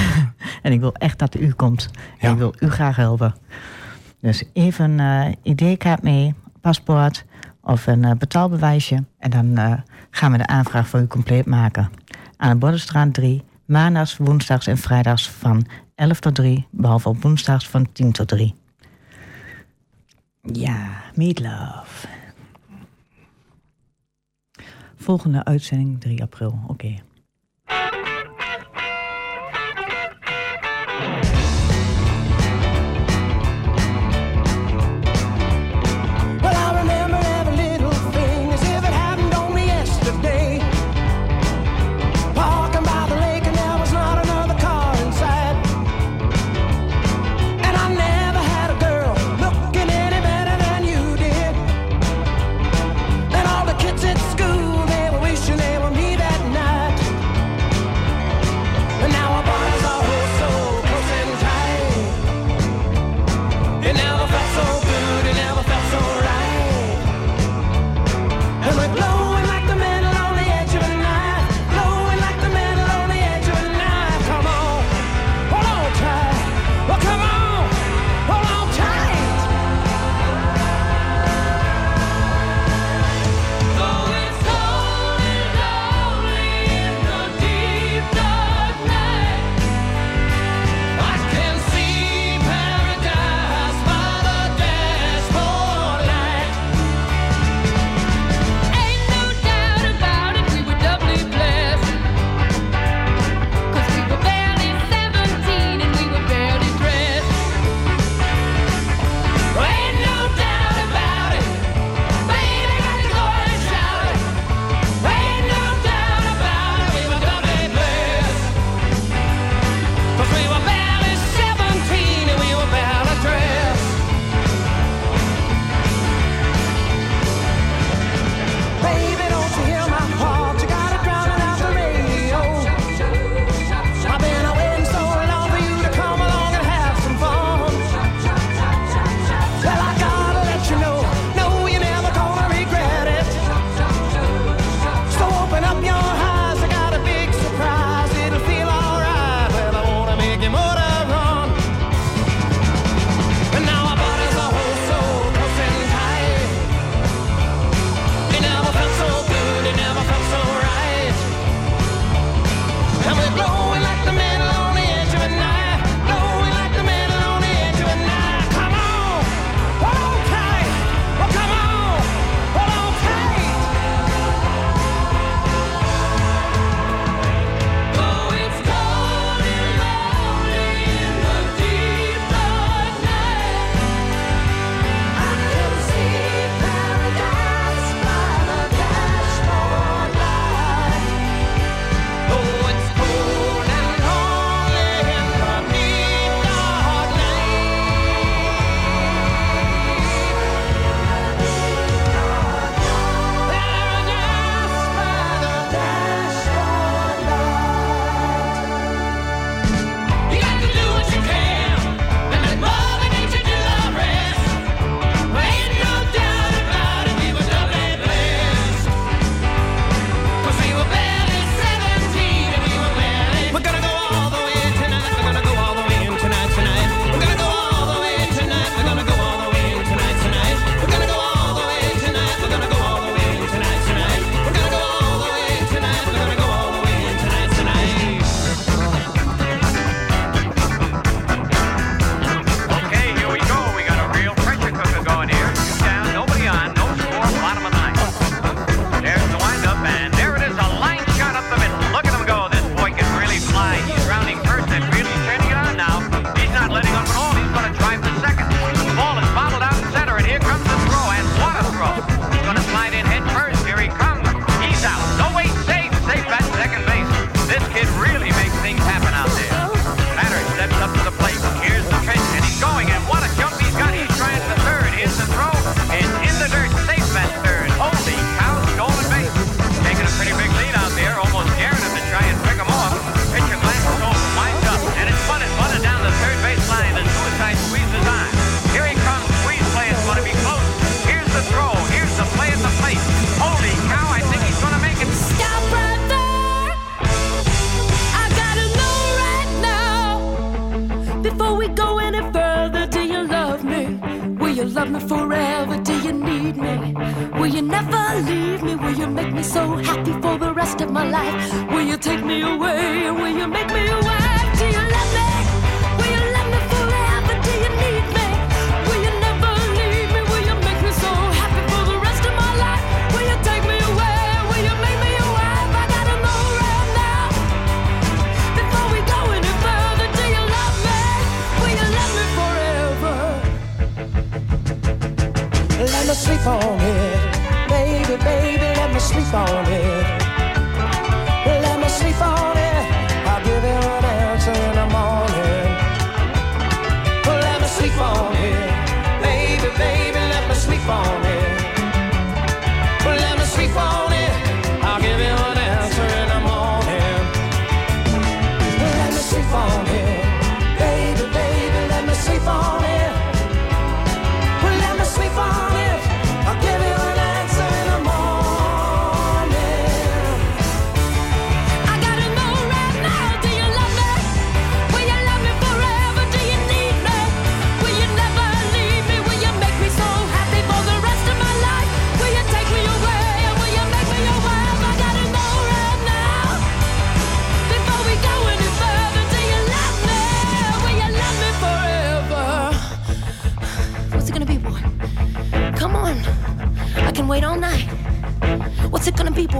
en 0.61 0.71
ik 0.71 0.79
wil 0.79 0.93
echt 0.93 1.19
dat 1.19 1.35
u 1.35 1.51
komt. 1.51 1.89
En 1.93 2.27
Ja. 2.27 2.31
ik 2.31 2.37
wil 2.37 2.53
u 2.59 2.69
graag 2.69 2.95
helpen. 2.95 3.35
Dus 4.19 4.43
even 4.53 4.99
een 4.99 5.35
eh, 5.43 5.53
ID-kaart 5.53 6.01
mee, 6.01 6.33
paspoort 6.61 7.25
of 7.61 7.87
een 7.87 8.03
eh, 8.03 8.11
betaalbewijsje. 8.17 9.03
En 9.19 9.29
dan 9.29 9.57
eh, 9.57 9.73
gaan 10.09 10.31
we 10.31 10.37
de 10.37 10.47
aanvraag 10.47 10.87
voor 10.87 10.99
u 10.99 11.07
compleet 11.07 11.45
maken. 11.45 11.89
Aan 12.37 12.49
de 12.49 12.55
Bordenstraat 12.55 13.13
3, 13.13 13.43
maandags, 13.65 14.17
woensdags 14.17 14.67
en 14.67 14.77
vrijdags 14.77 15.29
van 15.29 15.65
11 15.95 16.19
tot 16.19 16.35
3. 16.35 16.67
Behalve 16.71 17.09
op 17.09 17.21
woensdags 17.21 17.67
van 17.67 17.91
10 17.91 18.11
tot 18.11 18.27
3. 18.27 18.55
Ja, 20.41 21.01
Meatloaf. 21.15 22.07
Volgende 24.95 25.43
uitzending 25.43 26.01
3 26.01 26.21
april. 26.21 26.59
Oké. 26.67 27.01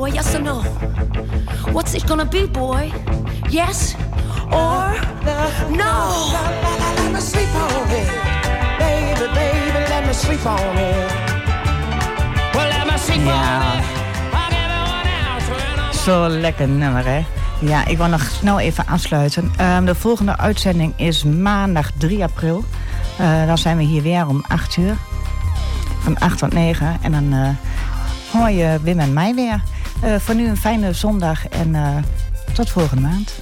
boy? 0.03 0.11
Yes 0.11 0.35
or 0.35 0.41
no? 0.41 0.61
What's 1.71 1.93
it 1.93 2.05
gonna 2.07 2.25
be, 2.25 2.45
boy? 2.47 2.91
Yes 3.49 3.95
or 4.51 4.91
no? 5.71 5.93
Let 6.97 7.11
me 7.13 7.19
sleep 7.21 7.55
on 7.55 7.89
it, 7.89 8.09
baby, 8.79 9.27
baby. 9.33 9.79
Let 9.93 10.05
me 10.05 10.13
sleep 10.13 10.45
on 10.45 10.77
it. 10.77 11.11
Let 12.53 12.87
me 12.87 12.97
sleep 12.97 13.27
on 13.27 13.77
it. 13.77 13.91
Zo 15.95 16.27
lekker 16.27 16.67
nummer, 16.67 17.05
hè? 17.05 17.25
Ja, 17.59 17.85
ik 17.85 17.97
wil 17.97 18.07
nog 18.07 18.21
snel 18.21 18.59
even 18.59 18.87
aansluiten. 18.87 19.51
Ehm, 19.57 19.85
de 19.85 19.95
volgende 19.95 20.37
uitzending 20.37 20.93
is 20.95 21.23
maandag 21.23 21.91
3 21.97 22.23
april. 22.23 22.63
Eh, 23.17 23.45
dan 23.45 23.57
zijn 23.57 23.77
we 23.77 23.83
hier 23.83 24.01
weer 24.01 24.27
om 24.27 24.43
8 24.47 24.77
uur. 24.77 24.95
Van 25.99 26.19
8 26.19 26.37
tot 26.37 26.53
9. 26.53 26.97
En 27.01 27.11
dan 27.11 27.33
eh, 27.33 27.49
hoor 28.31 28.49
je 28.49 28.79
Wim 28.81 28.99
en 28.99 29.13
mij 29.13 29.35
weer. 29.35 29.61
Eh, 30.03 30.15
voor 30.19 30.35
nu 30.35 30.47
een 30.47 30.57
fijne 30.57 30.93
zondag 30.93 31.47
en 31.47 31.75
eh, 31.75 31.97
tot 32.53 32.69
volgende 32.69 33.01
maand. 33.01 33.33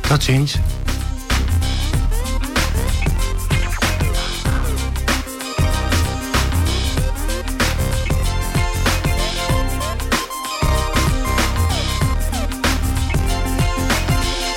Tot 0.00 0.22
ziens. 0.22 0.58